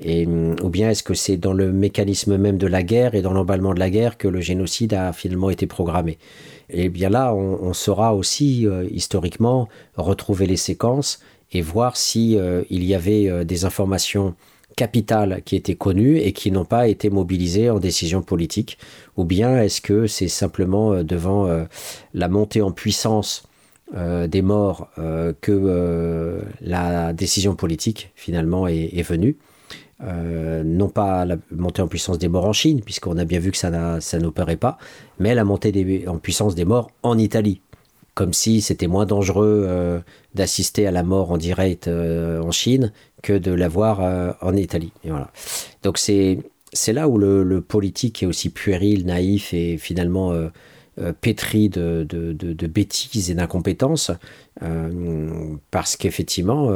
et, 0.00 0.26
hum, 0.26 0.56
ou 0.62 0.68
bien 0.68 0.90
est-ce 0.90 1.02
que 1.02 1.14
c'est 1.14 1.36
dans 1.36 1.52
le 1.52 1.72
mécanisme 1.72 2.36
même 2.36 2.58
de 2.58 2.66
la 2.66 2.82
guerre 2.82 3.14
et 3.14 3.22
dans 3.22 3.32
l'emballement 3.32 3.74
de 3.74 3.78
la 3.78 3.90
guerre 3.90 4.16
que 4.16 4.28
le 4.28 4.40
génocide 4.40 4.94
a 4.94 5.12
finalement 5.12 5.50
été 5.50 5.66
programmé. 5.66 6.18
Et 6.70 6.88
bien 6.88 7.10
là, 7.10 7.34
on, 7.34 7.72
saura 7.72 8.14
aussi 8.14 8.66
euh, 8.66 8.86
historiquement 8.90 9.68
retrouver 9.96 10.46
les 10.46 10.56
séquences 10.56 11.20
et 11.52 11.62
voir 11.62 11.96
si 11.96 12.38
euh, 12.38 12.62
il 12.70 12.84
y 12.84 12.94
avait 12.94 13.28
euh, 13.28 13.44
des 13.44 13.64
informations 13.64 14.34
capitales 14.76 15.42
qui 15.44 15.56
étaient 15.56 15.74
connues 15.74 16.18
et 16.18 16.32
qui 16.32 16.50
n'ont 16.50 16.64
pas 16.64 16.88
été 16.88 17.10
mobilisées 17.10 17.70
en 17.70 17.78
décision 17.78 18.22
politique, 18.22 18.78
ou 19.16 19.24
bien 19.24 19.60
est-ce 19.62 19.80
que 19.80 20.06
c'est 20.06 20.28
simplement 20.28 21.02
devant 21.02 21.48
la 22.14 22.28
montée 22.28 22.62
en 22.62 22.70
puissance 22.72 23.44
des 23.92 24.42
morts 24.42 24.88
que 25.40 26.40
la 26.60 27.12
décision 27.12 27.54
politique 27.56 28.10
finalement 28.14 28.66
est 28.68 29.02
venue 29.02 29.36
euh, 30.02 30.62
non 30.64 30.88
pas 30.88 31.26
la 31.26 31.36
montée 31.50 31.82
en 31.82 31.88
puissance 31.88 32.18
des 32.18 32.28
morts 32.28 32.46
en 32.46 32.52
Chine, 32.52 32.80
puisqu'on 32.82 33.18
a 33.18 33.24
bien 33.24 33.38
vu 33.38 33.50
que 33.50 33.58
ça, 33.58 33.70
n'opérait 34.18 34.56
pas, 34.56 34.78
mais 35.18 35.34
la 35.34 35.44
montée 35.44 36.04
en 36.06 36.18
puissance 36.18 36.54
des 36.54 36.64
morts 36.64 36.90
en 37.02 37.18
Italie. 37.18 37.60
Comme 38.14 38.32
si 38.32 38.60
c'était 38.60 38.86
moins 38.86 39.06
dangereux 39.06 39.64
euh, 39.68 40.00
d'assister 40.34 40.86
à 40.86 40.90
la 40.90 41.02
mort 41.02 41.30
en 41.30 41.38
direct 41.38 41.86
euh, 41.86 42.40
en 42.40 42.50
Chine 42.50 42.92
que 43.22 43.32
de 43.32 43.52
la 43.52 43.68
voir 43.68 44.36
en 44.40 44.56
Italie. 44.56 44.92
Donc 45.82 45.98
c'est, 45.98 46.38
c'est 46.72 46.92
là 46.92 47.08
où 47.08 47.18
le, 47.18 47.60
politique 47.60 48.22
est 48.22 48.26
aussi 48.26 48.50
puéril, 48.50 49.06
naïf 49.06 49.52
et 49.52 49.76
finalement 49.76 50.32
pétri 51.20 51.68
de, 51.68 52.06
de, 52.08 52.66
bêtises 52.66 53.30
et 53.30 53.34
d'incompétences, 53.34 54.10
parce 55.70 55.96
qu'effectivement, 55.96 56.68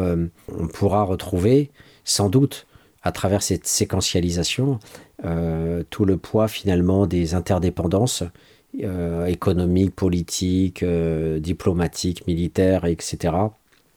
on 0.48 0.66
pourra 0.68 1.02
retrouver 1.04 1.70
sans 2.04 2.28
doute 2.28 2.66
à 3.04 3.12
travers 3.12 3.42
cette 3.42 3.66
séquentialisation 3.66 4.80
euh, 5.24 5.84
tout 5.90 6.04
le 6.04 6.16
poids 6.16 6.48
finalement 6.48 7.06
des 7.06 7.34
interdépendances 7.34 8.24
euh, 8.82 9.26
économiques, 9.26 9.94
politiques, 9.94 10.82
euh, 10.82 11.38
diplomatiques, 11.38 12.26
militaires, 12.26 12.86
etc., 12.86 13.34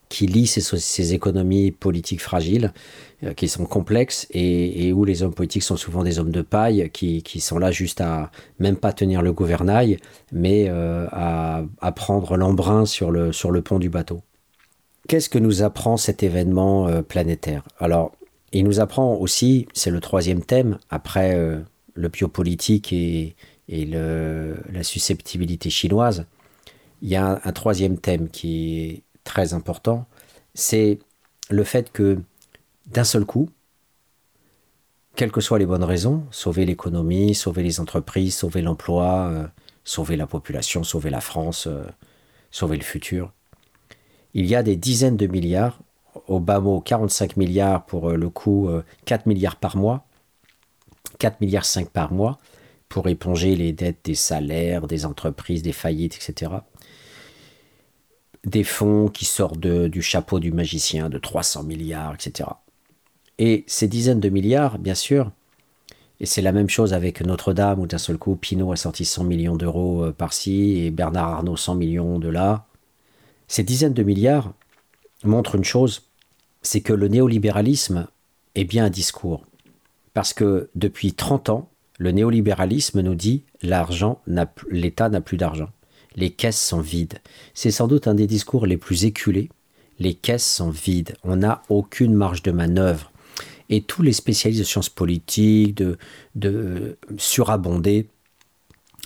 qui 0.09 0.27
lient 0.27 0.47
ces, 0.47 1.13
économies 1.13 1.71
politiques 1.71 2.21
fragiles, 2.21 2.73
qui 3.35 3.47
sont 3.47 3.65
complexes, 3.65 4.27
et, 4.31 4.93
où 4.93 5.03
les 5.05 5.23
hommes 5.23 5.33
politiques 5.33 5.63
sont 5.63 5.77
souvent 5.77 6.03
des 6.03 6.19
hommes 6.19 6.31
de 6.31 6.41
paille, 6.41 6.89
qui, 6.91 7.39
sont 7.39 7.57
là 7.57 7.71
juste 7.71 7.99
à 8.01 8.31
même 8.59 8.77
pas 8.77 8.93
tenir 8.93 9.21
le 9.21 9.33
gouvernail, 9.33 9.97
mais 10.31 10.69
à, 10.69 11.63
à, 11.81 11.91
prendre 11.91 12.37
l'embrun 12.37 12.85
sur 12.85 13.11
le, 13.11 13.61
pont 13.61 13.79
du 13.79 13.89
bateau. 13.89 14.21
Qu'est-ce 15.07 15.29
que 15.29 15.39
nous 15.39 15.61
apprend 15.61 15.97
cet 15.97 16.23
événement 16.23 17.01
planétaire? 17.03 17.63
Alors, 17.79 18.11
il 18.53 18.63
nous 18.63 18.79
apprend 18.79 19.15
aussi, 19.15 19.67
c'est 19.73 19.91
le 19.91 19.99
troisième 19.99 20.43
thème, 20.43 20.77
après 20.89 21.35
euh, 21.35 21.59
le 21.93 22.09
biopolitique 22.09 22.93
et, 22.93 23.35
la 23.69 24.83
susceptibilité 24.83 25.69
chinoise, 25.69 26.25
il 27.01 27.09
y 27.09 27.17
a 27.17 27.41
un, 27.43 27.51
troisième 27.51 27.97
thème 27.97 28.29
qui 28.29 28.79
est 28.79 29.03
très 29.27 29.53
important, 29.53 30.05
c'est 30.53 30.99
le 31.49 31.63
fait 31.63 31.91
que 31.91 32.19
d'un 32.87 33.03
seul 33.03 33.25
coup, 33.25 33.49
quelles 35.15 35.31
que 35.31 35.41
soient 35.41 35.59
les 35.59 35.65
bonnes 35.65 35.83
raisons, 35.83 36.25
sauver 36.31 36.65
l'économie, 36.65 37.35
sauver 37.35 37.63
les 37.63 37.79
entreprises, 37.79 38.35
sauver 38.35 38.61
l'emploi, 38.61 39.29
euh, 39.29 39.47
sauver 39.83 40.15
la 40.15 40.27
population, 40.27 40.83
sauver 40.83 41.09
la 41.09 41.21
France, 41.21 41.67
euh, 41.67 41.83
sauver 42.51 42.77
le 42.77 42.83
futur, 42.83 43.31
il 44.33 44.45
y 44.45 44.55
a 44.55 44.63
des 44.63 44.75
dizaines 44.75 45.17
de 45.17 45.27
milliards 45.27 45.79
au 46.27 46.39
bas 46.39 46.59
mot 46.59 46.79
45 46.81 47.37
milliards 47.37 47.85
pour 47.85 48.09
euh, 48.09 48.15
le 48.15 48.29
coût 48.29 48.69
4 49.05 49.21
euh, 49.21 49.29
milliards 49.29 49.55
par 49.55 49.77
mois, 49.77 50.05
4 51.19 51.41
milliards 51.41 51.65
5 51.65 51.89
par 51.89 52.11
mois, 52.11 52.37
pour 52.89 53.07
éponger 53.07 53.55
les 53.55 53.73
dettes 53.73 53.99
des 54.03 54.15
salaires, 54.15 54.87
des 54.87 55.05
entreprises, 55.05 55.61
des 55.61 55.71
faillites, 55.71 56.15
etc. 56.15 56.51
Des 58.47 58.63
fonds 58.63 59.09
qui 59.09 59.25
sortent 59.25 59.59
du 59.59 60.01
chapeau 60.01 60.39
du 60.39 60.51
magicien 60.51 61.09
de 61.09 61.19
300 61.19 61.63
milliards, 61.63 62.15
etc. 62.15 62.49
Et 63.37 63.63
ces 63.67 63.87
dizaines 63.87 64.19
de 64.19 64.29
milliards, 64.29 64.79
bien 64.79 64.95
sûr, 64.95 65.31
et 66.19 66.25
c'est 66.25 66.41
la 66.41 66.51
même 66.51 66.69
chose 66.69 66.93
avec 66.93 67.21
Notre-Dame, 67.21 67.79
où 67.79 67.87
d'un 67.87 67.99
seul 67.99 68.17
coup, 68.17 68.35
Pinault 68.35 68.71
a 68.71 68.75
sorti 68.75 69.05
100 69.05 69.23
millions 69.23 69.55
d'euros 69.55 70.05
euh, 70.05 70.11
par-ci 70.11 70.79
et 70.79 70.91
Bernard 70.91 71.29
Arnault 71.29 71.57
100 71.57 71.75
millions 71.75 72.19
de 72.19 72.27
là. 72.27 72.65
Ces 73.47 73.63
dizaines 73.63 73.93
de 73.93 74.03
milliards 74.03 74.53
montrent 75.23 75.55
une 75.55 75.63
chose, 75.63 76.03
c'est 76.61 76.81
que 76.81 76.93
le 76.93 77.07
néolibéralisme 77.07 78.07
est 78.55 78.63
bien 78.63 78.85
un 78.85 78.89
discours. 78.89 79.45
Parce 80.13 80.33
que 80.33 80.69
depuis 80.73 81.13
30 81.13 81.49
ans, 81.49 81.69
le 81.99 82.11
néolibéralisme 82.11 83.01
nous 83.01 83.15
dit 83.15 83.43
l'argent 83.61 84.21
l'État 84.69 85.09
n'a 85.09 85.21
plus 85.21 85.37
d'argent. 85.37 85.69
Les 86.17 86.31
caisses 86.31 86.61
sont 86.61 86.81
vides. 86.81 87.19
C'est 87.53 87.71
sans 87.71 87.87
doute 87.87 88.07
un 88.07 88.15
des 88.15 88.27
discours 88.27 88.65
les 88.65 88.77
plus 88.77 89.05
éculés. 89.05 89.49
Les 89.99 90.13
caisses 90.13 90.47
sont 90.47 90.71
vides. 90.71 91.15
On 91.23 91.37
n'a 91.37 91.61
aucune 91.69 92.13
marge 92.13 92.43
de 92.43 92.51
manœuvre 92.51 93.11
et 93.69 93.81
tous 93.81 94.01
les 94.01 94.13
spécialistes 94.13 94.61
de 94.61 94.65
sciences 94.65 94.89
politiques, 94.89 95.77
de, 95.77 95.97
de 96.35 96.97
surabonder 97.17 98.07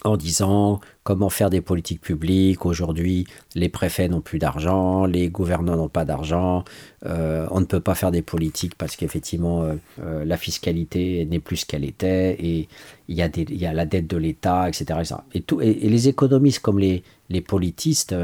en 0.03 0.17
disant 0.17 0.79
comment 1.03 1.29
faire 1.29 1.49
des 1.49 1.61
politiques 1.61 2.01
publiques. 2.01 2.65
Aujourd'hui, 2.65 3.27
les 3.55 3.69
préfets 3.69 4.07
n'ont 4.07 4.21
plus 4.21 4.39
d'argent, 4.39 5.05
les 5.05 5.29
gouvernants 5.29 5.75
n'ont 5.75 5.89
pas 5.89 6.05
d'argent, 6.05 6.63
euh, 7.05 7.47
on 7.51 7.59
ne 7.59 7.65
peut 7.65 7.79
pas 7.79 7.95
faire 7.95 8.11
des 8.11 8.21
politiques 8.21 8.75
parce 8.75 8.95
qu'effectivement, 8.95 9.63
euh, 9.63 9.75
euh, 10.01 10.25
la 10.25 10.37
fiscalité 10.37 11.25
n'est 11.25 11.39
plus 11.39 11.57
ce 11.57 11.65
qu'elle 11.65 11.85
était, 11.85 12.35
et 12.39 12.67
il 13.07 13.15
y, 13.15 13.65
a 13.65 13.73
la 13.73 13.85
dette 13.85 14.07
de 14.07 14.17
l'État, 14.17 14.69
etc. 14.69 14.99
Et, 15.33 15.43
et, 15.61 15.89
les 15.89 16.07
économistes 16.07 16.59
comme 16.59 16.79
les, 16.79 17.03
les 17.29 17.41
politistes 17.41 18.15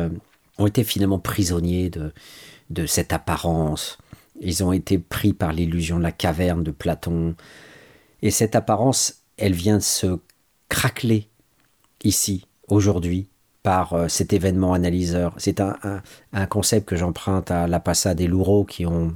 ont 0.58 0.66
été 0.66 0.84
finalement 0.84 1.20
prisonniers 1.20 1.90
de, 1.90 2.12
de 2.70 2.86
cette 2.86 3.14
apparence 3.14 3.98
ils 4.40 4.64
ont 4.64 4.72
été 4.72 5.00
pris 5.00 5.34
par 5.34 5.52
l'illusion 5.52 5.98
de 5.98 6.04
la 6.04 6.12
caverne 6.12 6.64
de 6.64 6.72
Platon. 6.72 7.36
Et 8.22 8.32
cette 8.32 8.56
apparence, 8.56 9.24
elle 9.38 9.54
vient 9.54 9.78
de 9.78 9.84
se 9.84 10.20
craqueler 10.70 11.28
ici, 12.04 12.46
aujourd'hui, 12.68 13.30
par 13.64 13.94
euh, 13.94 14.08
cet 14.08 14.34
événement 14.34 14.74
analyseur. 14.74 15.34
C'est 15.38 15.60
un, 15.60 16.02
concept 16.50 16.88
que 16.88 16.96
j'emprunte 16.96 17.52
à 17.52 17.68
La 17.68 17.80
Passade 17.80 18.22
et 18.22 18.28
Louraud 18.28 18.66
qui 18.66 18.86
ont 18.86 19.16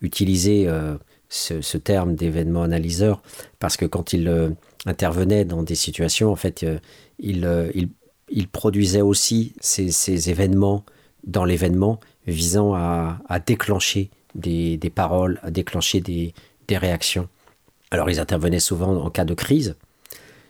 utilisé 0.00 0.66
euh, 0.66 0.96
ce, 1.28 1.76
terme 1.76 2.14
d'événement 2.14 2.62
analyseur 2.62 3.22
parce 3.58 3.76
que 3.76 3.84
quand 3.84 4.12
ils 4.12 4.28
euh, 4.28 4.50
intervenaient 4.86 5.44
dans 5.44 5.62
des 5.62 5.74
situations, 5.74 6.30
en 6.30 6.36
fait, 6.36 6.64
ils, 7.18 7.88
produisaient 8.52 9.02
aussi 9.02 9.54
ces, 9.60 10.30
événements 10.30 10.84
dans 11.26 11.44
l'événement 11.44 12.00
visant 12.26 12.74
à 12.74 13.38
déclencher 13.44 14.10
des, 14.34 14.92
paroles, 14.94 15.38
à 15.42 15.50
déclencher 15.50 16.00
des, 16.00 16.32
réactions. 16.70 17.28
Alors 17.90 18.10
ils 18.10 18.18
intervenaient 18.18 18.60
souvent 18.60 18.96
en 18.96 19.10
cas 19.10 19.24
de 19.24 19.34
crise. 19.34 19.76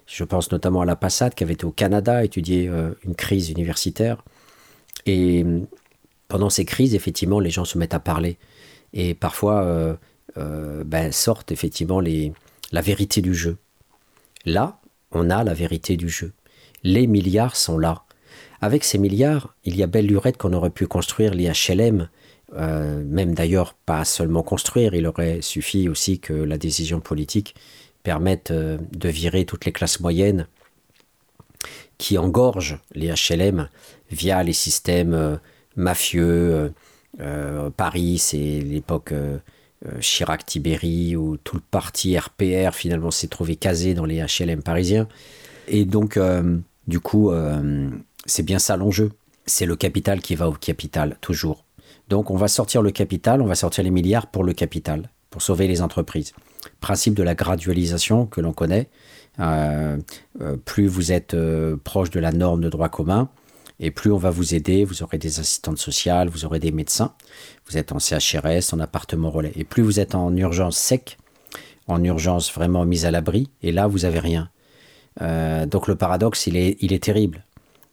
Je 0.07 0.25
pense 0.25 0.53
notamment 0.53 0.83
à 0.83 0.85
la 0.85 0.97
Passade 0.97 1.35
qui 1.35 1.45
avait 1.45 1.55
été 1.55 1.65
au 1.65 1.71
Canada 1.71 2.25
étudier 2.25 2.69
euh, 2.69 2.93
une 3.05 3.15
crise 3.15 3.51
universitaire. 3.51 4.23
Et 5.07 5.45
pendant 6.29 6.51
ces 6.51 6.65
crises, 6.65 6.95
effectivement, 6.95 7.41
les 7.41 7.51
gens 7.51 7.65
se 7.65 7.79
mettent 7.79 7.95
à 7.95 8.01
parler. 8.01 8.39
Et 8.93 9.15
parfois 9.15 9.65
euh, 9.65 9.95
euh, 10.37 10.85
ben, 10.85 11.13
sortent 11.13 11.53
effectivement 11.53 12.01
la 12.01 12.81
vérité 12.81 13.21
du 13.21 13.35
jeu. 13.35 13.57
Là, 14.45 14.79
on 15.11 15.31
a 15.31 15.45
la 15.45 15.55
vérité 15.55 15.97
du 15.97 16.09
jeu. 16.09 16.33
Les 16.83 17.07
milliards 17.07 17.57
sont 17.57 17.79
là. 17.79 18.05
Avec 18.61 18.85
ces 18.85 18.99
milliards, 18.99 19.55
il 19.65 19.77
y 19.77 19.83
a 19.83 19.87
belle 19.87 20.07
lurette 20.07 20.37
qu'on 20.37 20.53
aurait 20.53 20.71
pu 20.71 20.87
construire 20.87 21.35
les 21.35 21.51
HLM 21.51 22.09
euh, 22.57 23.03
même 23.05 23.35
d'ailleurs 23.35 23.75
pas 23.75 24.05
seulement 24.05 24.43
construire, 24.43 24.95
il 24.95 25.07
aurait 25.07 25.41
suffi 25.43 25.89
aussi 25.89 26.21
que 26.21 26.33
la 26.33 26.57
décision 26.57 27.01
politique 27.01 27.55
permette 28.05 28.53
euh, 28.53 28.79
de 28.93 29.09
virer 29.09 29.45
toutes 29.45 29.65
les 29.65 29.73
classes 29.73 29.99
moyennes 29.99 30.47
qui 31.99 32.19
engorgent 32.19 32.79
les 32.95 33.13
HLM 33.13 33.69
via 34.13 34.45
les 34.45 34.53
systèmes 34.53 35.15
euh, 35.15 35.37
mafieux. 35.75 36.73
Paris, 37.77 38.19
c'est 38.19 38.61
l'époque 38.61 39.15
Chirac-Tibéri 40.01 41.15
où 41.15 41.37
tout 41.37 41.55
le 41.55 41.63
parti 41.71 42.19
RPR 42.19 42.73
finalement 42.73 43.13
s'est 43.13 43.29
trouvé 43.29 43.55
casé 43.55 43.95
dans 43.95 44.05
les 44.05 44.21
HLM 44.21 44.65
parisiens. 44.65 45.07
Et 45.69 45.85
donc, 45.85 46.19
du 46.89 46.99
coup, 46.99 47.31
c'est 48.27 48.43
bien 48.43 48.59
ça 48.59 48.77
l'enjeu. 48.77 49.13
C'est 49.47 49.65
le 49.65 49.77
capital 49.77 50.21
qui 50.23 50.35
va 50.35 50.49
au 50.49 50.55
capital, 50.55 51.19
toujours. 51.21 51.65
Donc 52.09 52.31
on 52.33 52.37
va 52.37 52.49
sortir 52.49 52.83
le 52.83 52.91
capital, 52.91 53.41
on 53.41 53.47
va 53.47 53.55
sortir 53.55 53.85
les 53.85 53.91
milliards 53.91 54.27
pour 54.27 54.43
le 54.43 54.53
capital, 54.53 55.11
pour 55.31 55.41
sauver 55.41 55.69
les 55.69 55.83
entreprises. 55.83 56.33
Principe 56.81 57.15
de 57.15 57.23
la 57.23 57.35
gradualisation 57.35 58.27
que 58.27 58.41
l'on 58.41 58.53
connaît. 58.53 58.89
Euh, 59.41 59.99
euh, 60.41 60.57
plus 60.57 60.87
vous 60.87 61.13
êtes 61.13 61.35
euh, 61.35 61.77
proche 61.83 62.11
de 62.11 62.21
la 62.21 62.33
norme 62.33 62.61
de 62.61 62.69
droit 62.69 62.89
commun, 62.89 63.29
et 63.81 63.91
plus 63.91 64.13
on 64.13 64.17
va 64.17 64.31
vous 64.31 64.55
aider, 64.55 64.85
vous 64.85 65.03
aurez 65.03 65.19
des 65.19 65.41
assistantes 65.41 65.79
sociales, 65.79 66.29
vous 66.29 66.45
aurez 66.45 66.61
des 66.61 66.71
médecins, 66.71 67.15
vous 67.67 67.77
êtes 67.77 67.91
en 67.91 67.99
CHRS, 67.99 68.73
en 68.73 68.79
appartement 68.79 69.31
relais. 69.31 69.53
Et 69.57 69.65
plus 69.65 69.83
vous 69.83 69.99
êtes 69.99 70.15
en 70.15 70.35
urgence 70.37 70.77
sec, 70.77 71.19
en 71.89 72.03
urgence 72.05 72.53
vraiment 72.53 72.85
mise 72.85 73.05
à 73.07 73.11
l'abri, 73.11 73.51
et 73.63 73.73
là 73.73 73.87
vous 73.89 74.05
avez 74.05 74.21
rien. 74.21 74.51
donc 75.21 75.89
le 75.89 75.97
paradoxe, 75.97 76.47
il 76.47 76.57
est, 76.57 77.03
terrible. 77.03 77.45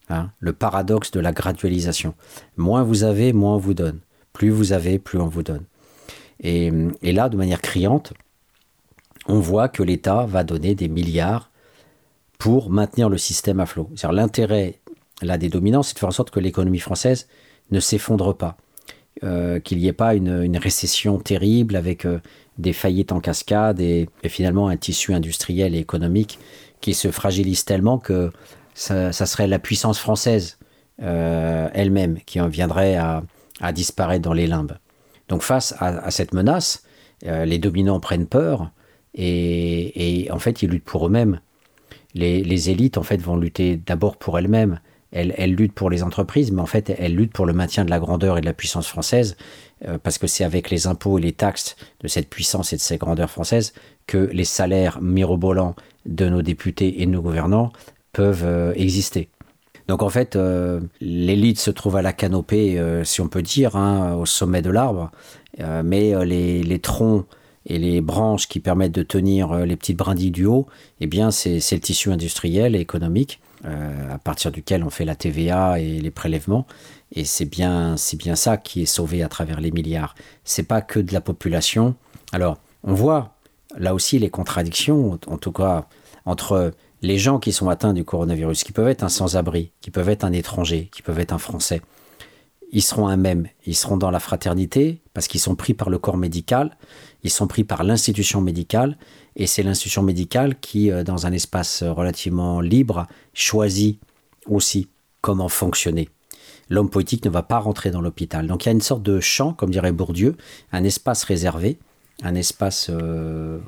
Hein, 0.10 0.30
le 0.40 0.54
paradoxe 0.54 1.12
de 1.12 1.20
la 1.20 1.32
gradualisation. 1.32 2.14
Moins 2.58 2.84
vous 2.84 3.04
avez, 3.04 3.34
moins 3.34 3.56
on 3.56 3.60
vous 3.60 3.74
donne. 3.74 4.00
Plus 4.34 4.50
vous 4.50 4.74
avez, 4.74 5.00
plus 5.00 5.20
on 5.20 5.28
vous 5.28 5.44
donne. 5.44 5.64
Et, 6.44 6.72
là, 7.04 7.30
de 7.30 7.38
manière 7.38 7.62
criante, 7.62 8.14
on 9.28 9.40
voit 9.40 9.70
que 9.70 9.84
l'État 9.84 10.26
va 10.26 10.44
donner 10.44 10.76
des 10.76 10.88
milliards 10.88 11.50
pour 12.38 12.70
maintenir 12.70 13.10
le 13.10 13.18
système 13.18 13.60
à 13.60 13.66
flot. 13.66 13.90
L'intérêt 14.12 14.82
là 15.22 15.38
des 15.38 15.50
dominants, 15.50 15.84
c'est 15.84 15.94
de 15.94 16.00
faire 16.00 16.10
en 16.10 16.14
sorte 16.14 16.32
que 16.32 16.40
l'économie 16.40 16.80
française 16.80 17.28
ne 17.72 17.80
s'effondre 17.80 18.36
pas, 18.36 18.58
euh, 19.24 19.60
qu'il 19.60 19.78
n'y 19.78 19.88
ait 19.88 19.94
pas 19.94 20.16
une, 20.16 20.58
récession 20.58 21.20
terrible 21.20 21.76
avec 21.76 22.06
euh, 22.06 22.20
des 22.58 22.74
faillites 22.74 23.12
en 23.12 23.20
cascade 23.20 23.80
et, 23.80 24.10
finalement 24.26 24.68
un 24.68 24.78
tissu 24.78 25.14
industriel 25.14 25.76
et 25.76 25.80
économique 25.80 26.40
qui 26.82 26.94
se 26.94 27.12
fragilise 27.12 27.66
tellement 27.66 27.98
que 27.98 28.32
ça, 28.74 29.12
serait 29.12 29.48
la 29.48 29.60
puissance 29.60 30.00
française 30.00 30.58
euh, 31.02 31.70
elle-même 31.74 32.20
qui 32.26 32.42
en 32.42 32.48
viendrait 32.48 32.96
à, 32.96 33.24
disparaître 33.74 34.24
dans 34.24 34.34
les 34.34 34.48
limbes. 34.48 34.78
Donc 35.30 35.44
face 35.44 35.76
à, 35.78 36.10
cette 36.10 36.34
menace, 36.34 36.84
les 37.24 37.60
dominants 37.60 38.00
prennent 38.00 38.26
peur 38.26 38.72
et, 39.16 40.28
en 40.32 40.40
fait 40.40 40.62
ils 40.62 40.70
luttent 40.70 40.86
pour 40.86 41.08
eux-mêmes. 41.08 41.40
Les, 42.14 42.70
élites 42.70 42.98
en 42.98 43.04
fait 43.04 43.22
vont 43.22 43.38
lutter 43.38 43.78
d'abord 43.78 44.18
pour 44.18 44.38
elles-mêmes. 44.38 44.80
Elles, 45.12 45.54
luttent 45.56 45.74
pour 45.74 45.90
les 45.90 46.04
entreprises, 46.04 46.52
mais 46.52 46.62
en 46.62 46.66
fait 46.66 46.94
elles 46.98 47.16
luttent 47.16 47.34
pour 47.34 47.46
le 47.46 47.54
maintien 47.54 47.84
de 47.84 47.90
la 47.90 48.00
grandeur 48.00 48.38
et 48.38 48.42
de 48.42 48.46
la 48.46 48.54
puissance 48.54 48.88
française, 48.88 49.36
euh, 49.86 49.98
parce 49.98 50.18
que 50.18 50.28
c'est 50.28 50.46
avec 50.46 50.70
les 50.70 50.88
impôts 50.88 51.18
et 51.18 51.22
les 51.22 51.34
taxes 51.34 51.76
de 52.00 52.08
cette 52.08 52.30
puissance 52.30 52.72
et 52.72 52.78
de 52.78 52.82
cette 52.82 53.02
grandeur 53.02 53.30
française 53.30 53.74
que 54.08 54.30
les 54.32 54.46
salaires 54.46 55.02
mirobolants 55.02 55.76
de 56.06 56.30
nos 56.30 56.42
députés 56.42 57.02
et 57.02 57.06
de 57.06 57.12
nos 57.12 57.22
gouvernants 57.22 57.74
peuvent 58.14 58.46
euh, 58.46 58.74
exister. 58.76 59.28
Donc 59.90 60.02
en 60.02 60.10
fait, 60.10 60.38
euh, 60.38 60.80
l'élite 61.02 61.60
se 61.60 61.72
trouve 61.72 61.98
à 61.98 62.02
la 62.02 62.14
canopée, 62.14 62.82
si 63.04 63.20
on 63.20 63.28
peut 63.28 63.42
dire, 63.42 63.76
hein, 63.76 64.16
au 64.16 64.26
sommet 64.26 64.62
de 64.62 64.70
l'arbre, 64.70 65.12
mais 65.84 66.26
les, 66.26 66.80
troncs 66.80 67.26
et 67.66 67.78
les 67.78 68.02
branches 68.02 68.48
qui 68.48 68.60
permettent 68.60 68.96
de 68.96 69.04
tenir 69.04 69.54
les 69.66 69.76
petites 69.76 69.98
brindilles 69.98 70.32
du 70.32 70.46
haut, 70.46 70.68
eh 71.00 71.08
bien 71.08 71.32
c'est 71.32 71.60
le 71.72 71.80
tissu 71.80 72.12
industriel 72.12 72.76
et 72.76 72.80
économique 72.80 73.40
à 73.64 74.18
partir 74.18 74.52
duquel 74.52 74.84
on 74.84 74.90
fait 74.90 75.06
la 75.06 75.16
TVA 75.16 75.80
et 75.80 76.00
les 76.00 76.12
prélèvements. 76.12 76.66
Et 77.14 77.26
c'est 77.26 77.46
bien, 77.46 77.98
c'est 77.98 78.18
bien 78.18 78.36
ça 78.36 78.58
qui 78.58 78.82
est 78.82 78.86
sauvé 78.86 79.22
à 79.22 79.28
travers 79.28 79.62
les 79.62 79.72
milliards. 79.72 80.16
C'est 80.44 80.64
pas 80.64 80.82
que 80.82 81.00
de 81.00 81.14
la 81.14 81.22
population. 81.22 81.96
Alors, 82.32 82.58
on 82.84 82.94
voit 82.94 83.36
là 83.78 83.94
aussi 83.94 84.18
les 84.18 84.30
contradictions, 84.30 85.20
en 85.28 85.38
tout 85.38 85.52
cas 85.52 85.88
entre 86.26 86.72
les 87.02 87.18
gens 87.18 87.40
qui 87.40 87.52
sont 87.52 87.70
atteints 87.70 87.94
du 87.94 88.04
coronavirus, 88.04 88.64
qui 88.64 88.72
peuvent 88.72 88.88
être 88.88 89.04
un 89.04 89.10
sans-abri, 89.10 89.72
qui 89.82 89.92
peuvent 89.92 90.10
être 90.10 90.24
un 90.24 90.32
étranger, 90.34 90.90
qui 90.92 91.02
peuvent 91.02 91.20
être 91.20 91.34
un 91.34 91.40
Français, 91.40 91.82
ils 92.72 92.82
seront 92.82 93.08
un 93.08 93.18
même. 93.18 93.48
Ils 93.66 93.76
seront 93.76 93.98
dans 93.98 94.12
la 94.12 94.20
fraternité 94.20 95.02
parce 95.14 95.28
qu'ils 95.28 95.42
sont 95.42 95.56
pris 95.56 95.74
par 95.74 95.90
le 95.90 95.98
corps 95.98 96.18
médical, 96.18 96.78
ils 97.24 97.30
sont 97.30 97.48
pris 97.48 97.64
par 97.64 97.84
l'institution 97.84 98.42
médicale, 98.42 98.98
et 99.36 99.46
c'est 99.46 99.64
l'institution 99.64 100.04
médicale 100.04 100.60
qui, 100.60 100.92
euh, 100.92 101.04
dans 101.04 101.26
un 101.26 101.32
espace 101.32 101.84
relativement 101.84 102.62
libre, 102.62 103.08
choisit 103.34 104.00
aussi 104.48 104.88
comment 105.22 105.50
fonctionner. 105.50 106.10
L'homme 106.70 106.90
politique 106.90 107.26
ne 107.26 107.30
va 107.30 107.44
pas 107.44 107.60
rentrer 107.60 107.92
dans 107.92 108.02
l'hôpital. 108.02 108.48
Donc 108.48 108.66
il 108.66 108.68
y 108.68 108.70
a 108.70 108.74
une 108.74 108.82
sorte 108.82 109.04
de 109.04 109.20
champ, 109.20 109.54
comme 109.54 109.70
dirait 109.70 109.92
Bourdieu, 109.92 110.38
un 110.72 110.84
espace 110.84 111.24
réservé 111.24 111.78
un 112.24 112.36
espace 112.36 112.92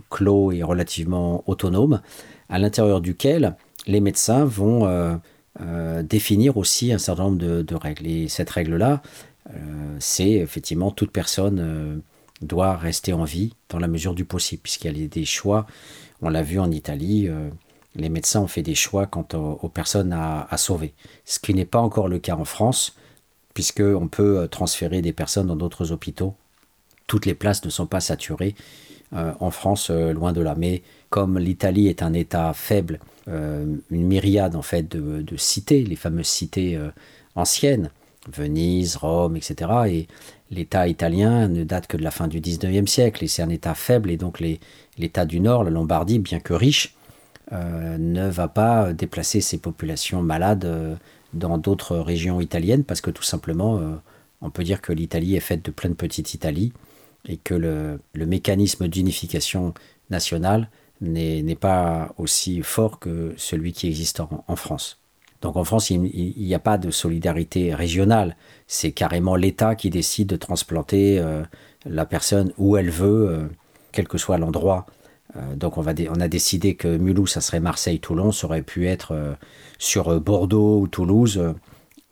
clos 0.09 0.51
et 0.51 0.63
relativement 0.63 1.43
autonome, 1.47 2.01
à 2.49 2.59
l'intérieur 2.59 3.01
duquel 3.01 3.55
les 3.87 3.99
médecins 3.99 4.45
vont 4.45 5.19
définir 6.03 6.57
aussi 6.57 6.91
un 6.91 6.97
certain 6.97 7.23
nombre 7.23 7.37
de, 7.37 7.75
règles. 7.75 8.07
Et 8.07 8.27
cette 8.27 8.49
règle-là, 8.49 9.01
c'est 9.99 10.31
effectivement 10.31 10.91
toute 10.91 11.11
personne 11.11 12.01
doit 12.43 12.75
rester 12.75 13.13
en 13.13 13.23
vie 13.23 13.53
dans 13.69 13.79
la 13.79 13.87
mesure 13.87 14.13
du 14.13 14.25
possible, 14.25 14.61
puisqu'il 14.61 14.97
y 14.97 15.03
a 15.03 15.07
des 15.07 15.25
choix. 15.25 15.65
On 16.21 16.29
l'a 16.29 16.43
vu 16.43 16.59
en 16.59 16.71
Italie, 16.71 17.27
euh, 17.27 17.49
les 17.95 18.09
médecins 18.09 18.41
ont 18.41 18.47
fait 18.47 18.61
des 18.61 18.75
choix 18.75 19.07
quant 19.07 19.27
aux, 19.33 19.69
personnes 19.69 20.13
à, 20.13 20.57
sauver. 20.57 20.93
Ce 21.25 21.39
qui 21.39 21.53
n'est 21.53 21.65
pas 21.65 21.79
encore 21.79 22.07
le 22.07 22.19
cas 22.19 22.35
en 22.35 22.45
France, 22.45 22.95
puisqu'on 23.53 24.07
peut 24.07 24.39
euh, 24.39 24.47
transférer 24.47 25.01
des 25.01 25.13
personnes 25.13 25.47
dans 25.47 25.55
d'autres 25.55 25.91
hôpitaux. 25.91 26.35
Toutes 27.07 27.25
les 27.25 27.35
places 27.35 27.63
ne 27.65 27.69
sont 27.69 27.87
pas 27.87 27.99
saturées. 27.99 28.55
Euh, 29.13 29.33
en 29.39 29.51
France, 29.51 29.89
loin 29.91 30.33
de 30.33 30.41
là. 30.41 30.55
Mais 30.57 30.81
comme 31.13 31.37
l'Italie 31.37 31.89
est 31.89 32.01
un 32.01 32.13
État 32.13 32.51
faible, 32.53 32.99
une 33.27 33.81
myriade 33.91 34.55
en 34.55 34.63
fait 34.63 34.89
de, 34.89 35.37
cités, 35.37 35.83
les 35.83 35.95
fameuses 35.95 36.25
cités 36.27 36.79
anciennes, 37.35 37.91
Venise, 38.31 38.95
Rome, 38.95 39.35
etc. 39.35 39.71
Et 39.87 40.07
l'État 40.49 40.87
italien 40.87 41.47
ne 41.47 41.63
date 41.63 41.87
que 41.87 41.97
de 41.97 42.03
la 42.03 42.11
fin 42.11 42.27
du 42.27 42.39
19e 42.39 42.87
siècle 42.87 43.23
et 43.23 43.27
c'est 43.27 43.41
un 43.41 43.49
État 43.49 43.75
faible 43.75 44.09
et 44.09 44.17
donc 44.17 44.41
l'État 44.97 45.25
du 45.25 45.39
Nord, 45.39 45.63
la 45.63 45.69
Lombardie, 45.69 46.19
bien 46.19 46.39
que 46.39 46.53
riche, 46.53 46.95
euh, 47.51 47.97
ne 47.97 48.27
va 48.29 48.47
pas 48.47 48.93
déplacer 48.93 49.41
ses 49.41 49.57
populations 49.57 50.21
malades 50.21 50.65
euh, 50.65 50.95
dans 51.33 51.57
d'autres 51.57 51.97
régions 51.97 52.39
italiennes 52.39 52.83
parce 52.83 53.01
que 53.01 53.11
tout 53.11 53.23
simplement, 53.23 53.77
euh, 53.77 53.95
on 54.41 54.49
peut 54.49 54.63
dire 54.63 54.81
que 54.81 54.93
l'Italie 54.93 55.35
est 55.35 55.41
faite 55.41 55.65
de 55.65 55.71
plein 55.71 55.89
de 55.89 55.95
petites 55.95 56.33
Italies 56.33 56.71
et 57.27 57.37
que 57.37 57.53
le, 57.53 57.99
mécanisme 58.15 58.87
d'unification 58.87 59.73
nationale 60.09 60.69
n'est 61.11 61.55
pas 61.55 62.13
aussi 62.17 62.61
fort 62.61 62.99
que 62.99 63.33
celui 63.37 63.73
qui 63.73 63.87
existe 63.87 64.21
en 64.21 64.55
France. 64.55 65.03
Donc 65.43 65.57
en 65.57 65.65
France, 65.65 65.89
il 65.89 66.01
n'y 66.37 66.55
a 66.55 66.59
pas 66.59 66.77
de 66.77 66.89
solidarité 66.89 67.75
régionale. 67.75 68.37
C'est 68.65 68.93
carrément 68.93 69.35
l'État 69.35 69.75
qui 69.75 69.89
décide 69.89 70.29
de 70.29 70.37
transplanter 70.37 71.19
euh, 71.19 71.43
la 71.85 72.05
personne 72.05 72.53
où 72.57 72.77
elle 72.77 72.89
veut, 72.89 73.27
euh, 73.29 73.45
quel 73.91 74.07
que 74.07 74.17
soit 74.17 74.37
l'endroit. 74.37 74.85
Euh, 75.35 75.55
donc 75.57 75.77
on, 75.77 75.83
on, 75.85 76.21
a 76.21 76.27
décidé 76.29 76.75
que 76.75 76.95
Mulhouse, 76.97 77.31
ça 77.31 77.41
serait 77.41 77.59
Marseille-Toulon, 77.59 78.31
ça 78.31 78.47
aurait 78.47 78.61
pu 78.61 78.87
être 78.87 79.35
sur 79.79 80.17
Bordeaux 80.21 80.79
ou 80.79 80.87
Toulouse. 80.87 81.41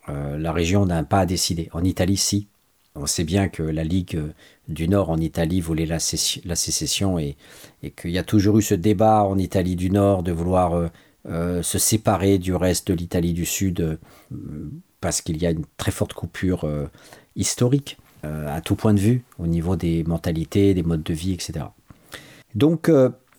la 0.08 0.52
région 0.52 0.84
n'a 0.84 1.02
pas 1.02 1.20
à 1.20 1.26
décider. 1.26 1.70
En 1.72 1.82
Italie, 1.84 2.18
si. 2.18 2.48
On 2.94 3.06
sait 3.06 3.24
bien 3.24 3.48
que 3.48 3.62
la 3.62 3.84
Ligue 3.84 4.20
du 4.68 4.88
Nord 4.88 5.10
en 5.10 5.18
Italie 5.18 5.60
voulait 5.60 5.86
la, 5.86 5.98
sécession 5.98 7.18
et, 7.18 7.36
et 7.82 7.90
qu'il 7.90 8.10
y 8.10 8.18
a 8.18 8.22
toujours 8.22 8.58
eu 8.58 8.62
ce 8.62 8.74
débat 8.74 9.24
en 9.24 9.38
Italie 9.38 9.76
du 9.76 9.90
Nord 9.90 10.22
de 10.22 10.32
vouloir 10.32 10.90
euh, 11.28 11.62
se 11.62 11.78
séparer 11.78 12.38
du 12.38 12.52
reste 12.52 12.88
de 12.88 12.94
l'Italie 12.94 13.32
du 13.32 13.46
Sud 13.46 13.80
euh, 13.80 13.96
parce 15.00 15.20
qu'il 15.20 15.40
y 15.40 15.46
a 15.46 15.50
une 15.50 15.64
très 15.76 15.92
forte 15.92 16.14
coupure 16.14 16.64
euh, 16.64 16.86
historique 17.36 17.98
à 18.24 18.60
tout 18.60 18.76
point 18.76 18.94
de 18.94 19.00
vue 19.00 19.24
au 19.40 19.48
niveau 19.48 19.74
des 19.74 20.04
mentalités, 20.04 20.74
des 20.74 20.84
modes 20.84 21.02
de 21.02 21.12
vie, 21.12 21.32
etc. 21.32 21.64
Donc 22.54 22.88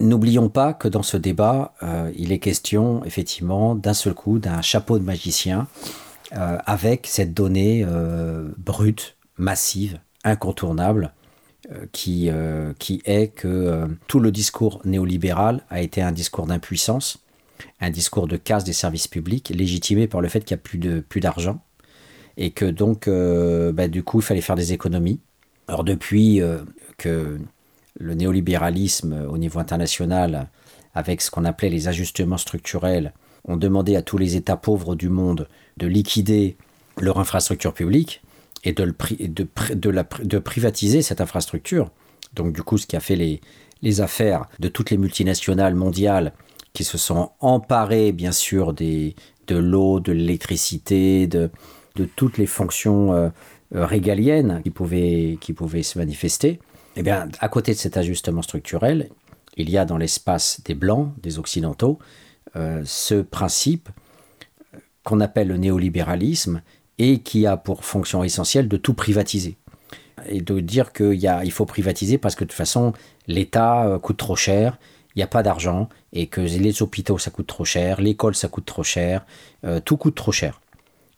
n'oublions 0.01 0.49
pas 0.49 0.73
que 0.73 0.89
dans 0.89 1.03
ce 1.03 1.15
débat, 1.15 1.73
il 2.17 2.33
est 2.33 2.39
question 2.39 3.01
effectivement 3.05 3.75
d'un 3.75 3.93
seul 3.93 4.13
coup 4.13 4.39
d'un 4.39 4.61
chapeau 4.61 4.99
de 4.99 5.05
magicien 5.05 5.67
avec 6.31 7.07
cette 7.07 7.33
donnée 7.33 7.87
brute, 8.57 9.15
massive, 9.37 9.99
incontournable, 10.23 11.13
qui, 11.93 12.29
qui 12.77 13.01
est 13.05 13.29
que 13.29 13.87
tout 14.07 14.19
le 14.19 14.31
discours 14.31 14.81
néolibéral 14.83 15.63
a 15.69 15.81
été 15.81 16.01
un 16.01 16.11
discours 16.11 16.45
d'impuissance 16.45 17.23
un 17.79 17.89
discours 17.89 18.27
de 18.27 18.37
casse 18.37 18.63
des 18.63 18.73
services 18.73 19.07
publics 19.07 19.49
légitimé 19.49 20.07
par 20.07 20.21
le 20.21 20.27
fait 20.29 20.43
qu'il 20.43 20.55
n'y 20.55 20.61
a 20.61 20.63
plus 20.63 21.01
plus 21.01 21.19
d'argent 21.19 21.61
et 22.37 22.51
que 22.51 22.65
donc 22.65 23.07
euh, 23.07 23.71
bah, 23.71 23.87
du 23.87 24.03
coup 24.03 24.19
il 24.19 24.23
fallait 24.23 24.41
faire 24.41 24.55
des 24.55 24.73
économies. 24.73 25.19
Alors 25.67 25.83
depuis 25.83 26.41
euh, 26.41 26.59
que 26.97 27.39
le 27.99 28.13
néolibéralisme 28.15 29.27
au 29.29 29.37
niveau 29.37 29.59
international, 29.59 30.49
avec 30.95 31.21
ce 31.21 31.29
qu'on 31.29 31.45
appelait 31.45 31.69
les 31.69 31.87
ajustements 31.87 32.37
structurels, 32.37 33.13
ont 33.45 33.57
demandé 33.57 33.95
à 33.95 34.01
tous 34.01 34.17
les 34.17 34.35
États 34.35 34.57
pauvres 34.57 34.95
du 34.95 35.09
monde 35.09 35.47
de 35.77 35.87
liquider 35.87 36.57
leur 36.99 37.19
infrastructure 37.19 37.73
publique 37.73 38.21
et 38.63 38.73
de, 38.73 38.85
de, 38.85 39.47
de, 39.73 40.05
de 40.23 40.39
privatiser 40.39 41.01
cette 41.01 41.21
infrastructure. 41.21 41.91
Donc 42.33 42.53
du 42.53 42.63
coup 42.63 42.77
ce 42.77 42.87
qui 42.87 42.95
a 42.95 42.99
fait 42.99 43.15
les, 43.15 43.41
les 43.81 44.01
affaires 44.01 44.47
de 44.59 44.67
toutes 44.69 44.89
les 44.89 44.97
multinationales 44.97 45.75
mondiales 45.75 46.33
qui 46.73 46.83
se 46.83 46.97
sont 46.97 47.31
emparés, 47.39 48.11
bien 48.11 48.31
sûr, 48.31 48.73
des, 48.73 49.15
de 49.47 49.57
l'eau, 49.57 49.99
de 49.99 50.11
l'électricité, 50.11 51.27
de, 51.27 51.51
de 51.95 52.05
toutes 52.05 52.37
les 52.37 52.47
fonctions 52.47 53.13
euh, 53.13 53.29
euh, 53.75 53.85
régaliennes 53.85 54.61
qui 54.63 54.71
pouvaient, 54.71 55.37
qui 55.39 55.53
pouvaient 55.53 55.83
se 55.83 55.99
manifester. 55.99 56.59
Eh 56.95 57.03
bien, 57.03 57.27
à 57.39 57.49
côté 57.49 57.73
de 57.73 57.77
cet 57.77 57.97
ajustement 57.97 58.41
structurel, 58.41 59.09
il 59.55 59.69
y 59.69 59.77
a 59.77 59.85
dans 59.85 59.97
l'espace 59.97 60.61
des 60.65 60.73
Blancs, 60.73 61.13
des 61.21 61.37
Occidentaux, 61.37 61.99
euh, 62.55 62.81
ce 62.85 63.21
principe 63.21 63.89
qu'on 65.03 65.19
appelle 65.19 65.49
le 65.49 65.57
néolibéralisme 65.57 66.61
et 66.99 67.19
qui 67.19 67.45
a 67.47 67.57
pour 67.57 67.85
fonction 67.85 68.23
essentielle 68.23 68.67
de 68.67 68.77
tout 68.77 68.93
privatiser. 68.93 69.57
Et 70.27 70.41
de 70.41 70.59
dire 70.59 70.93
qu'il 70.93 71.13
il 71.43 71.51
faut 71.51 71.65
privatiser 71.65 72.17
parce 72.17 72.35
que 72.35 72.43
de 72.43 72.49
toute 72.49 72.57
façon, 72.57 72.93
l'État 73.27 73.99
coûte 74.01 74.17
trop 74.17 74.35
cher, 74.35 74.77
il 75.15 75.19
n'y 75.19 75.23
a 75.23 75.27
pas 75.27 75.43
d'argent 75.43 75.89
et 76.11 76.27
que 76.27 76.41
les 76.41 76.81
hôpitaux 76.81 77.17
ça 77.17 77.31
coûte 77.31 77.47
trop 77.47 77.65
cher, 77.65 78.01
l'école 78.01 78.35
ça 78.35 78.47
coûte 78.47 78.65
trop 78.65 78.83
cher, 78.83 79.25
euh, 79.63 79.79
tout 79.79 79.97
coûte 79.97 80.15
trop 80.15 80.31
cher. 80.31 80.61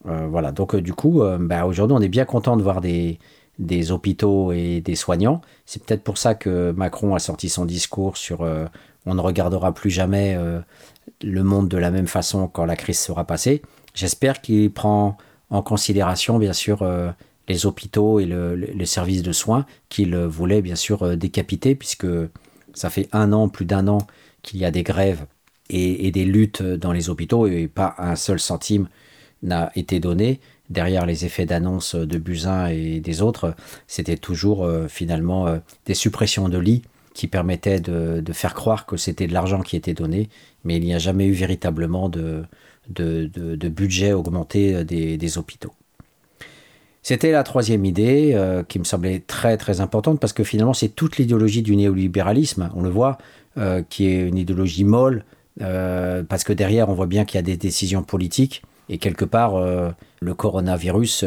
Euh, 0.07 0.27
voilà, 0.27 0.51
donc 0.51 0.75
euh, 0.75 0.81
du 0.81 0.93
coup, 0.93 1.23
bah, 1.39 1.65
aujourd'hui 1.65 1.95
on 1.97 2.01
est 2.01 2.09
bien 2.09 2.25
content 2.25 2.57
de 2.57 2.63
voir 2.63 2.81
des, 2.81 3.19
des 3.57 3.91
hôpitaux 3.91 4.51
et 4.51 4.81
des 4.81 4.95
soignants. 4.95 5.41
C'est 5.65 5.83
peut-être 5.83 6.03
pour 6.03 6.17
ça 6.17 6.35
que 6.35 6.71
Macron 6.71 7.15
a 7.15 7.19
sorti 7.19 7.49
son 7.49 7.65
discours 7.65 8.17
sur 8.17 8.41
on 9.07 9.13
ne 9.13 9.21
regardera 9.21 9.73
plus 9.73 9.91
jamais 9.91 10.37
le 11.23 11.43
monde 11.43 11.69
de 11.69 11.77
la 11.77 11.91
même 11.91 12.07
façon 12.07 12.47
quand 12.47 12.65
la 12.65 12.75
crise 12.75 12.99
sera 12.99 13.25
passée. 13.25 13.61
J'espère 13.93 14.41
qu'il 14.41 14.71
prend 14.73 15.17
en 15.49 15.61
considération 15.61 16.39
bien 16.39 16.53
sûr 16.53 16.83
les 17.47 17.65
hôpitaux 17.65 18.19
et 18.19 18.25
le, 18.25 18.55
les 18.55 18.85
services 18.85 19.23
de 19.23 19.31
soins 19.31 19.65
qu'il 19.89 20.15
voulait 20.15 20.61
bien 20.61 20.75
sûr 20.75 21.15
décapiter 21.15 21.75
puisque 21.75 22.07
ça 22.75 22.89
fait 22.89 23.07
un 23.11 23.33
an, 23.33 23.49
plus 23.49 23.65
d'un 23.65 23.87
an, 23.87 23.99
qu'il 24.41 24.59
y 24.59 24.65
a 24.65 24.71
des 24.71 24.83
grèves 24.83 25.25
et, 25.69 26.11
des 26.11 26.25
luttes 26.25 26.61
dans 26.61 26.91
les 26.91 27.09
hôpitaux 27.09 27.47
et 27.47 27.67
pas 27.67 27.95
un 27.97 28.15
seul 28.15 28.39
centime 28.39 28.87
n'a 29.41 29.71
été 29.75 29.99
donné. 29.99 30.39
Derrière 30.69 31.05
les 31.05 31.25
effets 31.25 31.45
d'annonce 31.45 31.95
de 31.95 32.17
Buzyn 32.17 32.67
et 32.67 32.99
des 32.99 33.21
autres, 33.21 33.55
c'était 33.87 34.17
toujours 34.17 34.63
euh, 34.63 34.87
finalement 34.87 35.47
euh, 35.47 35.59
des 35.85 35.93
suppressions 35.93 36.49
de 36.49 36.57
lits 36.57 36.81
qui 37.13 37.27
permettaient 37.27 37.79
de, 37.79 38.23
faire 38.33 38.53
croire 38.53 38.85
que 38.85 38.97
c'était 38.97 39.27
de 39.27 39.33
l'argent 39.33 39.61
qui 39.61 39.77
était 39.77 39.93
donné, 39.93 40.27
mais 40.63 40.77
il 40.77 40.83
n'y 40.83 40.93
a 40.93 40.97
jamais 40.97 41.27
eu 41.27 41.31
véritablement 41.31 42.09
de, 42.09 42.43
de, 42.89 43.67
budget 43.69 44.13
augmenté 44.13 44.83
des 44.83 45.37
hôpitaux. 45.37 45.73
C'était 47.05 47.31
la 47.31 47.43
troisième 47.43 47.85
idée 47.85 48.31
euh, 48.33 48.63
qui 48.63 48.79
me 48.79 48.83
semblait 48.83 49.19
très 49.19 49.57
très 49.57 49.79
importante 49.79 50.19
parce 50.19 50.33
que 50.33 50.43
finalement 50.43 50.73
c'est 50.73 50.89
toute 50.89 51.17
l'idéologie 51.17 51.61
du 51.61 51.75
néolibéralisme, 51.75 52.71
on 52.73 52.81
le 52.81 52.89
voit, 52.89 53.19
euh, 53.59 53.83
qui 53.87 54.07
est 54.07 54.27
une 54.27 54.39
idéologie 54.39 54.85
molle, 54.85 55.23
euh, 55.61 56.23
parce 56.23 56.43
que 56.43 56.51
derrière 56.51 56.89
on 56.89 56.95
voit 56.95 57.05
bien 57.05 57.23
qu'il 57.23 57.35
y 57.35 57.37
a 57.37 57.43
des 57.43 57.57
décisions 57.57 58.01
politiques 58.01 58.63
et 58.89 58.97
quelque 58.97 59.23
part 59.23 59.53
le 60.19 60.33
coronavirus 60.33 61.25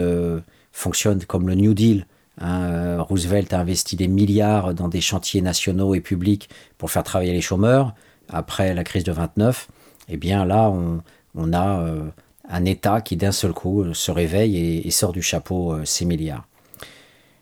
fonctionne 0.72 1.24
comme 1.24 1.46
le 1.46 1.54
New 1.54 1.74
Deal. 1.74 2.06
Hein. 2.40 3.00
Roosevelt 3.00 3.52
a 3.52 3.60
investi 3.60 3.94
des 3.94 4.08
milliards 4.08 4.74
dans 4.74 4.88
des 4.88 5.00
chantiers 5.00 5.42
nationaux 5.42 5.94
et 5.94 6.00
publics 6.00 6.48
pour 6.76 6.90
faire 6.90 7.04
travailler 7.04 7.32
les 7.32 7.40
chômeurs 7.40 7.94
après 8.28 8.74
la 8.74 8.82
crise 8.82 9.04
de 9.04 9.12
29. 9.12 9.68
Et 10.08 10.14
eh 10.14 10.16
bien 10.16 10.44
là 10.44 10.70
on, 10.70 11.02
on 11.34 11.52
a 11.52 12.12
un 12.48 12.64
État 12.64 13.00
qui 13.00 13.16
d'un 13.16 13.32
seul 13.32 13.52
coup 13.52 13.82
euh, 13.82 13.94
se 13.94 14.10
réveille 14.10 14.82
et, 14.84 14.90
sort 14.90 15.12
du 15.12 15.22
chapeau 15.22 15.72
euh, 15.72 15.84
ces 15.84 16.04
milliards. 16.04 16.46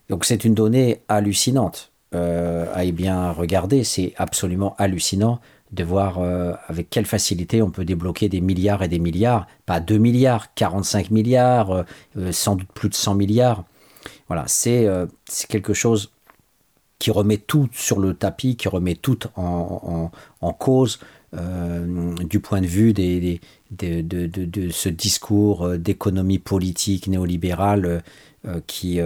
Donc 0.09 0.25
c'est 0.25 0.45
une 0.45 0.55
donnée 0.55 1.01
hallucinante 1.09 1.93
euh, 2.15 2.67
à 2.75 2.85
bien 2.91 3.31
regarder. 3.31 3.85
C'est 3.85 4.15
absolument 4.17 4.75
hallucinant 4.79 5.41
de 5.73 5.83
voir 5.83 6.21
avec 6.69 6.91
quelle 6.91 7.07
facilité 7.07 7.61
on 7.61 7.71
peut 7.71 7.85
débloquer 7.85 8.29
des 8.29 8.41
milliards 8.41 8.85
et 8.85 8.89
des 8.89 9.01
milliards, 9.01 9.49
pas 9.67 9.81
2 9.81 9.99
milliards, 9.99 10.55
45 10.55 11.11
milliards, 11.11 11.85
sans 12.31 12.55
doute 12.55 12.69
plus 12.73 12.89
de 12.89 12.95
100 12.95 13.17
milliards. 13.17 13.65
Voilà, 14.29 14.45
c'est 14.47 14.89
quelque 15.49 15.75
chose 15.75 16.13
qui 17.01 17.11
remet 17.11 17.39
tout 17.39 17.69
sur 17.73 17.99
le 17.99 18.15
tapis, 18.15 18.57
qui 18.57 18.69
remet 18.69 18.95
tout 18.95 19.19
en, 19.35 20.13
en 20.41 20.53
cause 20.53 21.01
du 21.33 22.39
point 22.39 22.61
de 22.61 22.67
vue 22.67 22.93
des, 22.93 23.41
de, 23.71 24.71
ce 24.71 24.89
discours 24.89 25.65
euh, 25.65 25.79
d'économie 25.79 26.39
politique 26.39 27.09
néolibérale 27.09 28.03
qui, 28.69 29.01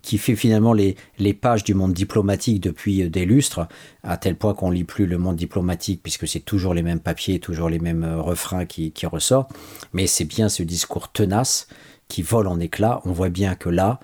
qui 0.00 0.18
fait 0.18 0.36
finalement 0.36 0.72
les, 0.72 0.94
les 1.18 1.34
pages 1.34 1.64
du 1.64 1.74
monde 1.74 1.92
diplomatique 1.92 2.60
depuis 2.60 3.10
des 3.10 3.24
lustres, 3.24 3.66
à 4.04 4.16
tel 4.16 4.36
point 4.36 4.54
qu'on 4.54 4.70
lit 4.70 4.84
plus 4.84 5.06
le 5.06 5.18
monde 5.18 5.34
diplomatique, 5.34 6.04
puisque 6.04 6.28
c'est 6.28 6.38
toujours 6.38 6.72
les 6.72 6.82
mêmes 6.82 7.00
papiers, 7.00 7.40
toujours 7.40 7.68
les 7.68 7.80
mêmes 7.80 8.04
refrains 8.04 8.66
qui, 8.66 8.92
qui 8.92 9.06
ressortent. 9.06 9.50
Mais 9.92 10.06
c'est 10.06 10.24
bien 10.24 10.48
ce 10.48 10.62
discours 10.62 11.10
tenace 11.10 11.66
qui 12.06 12.22
vole 12.22 12.46
en 12.46 12.60
éclats. 12.60 13.00
On 13.06 13.10
voit 13.10 13.28
bien 13.28 13.56
que 13.56 13.68
là, 13.68 13.98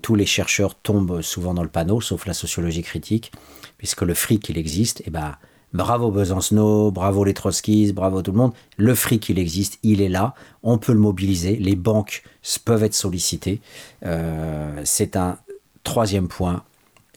tous 0.00 0.14
les 0.14 0.24
chercheurs 0.24 0.74
tombent 0.74 1.20
souvent 1.20 1.52
dans 1.52 1.62
le 1.62 1.68
panneau, 1.68 2.00
sauf 2.00 2.24
la 2.24 2.32
sociologie 2.32 2.82
critique, 2.82 3.30
puisque 3.76 4.02
le 4.02 4.14
fric, 4.14 4.48
il 4.48 4.56
existe, 4.56 5.02
et 5.06 5.10
ben 5.10 5.36
Bravo 5.76 6.10
Besancenot, 6.10 6.90
bravo 6.90 7.22
les 7.22 7.34
Trotskis, 7.34 7.92
bravo 7.92 8.22
tout 8.22 8.32
le 8.32 8.38
monde. 8.38 8.54
Le 8.78 8.94
fric, 8.94 9.28
il 9.28 9.38
existe, 9.38 9.78
il 9.82 10.00
est 10.00 10.08
là, 10.08 10.34
on 10.62 10.78
peut 10.78 10.92
le 10.92 10.98
mobiliser, 10.98 11.56
les 11.56 11.76
banques 11.76 12.22
peuvent 12.64 12.82
être 12.82 12.94
sollicitées. 12.94 13.60
Euh, 14.06 14.80
c'est 14.84 15.16
un 15.16 15.38
troisième 15.84 16.28
point 16.28 16.64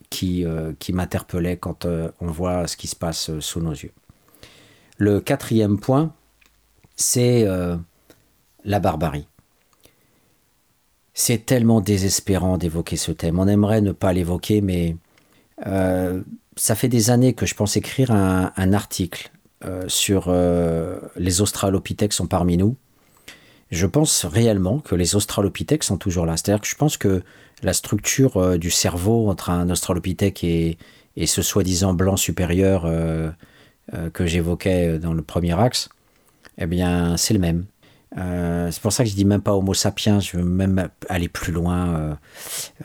qui, 0.10 0.44
euh, 0.44 0.74
m'interpellait 0.92 1.56
quand 1.56 1.86
euh, 1.86 2.12
on 2.20 2.28
voit 2.28 2.68
ce 2.68 2.76
qui 2.76 2.88
se 2.88 2.98
passe 2.98 3.32
sous 3.40 3.62
nos 3.62 3.72
yeux. 3.72 3.94
Le 4.98 5.22
quatrième 5.22 5.80
point, 5.80 6.12
c'est 6.98 7.48
la 8.66 8.80
barbarie. 8.82 9.26
C'est 11.14 11.46
tellement 11.46 11.80
désespérant 11.80 12.58
d'évoquer 12.58 12.98
ce 12.98 13.14
thème. 13.14 13.40
On 13.40 13.48
aimerait 13.48 13.80
ne 13.80 13.94
pas 13.94 14.12
l'évoquer, 14.12 14.60
mais 14.60 14.98
ça 16.60 16.76
fait 16.76 16.90
des 16.90 17.10
années 17.10 17.34
que 17.34 17.46
je 17.46 17.56
pense 17.56 17.78
écrire 17.78 18.12
un, 18.12 18.74
article 18.74 19.32
euh, 19.64 19.86
sur 19.88 20.26
euh, 20.28 21.00
les 21.16 21.42
Australopithèques 21.42 22.14
sont 22.14 22.28
parmi 22.28 22.58
nous. 22.58 22.76
Je 23.72 23.86
pense 23.86 24.26
réellement 24.26 24.80
que 24.80 24.96
les 24.96 25.16
Australopithèques 25.16 25.84
sont 25.84 25.98
toujours 25.98 26.26
là. 26.26 26.36
C'est-à-dire 26.36 26.62
que 26.62 26.68
je 26.68 26.76
pense 26.76 26.98
que 26.98 27.24
la 27.64 27.74
structure 27.74 28.38
euh, 28.38 28.58
du 28.58 28.72
cerveau 28.72 29.30
entre 29.30 29.50
un 29.52 29.70
Australopithèque 29.70 30.44
et, 30.44 30.78
et 31.16 31.28
ce 31.28 31.42
soi-disant 31.42 31.94
blanc 31.94 32.18
supérieur 32.18 32.88
que 34.14 34.26
j'évoquais 34.28 35.00
dans 35.00 35.14
le 35.14 35.24
premier 35.24 35.60
axe, 35.60 35.90
eh 36.60 36.68
bien, 36.68 37.18
c'est 37.18 37.34
le 37.34 37.40
même. 37.40 37.66
Euh, 38.18 38.72
c'est 38.72 38.82
pour 38.82 38.92
ça 38.92 39.04
que 39.04 39.10
je 39.10 39.16
dis 39.16 39.26
même 39.26 39.42
pas 39.42 39.54
Homo 39.54 39.74
sapiens, 39.74 40.20
je 40.20 40.38
veux 40.38 40.44
même 40.44 40.90
aller 41.08 41.30
plus 41.30 41.52
loin. 41.52 41.96
Euh, 41.96 42.16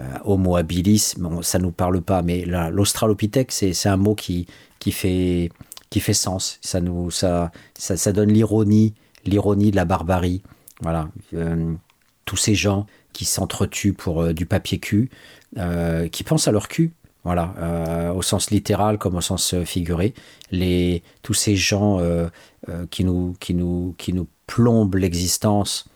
euh, 0.01 0.19
Homo 0.25 0.57
habilis, 0.57 1.15
bon, 1.19 1.43
ça 1.43 1.59
nous 1.59 1.71
parle 1.71 2.01
pas, 2.03 2.23
mais 2.23 2.45
l'Australopithèque, 2.45 3.53
c'est 3.53 3.89
un 3.89 3.97
mot 3.97 4.15
qui, 4.15 4.47
qui, 4.79 4.93
fait, 4.93 5.51
qui 5.91 6.01
fait 6.01 6.15
sens. 6.15 6.59
Ça, 6.61 6.81
nous, 6.81 7.11
ça, 7.11 7.51
ça, 7.75 8.13
donne 8.13 8.33
l'ironie, 8.33 8.95
l'ironie 9.25 9.71
de 9.71 9.77
la 9.77 9.85
barbarie. 9.85 10.43
Voilà. 10.81 11.09
tous 12.25 12.37
ces 12.37 12.55
gens 12.55 12.87
qui 13.13 13.25
s'entretuent 13.25 13.95
pour 13.95 14.35
du 14.35 14.45
papier 14.45 14.79
cul, 14.79 15.09
qui 16.11 16.25
pensent 16.25 16.49
à 16.49 16.53
leur 16.53 16.69
cul. 16.69 16.93
Voilà, 17.23 18.13
au 18.15 18.21
sens 18.21 18.51
littéral 18.51 18.99
comme 18.99 19.15
au 19.15 19.23
sens 19.23 19.55
figuré. 19.65 20.13
Les, 20.51 21.03
tous 21.23 21.33
ces 21.33 21.57
gens 21.57 22.01
qui, 22.91 23.05
nous, 23.05 23.35
qui, 23.41 23.55
nous, 23.55 23.95
qui 23.97 24.13
nous 24.13 24.27
plombent 24.47 24.97
l'existence, 24.97 25.87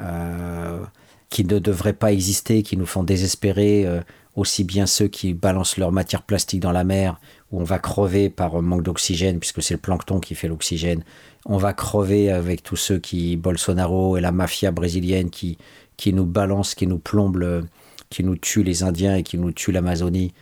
euh, 0.00 0.82
qui 1.28 1.44
ne 1.44 1.58
devraient 1.58 1.92
pas 1.92 2.12
exister, 2.12 2.62
qui 2.62 2.76
nous 2.76 2.86
font 2.86 3.02
désespérer, 3.02 3.86
euh, 3.86 4.00
aussi 4.36 4.64
bien 4.64 4.86
ceux 4.86 5.08
qui 5.08 5.34
balancent 5.34 5.76
leur 5.76 5.92
matière 5.92 6.22
plastique 6.22 6.60
dans 6.60 6.72
la 6.72 6.84
mer, 6.84 7.18
où 7.50 7.60
on 7.60 7.64
va 7.64 7.78
crever 7.78 8.30
par 8.30 8.60
manque 8.62 8.82
d'oxygène, 8.82 9.38
puisque 9.38 9.62
c'est 9.62 9.74
le 9.74 9.80
plancton 9.80 10.20
qui 10.20 10.34
fait 10.34 10.48
l'oxygène. 10.48 11.04
On 11.44 11.56
va 11.56 11.72
crever 11.72 12.30
avec 12.30 12.62
tous 12.62 12.76
ceux 12.76 12.98
qui, 12.98 13.36
Bolsonaro 13.36 14.16
et 14.16 14.20
la 14.20 14.32
mafia 14.32 14.70
brésilienne, 14.70 15.30
qui, 15.30 15.58
qui 15.96 16.12
nous 16.12 16.26
balancent, 16.26 16.74
qui 16.74 16.86
nous 16.86 16.98
plombent, 16.98 17.66
qui 18.10 18.24
nous 18.24 18.36
tuent 18.36 18.62
les 18.62 18.82
Indiens 18.82 19.16
et 19.16 19.22
qui 19.22 19.38
nous 19.38 19.52
tuent 19.52 19.72
l'Amazonie. 19.72 20.32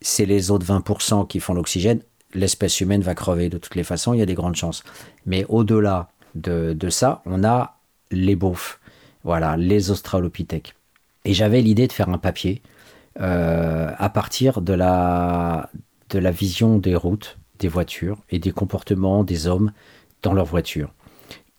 C'est 0.00 0.26
les 0.26 0.50
autres 0.50 0.66
20% 0.66 1.26
qui 1.26 1.40
font 1.40 1.54
l'oxygène. 1.54 2.00
L'espèce 2.34 2.80
humaine 2.80 3.02
va 3.02 3.14
crever 3.14 3.48
de 3.48 3.58
toutes 3.58 3.76
les 3.76 3.84
façons, 3.84 4.12
il 4.12 4.18
y 4.18 4.22
a 4.22 4.26
des 4.26 4.34
grandes 4.34 4.56
chances. 4.56 4.82
Mais 5.24 5.46
au-delà 5.48 6.10
de, 6.34 6.76
ça, 6.90 7.22
on 7.26 7.44
a 7.44 7.78
les 8.10 8.36
beaufs, 8.36 8.80
voilà, 9.22 9.56
les 9.56 9.90
australopithèques. 9.90 10.74
Et 11.24 11.34
j'avais 11.34 11.62
l'idée 11.62 11.86
de 11.86 11.92
faire 11.92 12.08
un 12.08 12.18
papier 12.18 12.62
euh, 13.20 13.90
à 13.96 14.08
partir 14.08 14.60
de 14.60 14.72
la, 14.72 15.70
de 16.10 16.18
la 16.18 16.30
vision 16.30 16.78
des 16.78 16.96
routes, 16.96 17.38
des 17.58 17.68
voitures 17.68 18.18
et 18.30 18.38
des 18.38 18.52
comportements 18.52 19.24
des 19.24 19.46
hommes 19.46 19.72
dans 20.22 20.34
leur 20.34 20.44
voiture. 20.44 20.92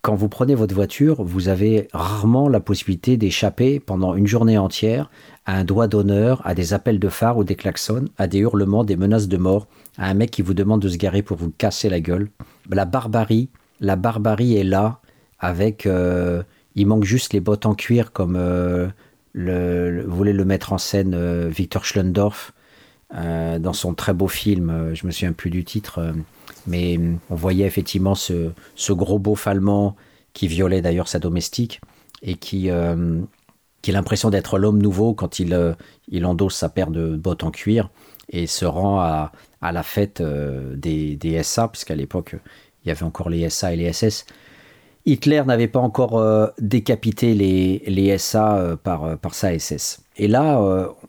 Quand 0.05 0.13
vous 0.13 0.29
prenez 0.29 0.53
votre 0.53 0.75
voiture, 0.75 1.23
vous 1.23 1.47
avez 1.47 1.87
rarement 1.91 2.47
la 2.47 2.59
possibilité 2.59 3.17
d'échapper 3.17 3.79
pendant 3.79 4.13
une 4.13 4.27
journée 4.27 4.55
entière 4.55 5.09
à 5.47 5.57
un 5.57 5.63
doigt 5.63 5.87
d'honneur, 5.87 6.45
à 6.45 6.53
des 6.53 6.75
appels 6.75 6.99
de 6.99 7.09
phare 7.09 7.37
ou 7.37 7.43
des 7.43 7.55
klaxons, 7.55 8.05
à 8.19 8.27
des 8.27 8.37
hurlements, 8.37 8.83
des 8.83 8.97
menaces 8.97 9.27
de 9.27 9.37
mort, 9.37 9.67
à 9.97 10.07
un 10.07 10.13
mec 10.13 10.29
qui 10.29 10.43
vous 10.43 10.53
demande 10.53 10.81
de 10.83 10.89
se 10.89 10.97
garer 10.97 11.23
pour 11.23 11.37
vous 11.37 11.49
casser 11.49 11.89
la 11.89 12.01
gueule. 12.01 12.29
La 12.69 12.85
barbarie 12.85 13.49
la 13.79 13.95
barbarie 13.95 14.57
est 14.57 14.63
là, 14.63 14.99
avec. 15.39 15.85
Euh, 15.85 16.43
il 16.77 16.87
manque 16.87 17.05
juste 17.05 17.31
les 17.31 17.39
bottes 17.39 17.65
en 17.65 17.73
cuir, 17.73 18.11
comme 18.11 18.35
euh, 18.35 18.87
le, 19.31 20.03
voulait 20.05 20.33
le 20.33 20.43
mettre 20.43 20.73
en 20.73 20.77
scène 20.77 21.13
euh, 21.13 21.47
Victor 21.49 21.85
Schlendorf 21.85 22.53
dans 23.13 23.71
son 23.71 23.93
très 23.93 24.13
beau 24.13 24.27
film. 24.27 24.93
je 24.93 25.05
me 25.05 25.11
souviens 25.11 25.31
plus 25.31 25.49
du 25.49 25.63
titre, 25.63 26.13
mais 26.67 26.99
on 27.29 27.35
voyait 27.35 27.65
effectivement 27.65 28.13
ce, 28.13 28.51
gros 28.89 29.19
beauf 29.19 29.47
allemand 29.47 29.95
qui 30.33 30.49
violait 30.49 30.81
d'ailleurs 30.81 31.07
sa 31.07 31.19
domestique 31.19 31.79
et 32.23 32.35
qui, 32.35 32.69
qui 33.81 33.91
a 33.91 33.93
l'impression 33.93 34.31
d'être 34.31 34.57
l'homme 34.57 34.81
nouveau 34.81 35.13
quand 35.13 35.39
il, 35.39 35.77
il 36.09 36.25
endosse 36.25 36.55
sa 36.55 36.67
paire 36.67 36.91
de 36.91 37.15
bottes 37.15 37.45
en 37.45 37.51
cuir 37.51 37.89
et 38.27 38.47
se 38.47 38.65
rend 38.65 38.99
à, 38.99 39.31
la 39.61 39.83
fête 39.83 40.21
des, 40.21 41.15
des 41.15 41.41
SA, 41.41 41.69
puisqu'à 41.69 41.95
l'époque, 41.95 42.35
il 42.85 42.89
y 42.89 42.91
avait 42.91 43.03
encore 43.03 43.29
les 43.29 43.49
SA 43.49 43.73
et 43.73 43.75
les 43.75 43.91
SS. 43.91 44.25
Hitler 45.05 45.43
n'avait 45.45 45.67
pas 45.67 45.79
encore 45.79 46.17
euh, 46.17 46.47
décapité 46.59 47.35
les, 47.35 47.83
les 47.85 48.17
SA 48.17 48.57
euh, 48.57 48.75
par, 48.75 49.03
euh, 49.03 49.15
par 49.15 49.35
sa 49.35 49.57
SS. 49.57 50.01
Et 50.17 50.27
là, 50.27 50.59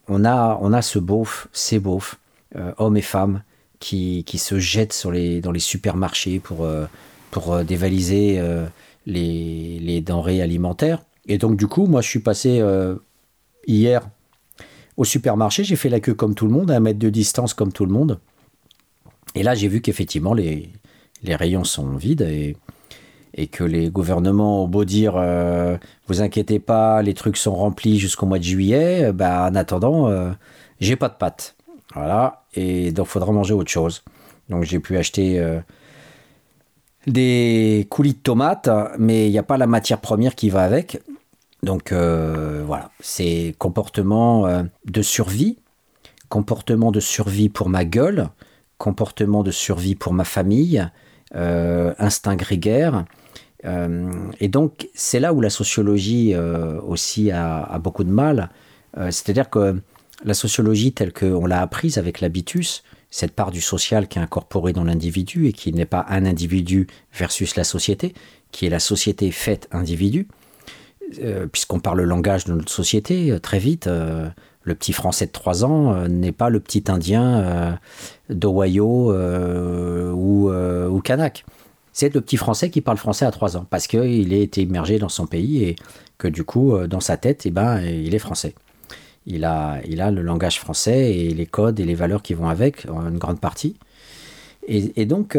on, 0.09 0.25
a, 0.25 0.59
on 0.61 0.73
a 0.73 0.83
ce 0.83 0.99
beauf, 0.99 1.47
ces 1.53 1.79
beaufs, 1.79 2.19
hommes 2.77 2.97
et 2.97 3.03
femmes, 3.03 3.43
qui, 3.79 4.25
qui, 4.25 4.37
se 4.39 4.59
jettent 4.59 5.07
dans 5.43 5.53
les 5.53 5.61
supermarchés 5.61 6.41
pour, 6.41 6.67
pour 7.31 7.63
dévaliser 7.63 8.43
les, 9.07 9.79
les, 9.79 10.01
denrées 10.01 10.43
alimentaires. 10.43 11.05
Et 11.29 11.39
donc, 11.39 11.57
du 11.57 11.69
coup, 11.69 11.87
moi, 11.87 12.01
je 12.01 12.09
suis 12.09 12.19
passé 12.19 12.61
hier 13.69 14.09
au 14.97 15.05
supermarché, 15.05 15.63
j'ai 15.63 15.77
fait 15.77 15.89
la 15.89 16.01
queue 16.01 16.15
comme 16.15 16.35
tout 16.35 16.47
le 16.47 16.53
monde, 16.53 16.73
à 16.73 16.77
un 16.77 16.81
mètre 16.81 16.99
de 16.99 17.11
distance 17.11 17.55
comme 17.55 17.73
tout 17.73 17.87
le 17.87 17.93
monde. 17.93 18.19
Et 19.37 19.45
là, 19.45 19.55
j'ai 19.55 19.69
vu 19.69 19.81
qu'effectivement, 19.83 20.35
les, 20.35 20.73
les 21.23 21.35
rayons 21.35 21.65
sont 21.65 21.97
vides 21.97 22.23
et, 22.23 22.57
que 23.49 23.65
les 23.65 23.91
gouvernements 23.91 24.65
ont 24.65 24.69
beau 24.69 24.87
dire 24.87 25.15
euh, 25.17 25.77
vous 26.09 26.23
inquiétez 26.23 26.59
pas, 26.59 27.03
les 27.03 27.13
trucs 27.13 27.37
sont 27.37 27.55
remplis 27.55 27.99
jusqu'au 27.99 28.25
mois 28.25 28.39
de 28.39 28.45
juillet, 28.45 29.13
bah, 29.13 29.49
en 29.51 29.55
attendant, 29.55 30.09
euh, 30.09 30.31
j'ai 30.81 30.97
pas 30.97 31.11
de 31.11 31.15
pâtes. 31.15 31.55
Voilà, 31.95 32.45
et 32.55 32.93
donc 32.93 33.07
faudra 33.07 33.33
manger 33.33 33.53
autre 33.53 33.71
chose. 33.71 34.05
Donc 34.49 34.65
j'ai 34.65 34.81
pu 34.81 34.97
acheter 34.97 35.39
euh, 35.39 35.61
des 37.07 37.87
coulis 37.91 38.15
de 38.15 38.19
tomates, 38.19 38.71
mais 38.99 39.29
il 39.29 39.33
n'y 39.33 39.39
a 39.39 39.43
pas 39.43 39.59
la 39.59 39.67
matière 39.67 40.01
première 40.01 40.35
qui 40.35 40.49
va 40.49 40.63
avec. 40.63 41.03
Donc 41.63 41.93
voilà, 41.93 42.91
c'est 43.01 43.55
comportement 43.59 44.47
de 44.85 45.03
survie, 45.03 45.59
comportement 46.31 46.91
de 46.91 47.01
survie 47.01 47.49
pour 47.49 47.69
ma 47.69 47.85
gueule, 47.85 48.31
comportement 48.79 49.43
de 49.43 49.51
survie 49.51 49.95
pour 49.95 50.13
ma 50.13 50.25
famille, 50.25 50.79
euh, 50.79 50.87
instinct 51.35 52.37
grégaire. 52.37 53.05
Euh, 53.65 54.11
et 54.41 54.49
donc, 54.49 54.89
c'est 54.95 55.21
là 55.21 55.33
où 55.33 55.41
la 55.41 55.51
sociologie 55.51 56.35
euh, 56.35 56.81
aussi 56.83 57.31
a, 57.31 57.79
beaucoup 57.79 58.05
de 58.05 58.11
mal. 58.11 58.51
C'est-à-dire 59.11 59.51
que 59.51 59.79
la 60.25 60.33
sociologie 60.33 60.93
telle 60.93 61.13
qu'on 61.13 61.45
l'a 61.45 61.61
apprise 61.61 61.99
avec 61.99 62.23
l'habitus, 62.23 62.83
cette 63.11 63.33
part 63.33 63.51
du 63.51 63.61
social 63.61 64.09
qui 64.09 64.19
est 64.19 64.23
incorporée 64.23 64.73
dans 64.73 64.85
l'individu 64.85 65.49
et 65.49 65.53
qui 65.53 65.71
n'est 65.75 65.85
pas 65.85 66.07
un 66.09 66.25
individu 66.25 66.87
versus 67.13 67.57
la 67.57 67.65
société, 67.65 68.15
qui 68.53 68.65
est 68.65 68.71
la 68.71 68.79
société 68.79 69.31
faite 69.33 69.69
individu, 69.71 70.29
puisqu'on 71.53 71.79
parle 71.79 71.99
le 71.99 72.05
langage 72.05 72.47
de 72.47 72.55
notre 72.55 72.73
société 72.73 73.39
très 73.43 73.59
vite, 73.59 73.87
le 74.67 74.75
petit 74.75 74.93
français 74.93 75.27
de 75.27 75.33
3 75.33 75.65
ans 75.65 75.95
euh, 75.95 76.09
n'est 76.09 76.33
pas 76.33 76.51
le 76.51 76.61
petit 76.61 76.85
indien 76.89 77.39
euh, 77.39 77.73
d'Ohio 78.31 79.13
euh, 79.13 80.13
ou, 80.13 80.51
ou 80.51 81.01
Kanak. 81.01 81.45
C'est 81.93 82.15
le 82.15 82.21
petit 82.21 82.37
français 82.37 82.69
qui 82.69 82.83
parle 82.83 82.99
français 82.99 83.25
à 83.25 83.31
3 83.31 83.57
ans 83.57 83.67
parce 83.69 83.87
qu'il 83.87 84.35
a 84.35 84.37
été 84.37 84.63
immergé 84.63 84.99
dans 84.99 85.09
son 85.09 85.27
pays 85.27 85.65
et 85.65 85.77
que 86.19 86.29
du 86.29 86.45
coup, 86.45 86.77
dans 86.87 87.01
sa 87.01 87.17
tête, 87.17 87.47
eh 87.47 87.51
ben, 87.51 87.81
il 87.81 88.15
est 88.15 88.19
français. 88.19 88.55
Il 89.27 89.45
a, 89.45 89.81
il 89.89 90.01
a 90.01 90.11
le 90.11 90.23
langage 90.23 90.61
français 90.61 91.15
et 91.15 91.31
les 91.31 91.47
codes 91.47 91.81
et 91.81 91.85
les 91.85 91.95
valeurs 91.95 92.23
qui 92.23 92.35
vont 92.35 92.49
avec, 92.49 92.87
en 92.91 93.09
une 93.09 93.19
grande 93.19 93.41
partie. 93.41 93.77
Et, 94.69 95.07
donc, 95.07 95.39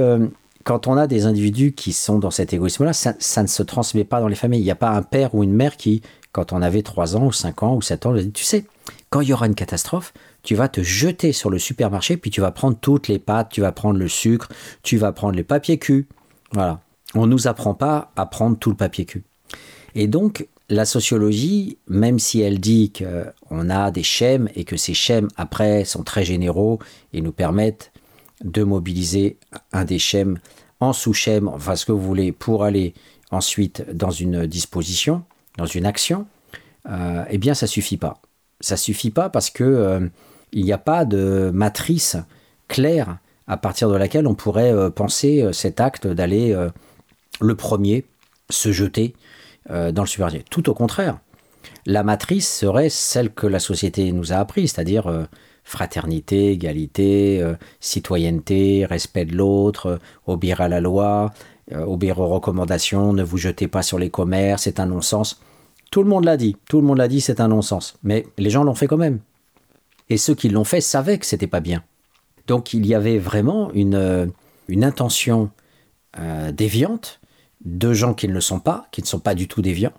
quand 0.68 0.86
on 0.88 0.98
a 0.98 1.08
des 1.08 1.26
individus 1.26 1.72
qui 1.72 1.94
sont 1.94 2.20
dans 2.20 2.30
cet 2.30 2.52
égoïsme-là, 2.52 2.92
ça, 2.92 3.42
ne 3.42 3.48
se 3.48 3.64
transmet 3.64 4.04
pas 4.04 4.20
dans 4.20 4.28
les 4.28 4.36
familles. 4.36 4.60
Il 4.60 4.66
n'y 4.66 4.72
a 4.72 4.76
pas 4.76 4.90
un 4.90 5.02
père 5.02 5.34
ou 5.34 5.42
une 5.44 5.54
mère 5.54 5.78
qui, 5.78 6.02
quand 6.34 6.52
on 6.52 6.62
avait 6.62 6.82
3 6.82 7.16
ans 7.16 7.28
ou 7.28 7.32
5 7.32 7.64
ans 7.64 7.76
ou 7.76 7.82
7 7.82 8.06
ans, 8.06 8.14
tu 8.34 8.44
sais, 8.44 8.66
quand 9.10 9.22
il 9.22 9.30
y 9.30 9.34
aura 9.34 9.48
une 9.48 9.56
catastrophe, 9.56 10.12
tu 10.44 10.56
vas 10.56 10.70
te 10.70 10.82
jeter 10.82 11.32
sur 11.34 11.50
le 11.50 11.60
supermarché, 11.60 12.18
puis 12.18 12.32
tu 12.32 12.42
vas 12.42 12.52
prendre 12.52 12.78
toutes 12.80 13.08
les 13.08 13.20
pâtes, 13.20 13.50
tu 13.52 13.62
vas 13.62 13.72
prendre 13.72 14.00
le 14.00 14.08
sucre, 14.08 14.50
tu 14.84 14.98
vas 14.98 15.12
prendre 15.12 15.36
les 15.36 15.44
papiers 15.44 15.78
cul. 15.78 16.08
Voilà. 16.52 16.82
On 17.16 17.26
ne 17.26 17.32
nous 17.32 17.48
apprend 17.48 17.74
pas 17.74 18.12
à 18.16 18.26
prendre 18.26 18.58
tout 18.58 18.70
le 18.70 18.76
papier 18.76 19.06
cul. 19.06 19.24
Et 19.96 20.08
donc, 20.08 20.48
la 20.70 20.86
sociologie, 20.86 21.78
même 21.88 22.20
si 22.20 22.42
elle 22.42 22.60
dit 22.60 22.92
qu'on 22.92 23.70
a 23.70 23.92
des 23.92 24.04
schèmes 24.04 24.50
et 24.56 24.64
que 24.64 24.78
ces 24.78 24.94
schèmes, 24.94 25.28
après, 25.38 25.86
sont 25.86 26.04
très 26.04 26.26
généraux 26.26 26.80
et 27.14 27.22
nous 27.22 27.32
permettent 27.32 27.92
de 28.44 28.64
mobiliser 28.64 29.38
un 29.72 29.86
des 29.86 30.00
schèmes 30.00 30.40
en 30.80 30.94
sous-schème, 30.94 31.48
enfin 31.48 31.76
ce 31.76 31.86
que 31.86 31.92
vous 31.92 32.02
voulez, 32.02 32.32
pour 32.32 32.64
aller 32.64 32.94
ensuite 33.32 33.86
dans 33.94 34.12
une 34.12 34.46
disposition, 34.46 35.24
dans 35.58 35.66
une 35.66 35.86
action, 35.86 36.28
euh, 36.88 37.24
eh 37.30 37.38
bien, 37.38 37.54
ça 37.54 37.68
suffit 37.68 37.98
pas. 37.98 38.22
Ça 38.60 38.78
suffit 38.78 39.12
pas 39.12 39.30
parce 39.30 39.50
que 39.50 39.64
euh, 39.64 40.08
n'y 40.54 40.74
a 40.74 40.78
pas 40.78 41.06
de 41.06 41.52
matrice 41.54 42.18
claire 42.68 43.18
à 43.48 43.58
partir 43.58 43.90
de 43.90 43.96
laquelle 43.96 44.28
on 44.28 44.36
pourrait 44.36 44.74
euh, 44.74 44.90
penser 44.90 45.48
cet 45.54 45.80
acte 45.80 46.08
d'aller 46.08 46.56
le 47.40 47.56
premier 47.56 48.06
se 48.50 48.72
jeter 48.72 49.16
dans 49.70 50.02
le 50.02 50.08
supermarché. 50.08 50.46
Tout 50.50 50.70
au 50.70 50.74
contraire, 50.74 51.20
la 51.86 52.04
matrice 52.04 52.50
serait 52.50 52.90
celle 52.90 53.34
que 53.34 53.48
la 53.48 53.60
société 53.60 54.12
nous 54.12 54.32
a 54.32 54.38
appris, 54.38 54.68
c'est-à-dire 54.68 55.28
fraternité, 55.66 56.52
égalité, 56.52 57.46
citoyenneté, 57.82 58.86
respect 58.86 59.26
de 59.26 59.36
l'autre, 59.36 60.00
obéir 60.26 60.62
à 60.62 60.70
la 60.70 60.80
loi, 60.80 61.34
obéir 61.74 62.20
aux 62.20 62.28
recommandations, 62.28 63.12
ne 63.12 63.24
vous 63.24 63.38
jetez 63.38 63.68
pas 63.68 63.84
sur 63.84 64.00
les 64.00 64.10
commerces, 64.10 64.64
c'est 64.64 64.80
un 64.80 64.86
non-sens. 64.86 65.42
Tout 65.92 66.04
le 66.04 66.10
monde 66.10 66.26
l'a 66.26 66.38
dit, 66.38 66.58
tout 66.68 66.82
le 66.82 66.88
monde 66.88 66.98
l'a 66.98 67.08
dit, 67.08 67.22
c'est 67.22 67.40
un 67.40 67.48
non-sens. 67.48 67.98
Mais 68.04 68.28
les 68.38 68.50
gens 68.50 68.64
l'ont 68.64 68.76
fait 68.76 68.88
quand 68.88 68.98
même. 68.98 69.20
Et 70.10 70.18
ceux 70.18 70.36
qui 70.36 70.50
l'ont 70.50 70.64
fait 70.64 70.82
savaient 70.82 71.18
que 71.18 71.26
c'était 71.26 71.48
pas 71.48 71.60
bien. 71.60 71.84
Donc 72.48 72.74
il 72.74 72.86
y 72.86 72.96
avait 72.96 73.20
vraiment 73.20 73.72
une, 73.74 73.96
euh, 73.96 74.26
une 74.68 74.84
intention 74.84 75.52
euh, 76.18 76.52
déviante 76.52 77.20
de 77.66 77.94
gens 77.94 78.14
qui 78.14 78.28
ne 78.28 78.34
le 78.34 78.42
sont 78.42 78.60
pas, 78.60 78.88
qui 78.92 79.02
ne 79.02 79.08
sont 79.08 79.20
pas 79.20 79.36
du 79.36 79.48
tout 79.48 79.62
déviants, 79.62 79.94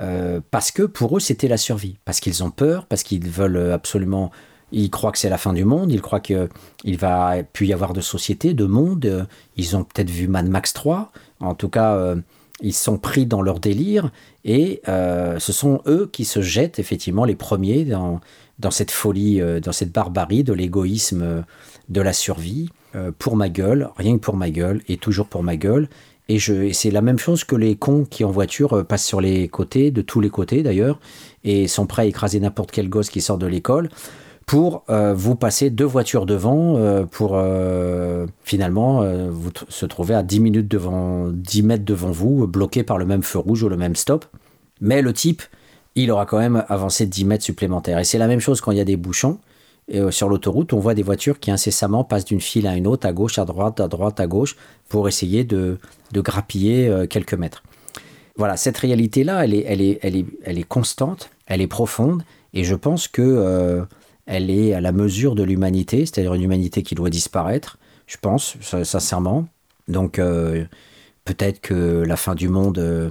euh, 0.00 0.40
parce 0.50 0.72
que 0.72 0.82
pour 0.82 1.16
eux 1.16 1.20
c'était 1.20 1.48
la 1.48 1.56
survie, 1.56 1.98
parce 2.04 2.18
qu'ils 2.18 2.42
ont 2.42 2.50
peur, 2.50 2.86
parce 2.86 3.04
qu'ils 3.04 3.28
veulent 3.28 3.72
absolument, 3.72 4.32
ils 4.72 4.90
croient 4.90 5.12
que 5.12 5.18
c'est 5.18 5.28
la 5.28 5.38
fin 5.38 5.52
du 5.52 5.64
monde, 5.64 5.92
ils 5.92 6.02
croient 6.02 6.20
qu'il 6.20 6.98
va 6.98 7.42
plus 7.52 7.66
y 7.66 7.72
avoir 7.72 7.92
de 7.92 8.00
société, 8.00 8.54
de 8.54 8.64
monde, 8.64 9.28
ils 9.56 9.76
ont 9.76 9.84
peut-être 9.84 10.10
vu 10.10 10.26
Mad 10.26 10.48
Max 10.48 10.72
3, 10.72 11.12
en 11.38 11.54
tout 11.54 11.68
cas 11.68 12.16
ils 12.60 12.72
sont 12.72 12.98
pris 12.98 13.26
dans 13.26 13.42
leur 13.42 13.60
délire 13.60 14.10
et 14.44 14.80
euh, 14.88 15.38
ce 15.38 15.52
sont 15.52 15.80
eux 15.86 16.08
qui 16.12 16.24
se 16.24 16.40
jettent 16.40 16.78
effectivement 16.78 17.24
les 17.24 17.34
premiers 17.34 17.84
dans, 17.84 18.20
dans 18.58 18.70
cette 18.70 18.90
folie, 18.90 19.40
euh, 19.40 19.60
dans 19.60 19.72
cette 19.72 19.92
barbarie 19.92 20.44
de 20.44 20.52
l'égoïsme, 20.52 21.22
euh, 21.22 21.42
de 21.88 22.00
la 22.00 22.12
survie, 22.12 22.70
pour 23.18 23.34
ma 23.34 23.48
gueule, 23.48 23.90
rien 23.96 24.14
que 24.14 24.20
pour 24.20 24.36
ma 24.36 24.50
gueule 24.50 24.80
et 24.86 24.98
toujours 24.98 25.26
pour 25.26 25.42
ma 25.42 25.56
gueule. 25.56 25.88
Et, 26.28 26.38
je, 26.38 26.72
c'est 26.72 26.92
la 26.92 27.02
même 27.02 27.18
chose 27.18 27.42
que 27.42 27.56
les 27.56 27.74
cons 27.74 28.04
qui 28.08 28.22
en 28.22 28.30
voiture 28.30 28.86
passent 28.86 29.04
sur 29.04 29.20
les 29.20 29.48
côtés, 29.48 29.90
de 29.90 30.00
tous 30.00 30.20
les 30.20 30.30
côtés 30.30 30.62
d'ailleurs, 30.62 31.00
et 31.42 31.66
sont 31.66 31.86
prêts 31.86 32.02
à 32.02 32.04
écraser 32.04 32.38
n'importe 32.38 32.70
quel 32.70 32.88
gosse 32.88 33.10
qui 33.10 33.20
sort 33.20 33.36
de 33.36 33.48
l'école 33.48 33.88
pour 34.46 34.84
euh, 34.90 35.14
vous 35.14 35.36
passer 35.36 35.70
deux 35.70 35.84
voitures 35.84 36.26
devant 36.26 36.76
euh, 36.76 37.04
pour 37.04 37.32
euh, 37.34 38.26
finalement 38.42 39.04
vous 39.30 39.50
se 39.68 39.86
trouver 39.86 40.14
à 40.14 40.22
10 40.22 40.40
minutes 40.40 40.68
devant 40.68 41.28
10 41.28 41.62
mètres 41.62 41.84
devant 41.84 42.10
vous 42.10 42.46
bloqué 42.46 42.82
par 42.82 42.98
le 42.98 43.06
même 43.06 43.22
feu 43.22 43.38
rouge 43.38 43.62
ou 43.62 43.68
le 43.68 43.76
même 43.76 43.96
stop. 43.96 44.26
Mais 44.80 45.02
le 45.02 45.12
type 45.12 45.42
il 45.96 46.10
aura 46.10 46.26
quand 46.26 46.38
même 46.38 46.64
avancé 46.68 47.06
10 47.06 47.24
mètres 47.24 47.44
supplémentaires. 47.44 48.00
Et 48.00 48.04
c'est 48.04 48.18
la 48.18 48.26
même 48.26 48.40
chose 48.40 48.60
quand 48.60 48.72
il 48.72 48.78
y 48.78 48.80
a 48.80 48.84
des 48.84 48.96
bouchons. 48.96 49.38
Et 49.88 50.00
sur 50.10 50.28
l'autoroute 50.28 50.72
on 50.72 50.78
voit 50.78 50.94
des 50.94 51.02
voitures 51.02 51.38
qui 51.38 51.50
incessamment 51.50 52.04
passent 52.04 52.24
d'une 52.24 52.40
file 52.40 52.66
à 52.66 52.74
une 52.74 52.86
autre 52.86 53.06
à 53.06 53.12
gauche 53.12 53.38
à 53.38 53.44
droite 53.44 53.80
à 53.80 53.88
droite 53.88 54.18
à 54.18 54.26
gauche 54.26 54.56
pour 54.88 55.08
essayer 55.08 55.44
de, 55.44 55.78
grappiller 56.12 57.06
quelques 57.08 57.34
mètres. 57.34 57.62
Voilà 58.36 58.56
cette 58.56 58.78
réalité 58.78 59.24
là 59.24 59.44
elle 59.44 59.52
est 59.54 60.68
constante 60.68 61.30
elle 61.46 61.60
est 61.60 61.66
profonde. 61.66 62.22
Et 62.56 62.62
je 62.62 62.74
pense 62.74 63.08
que 63.08 63.84
elle 64.26 64.50
est 64.50 64.74
à 64.74 64.80
la 64.80 64.92
mesure 64.92 65.34
de 65.34 65.42
l'humanité, 65.42 66.06
c'est-à-dire 66.06 66.34
une 66.34 66.42
humanité 66.42 66.82
qui 66.82 66.94
doit 66.94 67.10
disparaître, 67.10 67.78
je 68.06 68.16
pense, 68.16 68.56
sincèrement. 68.60 69.46
Donc 69.88 70.18
euh, 70.18 70.64
peut-être 71.24 71.60
que 71.60 72.02
la 72.06 72.16
fin 72.16 72.34
du 72.34 72.48
monde, 72.48 72.78
euh, 72.78 73.10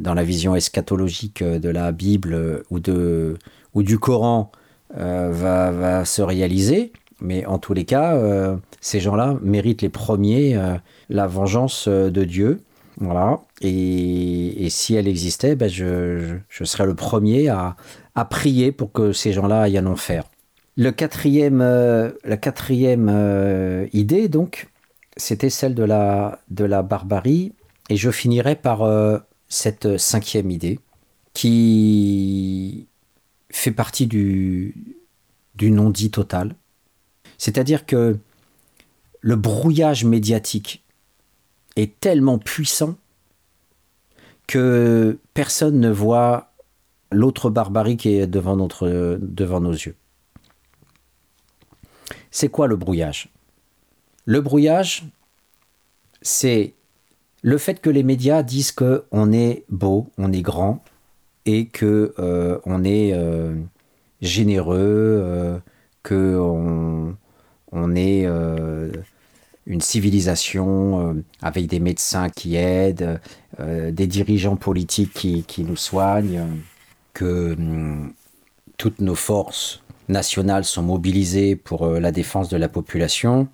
dans 0.00 0.14
la 0.14 0.24
vision 0.24 0.54
eschatologique 0.54 1.42
de 1.42 1.68
la 1.68 1.92
Bible 1.92 2.62
ou, 2.70 2.80
de, 2.80 3.36
ou 3.74 3.82
du 3.82 3.98
Coran, 3.98 4.50
euh, 4.96 5.30
va, 5.32 6.04
se 6.04 6.22
réaliser. 6.22 6.92
Mais 7.20 7.44
en 7.46 7.58
tous 7.58 7.74
les 7.74 7.84
cas, 7.84 8.16
ces 8.80 9.00
gens-là 9.00 9.36
méritent 9.42 9.82
les 9.82 9.88
premiers 9.88 10.56
la 11.08 11.26
vengeance 11.26 11.88
de 11.88 12.24
Dieu. 12.24 12.60
Voilà. 13.00 13.40
Et, 13.60 14.68
si 14.70 14.94
elle 14.94 15.08
existait, 15.08 15.56
ben 15.56 15.68
je, 15.68 16.36
je, 16.48 16.62
serais 16.62 16.86
le 16.86 16.94
premier 16.94 17.48
à, 17.48 17.74
à 18.18 18.24
prier 18.24 18.72
pour 18.72 18.90
que 18.90 19.12
ces 19.12 19.32
gens-là 19.32 19.62
aillent 19.62 19.78
en 19.78 19.86
enfer. 19.86 20.24
Le 20.76 20.90
quatrième, 20.90 21.60
euh, 21.60 22.10
la 22.24 22.36
quatrième 22.36 23.08
euh, 23.08 23.86
idée, 23.92 24.28
donc, 24.28 24.68
c'était 25.16 25.50
celle 25.50 25.74
de 25.74 25.84
la, 25.84 26.40
de 26.50 26.64
la 26.64 26.82
barbarie. 26.82 27.52
Et 27.90 27.96
je 27.96 28.10
finirai 28.10 28.56
par 28.56 28.82
euh, 28.82 29.18
cette 29.48 29.98
cinquième 29.98 30.50
idée 30.50 30.80
qui 31.32 32.88
fait 33.50 33.70
partie 33.70 34.08
du, 34.08 34.74
du 35.54 35.70
non-dit 35.70 36.10
total. 36.10 36.56
C'est-à-dire 37.38 37.86
que 37.86 38.18
le 39.20 39.36
brouillage 39.36 40.04
médiatique 40.04 40.84
est 41.76 42.00
tellement 42.00 42.38
puissant 42.38 42.96
que 44.48 45.18
personne 45.34 45.78
ne 45.78 45.90
voit 45.90 46.47
l'autre 47.10 47.50
barbarie 47.50 47.96
qui 47.96 48.14
est 48.14 48.26
devant, 48.26 48.56
notre, 48.56 49.18
devant 49.20 49.60
nos 49.60 49.72
yeux. 49.72 49.96
C'est 52.30 52.48
quoi 52.48 52.66
le 52.66 52.76
brouillage? 52.76 53.30
Le 54.24 54.40
brouillage, 54.40 55.04
c'est 56.20 56.74
le 57.42 57.58
fait 57.58 57.80
que 57.80 57.90
les 57.90 58.02
médias 58.02 58.42
disent 58.42 58.72
que 58.72 59.04
on 59.10 59.32
est 59.32 59.64
beau, 59.68 60.10
on 60.18 60.32
est 60.32 60.42
grand 60.42 60.84
et 61.46 61.66
que 61.66 62.14
euh, 62.18 62.58
on 62.66 62.84
est 62.84 63.12
euh, 63.14 63.54
généreux, 64.20 65.20
euh, 65.22 65.58
que 66.02 66.38
on, 66.38 67.16
est 67.94 68.26
une 69.66 69.80
civilisation 69.80 71.22
avec 71.42 71.66
des 71.66 71.80
médecins 71.80 72.28
qui 72.28 72.56
aident, 72.56 73.20
des 73.58 74.06
dirigeants 74.06 74.56
politiques 74.56 75.46
qui 75.46 75.64
nous 75.64 75.76
soignent 75.76 76.46
que 77.18 77.54
hum, 77.54 78.12
toutes 78.76 79.00
nos 79.00 79.16
forces 79.16 79.82
nationales 80.08 80.64
sont 80.64 80.82
mobilisées 80.82 81.56
pour 81.56 81.84
euh, 81.84 81.98
la 81.98 82.12
défense 82.12 82.48
de 82.48 82.56
la 82.56 82.68
population. 82.68 83.48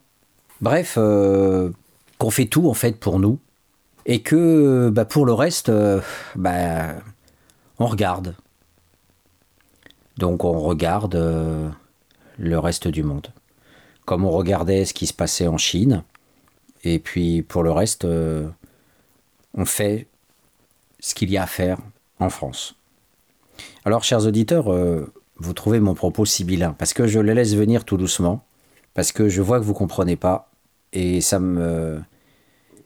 Bref, 0.61 0.97
euh, 0.99 1.71
qu'on 2.19 2.31
fait 2.31 2.45
tout 2.45 2.69
en 2.69 2.75
fait 2.75 3.01
pour 3.01 3.19
nous 3.19 3.39
et 4.05 4.21
que 4.21 4.91
bah, 4.91 5.07
pour 5.07 5.25
le 5.25 5.33
reste, 5.33 5.71
euh, 5.71 6.03
bah, 6.37 6.97
on 7.79 7.87
regarde. 7.87 8.35
Donc 10.19 10.45
on 10.45 10.61
regarde 10.61 11.17
le 12.39 12.59
reste 12.59 12.87
du 12.87 13.03
monde. 13.03 13.29
Comme 14.05 14.27
on 14.27 14.31
regardait 14.31 14.85
ce 14.85 14.93
qui 14.93 15.07
se 15.07 15.15
passait 15.15 15.49
en 15.49 15.57
Chine. 15.57 16.05
Et 16.85 16.99
puis 16.99 17.43
pour 17.43 17.63
le 17.63 17.73
reste, 17.73 18.07
on 19.55 19.65
fait 19.65 20.07
ce 21.01 21.15
qu'il 21.15 21.31
y 21.31 21.39
a 21.39 21.45
à 21.45 21.47
faire 21.47 21.79
en 22.21 22.29
France. 22.29 22.77
Alors, 23.85 24.05
chers 24.05 24.27
auditeurs, 24.27 24.73
euh, 24.73 25.13
vous 25.37 25.53
trouvez 25.53 25.81
mon 25.81 25.95
propos 25.95 26.25
sibyllin, 26.25 26.73
parce 26.73 26.95
que 26.95 27.07
je 27.07 27.19
le 27.21 27.33
laisse 27.33 27.55
venir 27.55 27.85
tout 27.85 27.97
doucement, 27.97 28.45
parce 28.95 29.13
que 29.13 29.29
je 29.29 29.43
vois 29.43 29.59
que 29.59 29.65
vous 29.65 29.73
ne 29.73 29.79
comprenez 29.79 30.17
pas, 30.17 30.51
et 30.93 31.21
ça 31.21 31.39
me, 31.41 32.01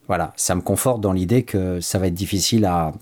voilà, 0.06 0.32
ça 0.36 0.54
me 0.54 0.62
conforte 0.62 1.00
dans 1.00 1.12
l'idée 1.12 1.42
que 1.42 1.80
ça 1.80 1.98
va 1.98 2.06
être 2.06 2.14
difficile 2.14 2.64
à, 2.64 2.92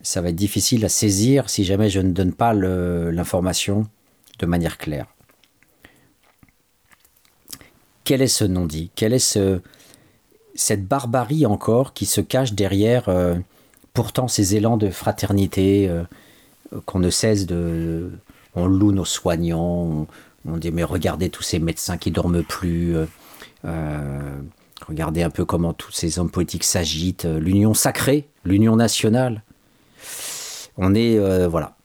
ça 0.00 0.20
va 0.20 0.30
être 0.30 0.36
difficile 0.36 0.84
à 0.84 0.88
saisir 0.88 1.50
si 1.50 1.64
jamais 1.64 1.90
je 1.90 2.00
ne 2.00 2.12
donne 2.12 2.32
pas 2.32 2.54
l'information 2.54 3.86
de 4.38 4.46
manière 4.46 4.78
claire. 4.78 5.06
Quel 8.04 8.22
est 8.22 8.28
ce 8.28 8.44
non-dit? 8.44 8.90
Quelle 8.94 9.12
est 9.12 9.18
ce, 9.18 9.60
cette 10.54 10.86
barbarie 10.86 11.44
encore 11.44 11.92
qui 11.92 12.06
se 12.06 12.22
cache 12.22 12.54
derrière 12.54 13.08
euh, 13.08 13.36
pourtant 13.92 14.28
ces 14.28 14.56
élans 14.56 14.78
de 14.78 14.88
fraternité 14.88 15.88
euh, 15.88 16.04
qu'on 16.86 16.98
ne 16.98 17.10
cesse 17.10 17.46
de... 17.46 18.10
On 18.54 18.66
loue 18.66 18.92
nos 18.92 19.04
soignants, 19.04 20.06
on, 20.46 20.56
dit 20.56 20.72
mais 20.72 20.82
regardez 20.82 21.30
tous 21.30 21.42
ces 21.42 21.58
médecins 21.58 21.96
qui 21.96 22.10
dorment 22.10 22.42
plus, 22.42 22.96
euh, 22.96 23.06
euh, 23.64 24.36
regardez 24.88 25.22
un 25.22 25.30
peu 25.30 25.44
comment 25.44 25.72
tous 25.72 25.92
ces 25.92 26.18
hommes 26.18 26.30
politiques 26.30 26.64
s'agitent, 26.64 27.26
l'union 27.26 27.74
sacrée, 27.74 28.28
l'union 28.44 28.74
nationale. 28.74 29.44
On 30.76 30.94
est, 30.94 31.46
voilà. 31.46 31.76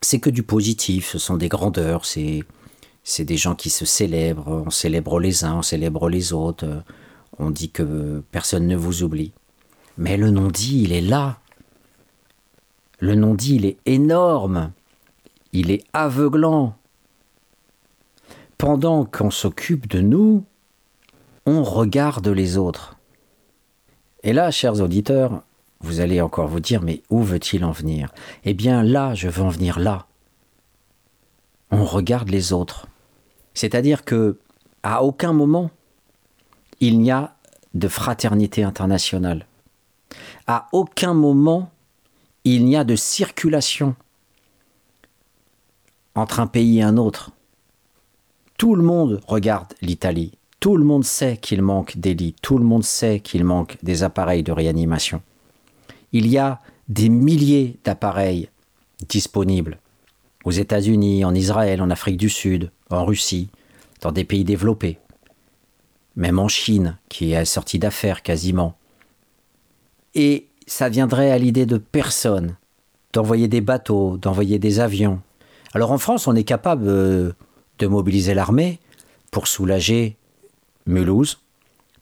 C'est 0.00 0.20
que 0.20 0.30
du 0.30 0.42
positif, 0.42 1.08
ce 1.08 1.18
sont 1.18 1.36
des 1.36 1.48
grandeurs, 1.48 2.06
c'est, 2.06 2.44
c'est 3.04 3.24
des 3.24 3.36
gens 3.36 3.54
qui 3.54 3.68
se 3.68 3.84
célèbrent, 3.84 4.48
on 4.66 4.70
célèbre 4.70 5.20
les 5.20 5.44
uns, 5.44 5.56
on 5.56 5.62
célèbre 5.62 6.08
les 6.08 6.32
autres, 6.32 6.66
on 7.38 7.50
dit 7.50 7.70
que 7.70 8.22
personne 8.30 8.66
ne 8.66 8.76
vous 8.76 9.02
oublie. 9.02 9.32
Mais 9.98 10.16
le 10.16 10.30
non-dit, 10.30 10.82
il 10.82 10.92
est 10.92 11.00
là. 11.00 11.38
Le 13.00 13.14
non-dit, 13.14 13.56
il 13.56 13.66
est 13.66 13.78
énorme. 13.86 14.72
Il 15.52 15.70
est 15.70 15.84
aveuglant. 15.92 16.76
Pendant 18.58 19.04
qu'on 19.04 19.30
s'occupe 19.30 19.88
de 19.88 20.00
nous, 20.00 20.44
on 21.46 21.62
regarde 21.62 22.28
les 22.28 22.58
autres. 22.58 22.98
Et 24.22 24.32
là, 24.32 24.50
chers 24.50 24.80
auditeurs, 24.80 25.42
vous 25.80 26.00
allez 26.00 26.20
encore 26.20 26.46
vous 26.46 26.60
dire, 26.60 26.82
mais 26.82 27.02
où 27.08 27.22
veut-il 27.22 27.64
en 27.64 27.72
venir? 27.72 28.12
Eh 28.44 28.52
bien 28.52 28.82
là, 28.82 29.14
je 29.14 29.28
veux 29.28 29.42
en 29.42 29.48
venir 29.48 29.78
là. 29.78 30.06
On 31.70 31.84
regarde 31.84 32.28
les 32.28 32.52
autres. 32.52 32.86
C'est-à-dire 33.54 34.04
que 34.04 34.38
à 34.82 35.02
aucun 35.02 35.32
moment 35.32 35.70
il 36.80 36.98
n'y 36.98 37.10
a 37.10 37.34
de 37.74 37.88
fraternité 37.88 38.64
internationale. 38.64 39.46
À 40.46 40.66
aucun 40.72 41.14
moment 41.14 41.70
il 42.44 42.64
n'y 42.64 42.76
a 42.76 42.84
de 42.84 42.96
circulation 42.96 43.94
entre 46.14 46.40
un 46.40 46.46
pays 46.46 46.78
et 46.78 46.82
un 46.82 46.96
autre. 46.96 47.30
Tout 48.56 48.74
le 48.74 48.82
monde 48.82 49.20
regarde 49.26 49.72
l'Italie. 49.80 50.32
Tout 50.58 50.76
le 50.76 50.84
monde 50.84 51.04
sait 51.04 51.38
qu'il 51.38 51.62
manque 51.62 51.96
des 51.96 52.14
lits. 52.14 52.34
Tout 52.42 52.58
le 52.58 52.64
monde 52.64 52.84
sait 52.84 53.20
qu'il 53.20 53.44
manque 53.44 53.78
des 53.82 54.02
appareils 54.02 54.42
de 54.42 54.52
réanimation. 54.52 55.22
Il 56.12 56.26
y 56.26 56.36
a 56.36 56.60
des 56.88 57.08
milliers 57.08 57.78
d'appareils 57.84 58.50
disponibles 59.08 59.78
aux 60.44 60.50
États-Unis, 60.50 61.24
en 61.24 61.34
Israël, 61.34 61.80
en 61.80 61.90
Afrique 61.90 62.16
du 62.16 62.28
Sud, 62.28 62.70
en 62.90 63.04
Russie, 63.04 63.48
dans 64.00 64.12
des 64.12 64.24
pays 64.24 64.44
développés, 64.44 64.98
même 66.16 66.38
en 66.38 66.48
Chine, 66.48 66.98
qui 67.08 67.32
est 67.32 67.44
sortie 67.44 67.78
d'affaires 67.78 68.22
quasiment. 68.22 68.76
Et 70.14 70.49
ça 70.70 70.88
viendrait 70.88 71.32
à 71.32 71.38
l'idée 71.38 71.66
de 71.66 71.78
personne 71.78 72.54
d'envoyer 73.12 73.48
des 73.48 73.60
bateaux, 73.60 74.16
d'envoyer 74.18 74.60
des 74.60 74.78
avions. 74.78 75.20
Alors 75.74 75.90
en 75.90 75.98
France, 75.98 76.28
on 76.28 76.36
est 76.36 76.44
capable 76.44 76.84
euh, 76.86 77.32
de 77.80 77.86
mobiliser 77.88 78.34
l'armée 78.34 78.78
pour 79.32 79.48
soulager 79.48 80.16
Mulhouse, 80.86 81.40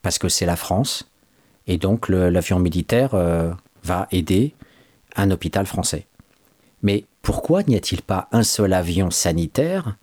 parce 0.02 0.18
que 0.18 0.28
c'est 0.28 0.44
la 0.44 0.54
France, 0.54 1.10
et 1.66 1.78
donc 1.78 2.10
l'avion 2.10 2.58
militaire 2.58 3.14
euh, 3.14 3.52
va 3.84 4.06
aider 4.12 4.54
un 5.16 5.30
hôpital 5.30 5.64
français. 5.64 6.06
Mais 6.82 7.06
pourquoi 7.22 7.62
n'y 7.62 7.74
a-t-il 7.74 8.02
pas 8.02 8.28
un 8.32 8.42
seul 8.42 8.74
avion 8.74 9.10
sanitaire, 9.10 9.96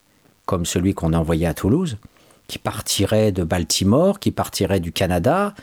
comme 0.47 0.65
celui 0.65 0.95
qu'on 0.95 1.13
a 1.13 1.19
envoyé 1.19 1.45
à 1.45 1.53
Toulouse, 1.53 1.97
qui 2.47 2.57
partirait 2.57 3.31
de 3.31 3.43
Baltimore, 3.43 4.19
qui 4.19 4.31
partirait 4.31 4.79
du 4.79 4.91
Canada, 4.91 5.53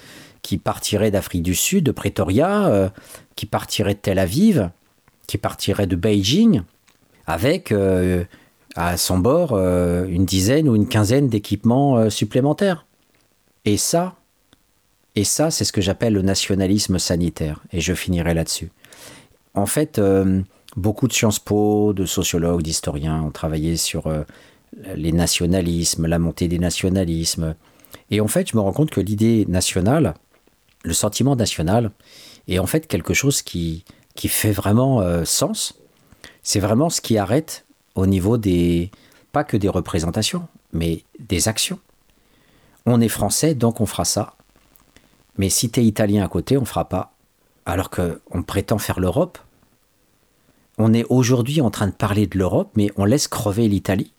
qui 0.42 0.58
partirait 0.58 1.10
d'Afrique 1.10 1.42
du 1.42 1.54
Sud, 1.54 1.84
de 1.84 1.92
Pretoria, 1.92 2.66
euh, 2.66 2.88
qui 3.36 3.46
partirait 3.46 3.94
de 3.94 4.00
Tel 4.00 4.18
Aviv, 4.18 4.70
qui 5.26 5.38
partirait 5.38 5.86
de 5.86 5.96
Beijing, 5.96 6.62
avec 7.26 7.70
euh, 7.70 8.24
à 8.74 8.96
son 8.96 9.18
bord 9.18 9.52
euh, 9.52 10.04
une 10.06 10.26
dizaine 10.26 10.68
ou 10.68 10.74
une 10.74 10.88
quinzaine 10.88 11.28
d'équipements 11.28 12.10
supplémentaires. 12.10 12.86
Et 13.64 13.76
ça, 13.76 14.16
et 15.14 15.24
ça, 15.24 15.50
c'est 15.50 15.64
ce 15.64 15.72
que 15.72 15.80
j'appelle 15.80 16.14
le 16.14 16.22
nationalisme 16.22 16.98
sanitaire. 16.98 17.60
Et 17.72 17.80
je 17.80 17.94
finirai 17.94 18.34
là-dessus. 18.34 18.70
En 19.54 19.66
fait, 19.66 20.00
beaucoup 20.76 21.06
de 21.06 21.12
Sciences 21.12 21.38
Po, 21.38 21.92
de 21.92 22.06
sociologues, 22.06 22.62
d'historiens 22.62 23.22
ont 23.22 23.30
travaillé 23.30 23.76
sur 23.76 24.10
les 24.96 25.12
nationalismes, 25.12 26.06
la 26.06 26.18
montée 26.18 26.48
des 26.48 26.58
nationalismes. 26.58 27.54
Et 28.10 28.20
en 28.20 28.26
fait, 28.26 28.50
je 28.50 28.56
me 28.56 28.62
rends 28.62 28.72
compte 28.72 28.90
que 28.90 29.00
l'idée 29.00 29.44
nationale, 29.48 30.14
le 30.82 30.94
sentiment 30.94 31.36
national, 31.36 31.92
est 32.48 32.58
en 32.58 32.66
fait 32.66 32.86
quelque 32.86 33.14
chose 33.14 33.42
qui, 33.42 33.84
qui 34.14 34.28
fait 34.28 34.52
vraiment 34.52 35.00
euh, 35.00 35.24
sens. 35.24 35.74
C'est 36.42 36.60
vraiment 36.60 36.90
ce 36.90 37.00
qui 37.00 37.18
arrête 37.18 37.64
au 37.94 38.06
niveau 38.06 38.36
des, 38.36 38.90
pas 39.32 39.44
que 39.44 39.56
des 39.56 39.68
représentations, 39.68 40.48
mais 40.72 41.04
des 41.18 41.48
actions. 41.48 41.78
On 42.86 43.00
est 43.00 43.08
français, 43.08 43.54
donc 43.54 43.80
on 43.80 43.86
fera 43.86 44.04
ça. 44.04 44.34
Mais 45.38 45.50
si 45.50 45.70
tu 45.70 45.80
es 45.80 45.84
italien 45.84 46.24
à 46.24 46.28
côté, 46.28 46.58
on 46.58 46.64
fera 46.64 46.88
pas. 46.88 47.12
Alors 47.64 47.90
qu'on 47.90 48.42
prétend 48.42 48.78
faire 48.78 48.98
l'Europe. 48.98 49.38
On 50.78 50.92
est 50.92 51.04
aujourd'hui 51.08 51.60
en 51.60 51.70
train 51.70 51.86
de 51.86 51.92
parler 51.92 52.26
de 52.26 52.38
l'Europe, 52.38 52.70
mais 52.76 52.90
on 52.96 53.04
laisse 53.04 53.28
crever 53.28 53.68
l'Italie. 53.68 54.12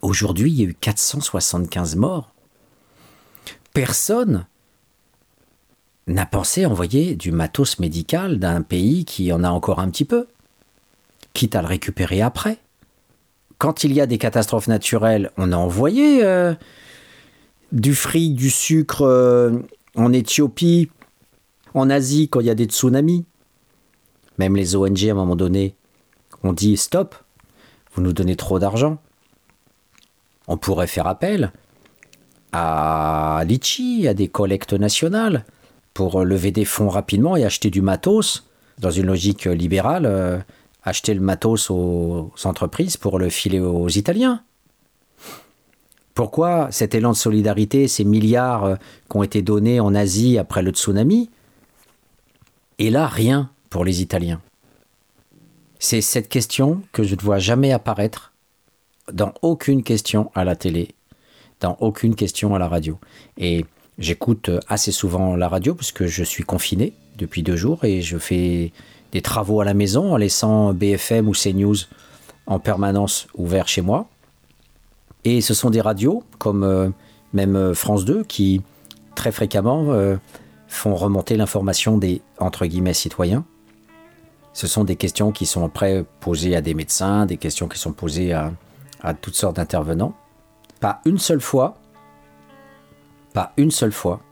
Aujourd'hui, 0.00 0.50
il 0.50 0.60
y 0.60 0.62
a 0.62 0.68
eu 0.68 0.74
475 0.74 1.96
morts. 1.96 2.30
Personne 3.72 4.46
n'a 6.06 6.26
pensé 6.26 6.66
envoyer 6.66 7.14
du 7.14 7.32
matos 7.32 7.78
médical 7.78 8.38
d'un 8.38 8.62
pays 8.62 9.04
qui 9.04 9.32
en 9.32 9.42
a 9.42 9.50
encore 9.50 9.80
un 9.80 9.88
petit 9.88 10.04
peu, 10.04 10.26
quitte 11.32 11.56
à 11.56 11.62
le 11.62 11.68
récupérer 11.68 12.20
après. 12.20 12.58
Quand 13.58 13.84
il 13.84 13.92
y 13.92 14.00
a 14.00 14.06
des 14.06 14.18
catastrophes 14.18 14.68
naturelles, 14.68 15.30
on 15.36 15.52
a 15.52 15.56
envoyé 15.56 16.24
euh, 16.24 16.54
du 17.72 17.94
fric, 17.94 18.34
du 18.34 18.50
sucre 18.50 19.02
euh, 19.02 19.58
en 19.96 20.12
Éthiopie, 20.12 20.90
en 21.72 21.88
Asie, 21.88 22.28
quand 22.28 22.40
il 22.40 22.46
y 22.46 22.50
a 22.50 22.54
des 22.54 22.66
tsunamis. 22.66 23.24
Même 24.38 24.56
les 24.56 24.76
ONG, 24.76 25.06
à 25.08 25.12
un 25.12 25.14
moment 25.14 25.36
donné, 25.36 25.74
ont 26.42 26.52
dit 26.52 26.76
stop, 26.76 27.14
vous 27.94 28.02
nous 28.02 28.12
donnez 28.12 28.36
trop 28.36 28.58
d'argent. 28.58 28.98
On 30.46 30.56
pourrait 30.56 30.86
faire 30.86 31.06
appel 31.06 31.52
à 32.52 33.42
Litchi, 33.46 34.06
à 34.06 34.14
des 34.14 34.28
collectes 34.28 34.74
nationales, 34.74 35.44
pour 35.94 36.24
lever 36.24 36.50
des 36.50 36.64
fonds 36.64 36.88
rapidement 36.88 37.36
et 37.36 37.44
acheter 37.44 37.70
du 37.70 37.80
matos, 37.80 38.48
dans 38.78 38.90
une 38.90 39.06
logique 39.06 39.44
libérale, 39.44 40.06
euh, 40.06 40.38
acheter 40.82 41.14
le 41.14 41.20
matos 41.20 41.70
aux 41.70 42.32
entreprises 42.44 42.96
pour 42.96 43.18
le 43.18 43.30
filer 43.30 43.60
aux 43.60 43.88
Italiens. 43.88 44.42
Pourquoi 46.14 46.70
cet 46.70 46.94
élan 46.94 47.12
de 47.12 47.16
solidarité, 47.16 47.88
ces 47.88 48.04
milliards 48.04 48.64
euh, 48.64 48.76
qui 49.08 49.16
ont 49.16 49.22
été 49.22 49.42
donnés 49.42 49.80
en 49.80 49.94
Asie 49.94 50.36
après 50.36 50.62
le 50.62 50.72
tsunami, 50.72 51.30
et 52.78 52.90
là 52.90 53.06
rien 53.06 53.50
pour 53.70 53.84
les 53.84 54.02
Italiens? 54.02 54.40
C'est 55.78 56.00
cette 56.00 56.28
question 56.28 56.82
que 56.92 57.02
je 57.02 57.14
ne 57.14 57.20
vois 57.20 57.38
jamais 57.38 57.72
apparaître 57.72 58.32
dans 59.12 59.34
aucune 59.42 59.82
question 59.82 60.30
à 60.34 60.44
la 60.44 60.56
télé, 60.56 60.94
dans 61.60 61.76
aucune 61.80 62.14
question 62.14 62.54
à 62.54 62.58
la 62.58 62.68
radio. 62.68 62.98
Et 63.36 63.64
j'écoute 63.98 64.50
assez 64.68 64.92
souvent 64.92 65.36
la 65.36 65.48
radio 65.48 65.74
puisque 65.74 66.06
je 66.06 66.24
suis 66.24 66.44
confiné 66.44 66.92
depuis 67.16 67.42
deux 67.42 67.56
jours 67.56 67.84
et 67.84 68.02
je 68.02 68.18
fais 68.18 68.72
des 69.12 69.22
travaux 69.22 69.60
à 69.60 69.64
la 69.64 69.74
maison 69.74 70.12
en 70.12 70.16
laissant 70.16 70.74
BFM 70.74 71.28
ou 71.28 71.32
CNews 71.32 71.76
en 72.46 72.58
permanence 72.58 73.28
ouvert 73.34 73.68
chez 73.68 73.80
moi. 73.80 74.08
Et 75.24 75.40
ce 75.40 75.54
sont 75.54 75.70
des 75.70 75.80
radios, 75.80 76.22
comme 76.38 76.64
euh, 76.64 76.90
même 77.32 77.56
euh, 77.56 77.74
France 77.74 78.04
2, 78.04 78.24
qui 78.24 78.62
très 79.14 79.32
fréquemment 79.32 79.92
euh, 79.92 80.16
font 80.68 80.94
remonter 80.94 81.36
l'information 81.36 81.96
des 81.96 82.20
entre 82.38 82.66
guillemets 82.66 82.92
citoyens. 82.92 83.44
Ce 84.52 84.66
sont 84.66 84.84
des 84.84 84.96
questions 84.96 85.32
qui 85.32 85.46
sont 85.46 85.64
après 85.64 86.04
posées 86.20 86.54
à 86.54 86.60
des 86.60 86.74
médecins, 86.74 87.26
des 87.26 87.38
questions 87.38 87.68
qui 87.68 87.78
sont 87.78 87.92
posées 87.92 88.32
à 88.32 88.52
toutes 89.20 89.34
sortes 89.34 89.56
d'intervenants. 89.56 90.14
Pas 90.78 91.00
une 91.06 91.18
seule 91.18 91.40
fois, 91.40 91.76
pas 93.34 93.52
une 93.58 93.70
seule 93.70 93.92
fois, 93.92 94.22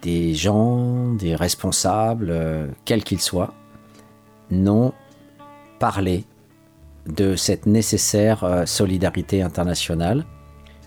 des 0.00 0.34
gens, 0.34 1.12
des 1.12 1.36
responsables, 1.36 2.34
quels 2.86 3.04
qu'ils 3.04 3.20
soient, 3.20 3.52
n'ont 4.50 4.92
parlé 5.78 6.24
de 7.06 7.36
cette 7.36 7.66
nécessaire 7.66 8.62
solidarité 8.66 9.42
internationale 9.42 10.24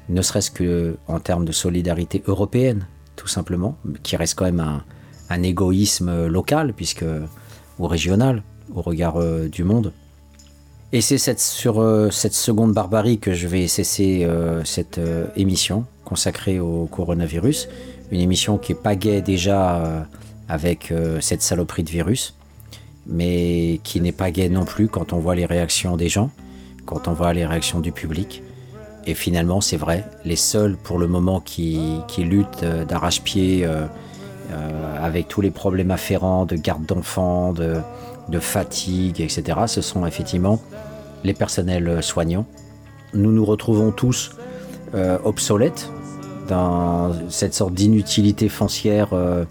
ne 0.09 0.21
serait-ce 0.21 0.51
que 0.51 0.97
en 1.07 1.19
termes 1.19 1.45
de 1.45 1.51
solidarité 1.51 2.23
européenne, 2.27 2.87
tout 3.15 3.27
simplement, 3.27 3.77
qui 4.03 4.15
reste 4.15 4.35
quand 4.35 4.45
même 4.45 4.83
un, 5.29 5.43
égoïsme 5.43 6.27
local, 6.27 6.73
puisque 6.73 7.05
ou 7.79 7.87
régional, 7.87 8.43
au 8.73 8.81
regard 8.81 9.17
euh, 9.17 9.47
du 9.49 9.63
monde. 9.63 9.93
Et 10.93 11.01
c'est 11.01 11.39
sur 11.39 11.79
euh, 11.81 12.09
cette 12.09 12.33
seconde 12.33 12.73
barbarie 12.73 13.19
que 13.19 13.33
je 13.33 13.47
vais 13.47 13.67
cesser 13.67 14.23
euh, 14.23 14.63
cette 14.63 14.99
émission 15.35 15.85
consacrée 16.07 16.59
au 16.59 16.85
coronavirus, 16.85 17.67
une 18.11 18.21
émission 18.21 18.57
qui 18.57 18.71
est 18.71 18.81
pas 18.81 18.95
gaie 18.95 19.21
déjà 19.21 20.07
avec 20.47 20.93
cette 21.19 21.41
saloperie 21.41 21.83
de 21.83 21.89
virus, 21.89 22.33
mais 23.05 23.81
qui 23.83 23.99
n'est 23.99 24.13
pas 24.13 24.31
gaie 24.31 24.47
non 24.47 24.63
plus 24.63 24.87
quand 24.87 25.11
on 25.11 25.19
voit 25.19 25.35
les 25.35 25.45
réactions 25.45 25.97
des 25.97 26.07
gens, 26.07 26.29
quand 26.85 27.09
on 27.09 27.13
voit 27.13 27.33
les 27.33 27.45
réactions 27.45 27.81
du 27.81 27.91
public. 27.91 28.41
Et 29.05 29.13
finalement, 29.13 29.61
c'est 29.61 29.77
vrai, 29.77 30.05
les 30.25 30.35
seuls 30.35 30.75
pour 30.75 30.99
le 30.99 31.07
moment 31.07 31.39
qui, 31.39 32.01
luttent 32.17 32.63
euh, 32.63 32.83
d'arrache-pied 32.83 33.65
euh, 33.65 33.85
euh, 34.51 35.05
avec 35.05 35.29
tous 35.29 35.39
les 35.39 35.49
problèmes 35.49 35.91
afférents 35.91 36.45
de 36.45 36.57
garde 36.57 36.85
d'enfants, 36.85 37.53
de, 37.53 37.77
de 38.27 38.39
fatigue, 38.39 39.21
etc., 39.21 39.59
ce 39.67 39.81
sont 39.81 40.05
effectivement 40.05 40.59
les 41.23 41.33
personnels 41.33 42.03
soignants. 42.03 42.45
Nous 43.13 43.31
nous 43.31 43.45
retrouvons 43.45 43.91
tous 43.91 44.31
euh, 44.93 45.17
obsolètes 45.23 45.89
dans 46.47 47.13
cette 47.29 47.53
sorte 47.53 47.73
d'inutilité 47.73 48.49
foncière 48.49 49.09
euh, 49.13 49.45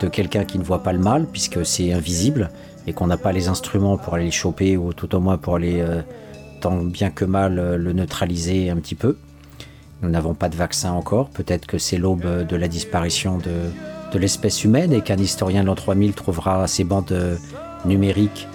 de 0.00 0.08
quelqu'un 0.08 0.44
qui 0.44 0.58
ne 0.58 0.64
voit 0.64 0.82
pas 0.82 0.92
le 0.92 0.98
mal, 0.98 1.26
puisque 1.30 1.64
c'est 1.64 1.92
invisible 1.92 2.50
et 2.86 2.92
qu'on 2.92 3.06
n'a 3.06 3.16
pas 3.16 3.32
les 3.32 3.48
instruments 3.48 3.96
pour 3.96 4.14
aller 4.14 4.26
le 4.26 4.30
choper 4.30 4.76
ou 4.76 4.92
tout 4.92 5.14
au 5.14 5.20
moins 5.20 5.36
pour 5.36 5.56
aller 5.56 5.80
euh, 5.80 6.02
tant 6.60 6.76
bien 6.76 7.10
que 7.10 7.24
mal 7.24 7.76
le 7.76 7.92
neutraliser 7.92 8.70
un 8.70 8.76
petit 8.76 8.94
peu. 8.94 9.16
Nous 10.02 10.08
n'avons 10.08 10.34
pas 10.34 10.48
de 10.48 10.56
vaccin 10.56 10.92
encore, 10.92 11.28
peut-être 11.28 11.66
que 11.66 11.78
c'est 11.78 11.98
l'aube 11.98 12.46
de 12.46 12.56
la 12.56 12.68
disparition 12.68 13.38
de 13.38 14.18
l'espèce 14.18 14.64
humaine 14.64 14.94
et 14.94 15.02
qu'un 15.02 15.18
historien 15.18 15.62
de 15.62 15.66
l'an 15.66 15.74
3000 15.74 16.14
trouvera 16.14 16.66
ces 16.66 16.84
bandes 16.84 17.38
numériques 17.84 18.48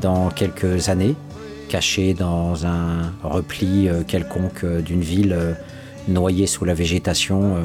dans 0.00 0.30
quelques 0.30 0.88
années, 0.88 1.14
cachées 1.68 2.14
dans 2.14 2.64
un 2.64 3.12
repli 3.22 3.90
quelconque 4.06 4.64
d'une 4.64 5.02
ville 5.02 5.36
noyés 6.08 6.46
sous 6.46 6.64
la 6.64 6.74
végétation 6.74 7.56
euh, 7.56 7.60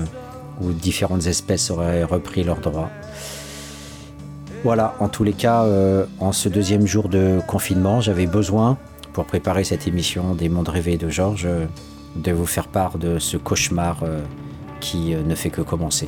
où 0.61 0.71
différentes 0.71 1.25
espèces 1.27 1.71
auraient 1.71 2.03
repris 2.03 2.43
leurs 2.43 2.59
droits. 2.59 2.89
Voilà, 4.63 4.95
en 4.99 5.09
tous 5.09 5.23
les 5.23 5.33
cas, 5.33 5.63
euh, 5.63 6.05
en 6.19 6.31
ce 6.31 6.47
deuxième 6.47 6.85
jour 6.85 7.09
de 7.09 7.39
confinement, 7.47 7.99
j'avais 7.99 8.27
besoin, 8.27 8.77
pour 9.11 9.25
préparer 9.25 9.63
cette 9.63 9.87
émission 9.87 10.35
des 10.35 10.49
mondes 10.49 10.69
rêvés 10.69 10.97
de 10.97 11.09
Georges, 11.09 11.47
de 12.15 12.31
vous 12.31 12.45
faire 12.45 12.67
part 12.67 12.97
de 12.97 13.19
ce 13.19 13.37
cauchemar 13.37 14.03
euh, 14.03 14.21
qui 14.79 15.15
ne 15.15 15.35
fait 15.35 15.49
que 15.49 15.61
commencer. 15.61 16.07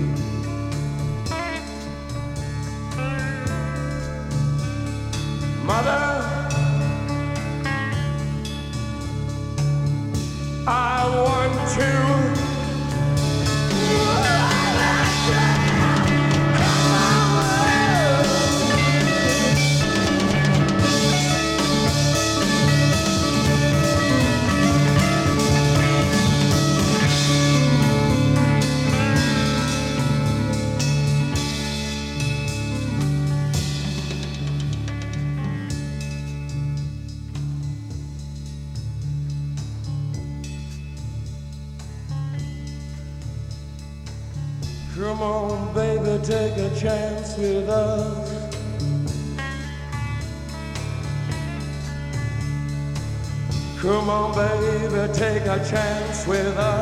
Chance 55.71 56.27
with 56.27 56.57
us. 56.57 56.80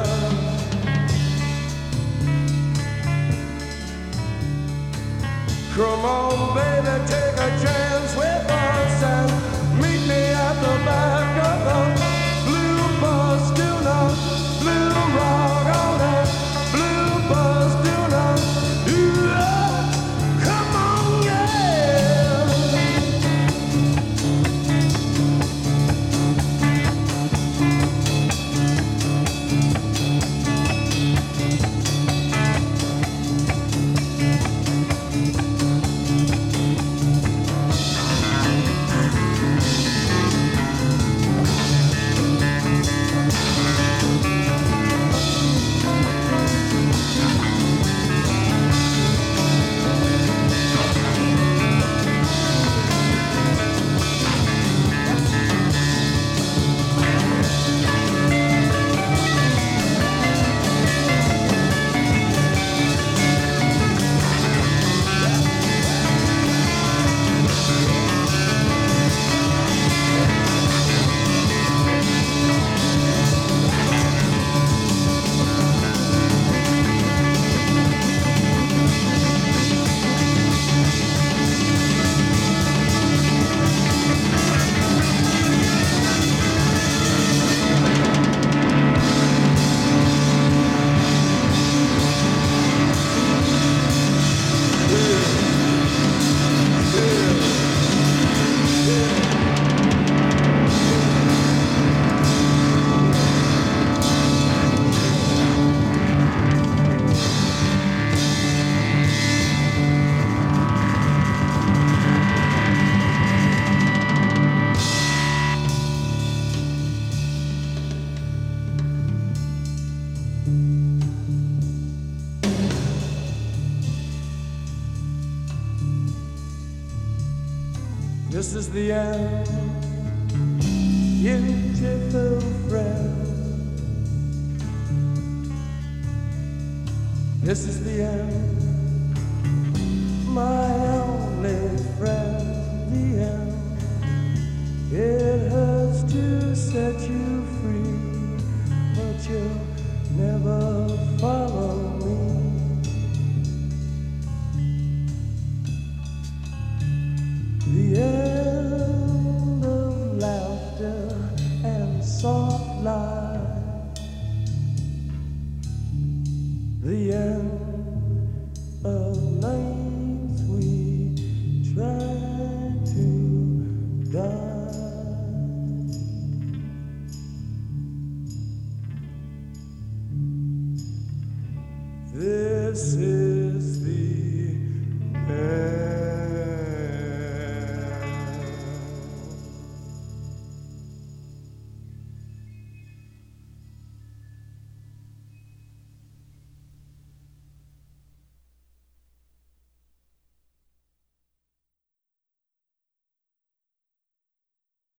The 128.74 128.92
end, 128.92 129.39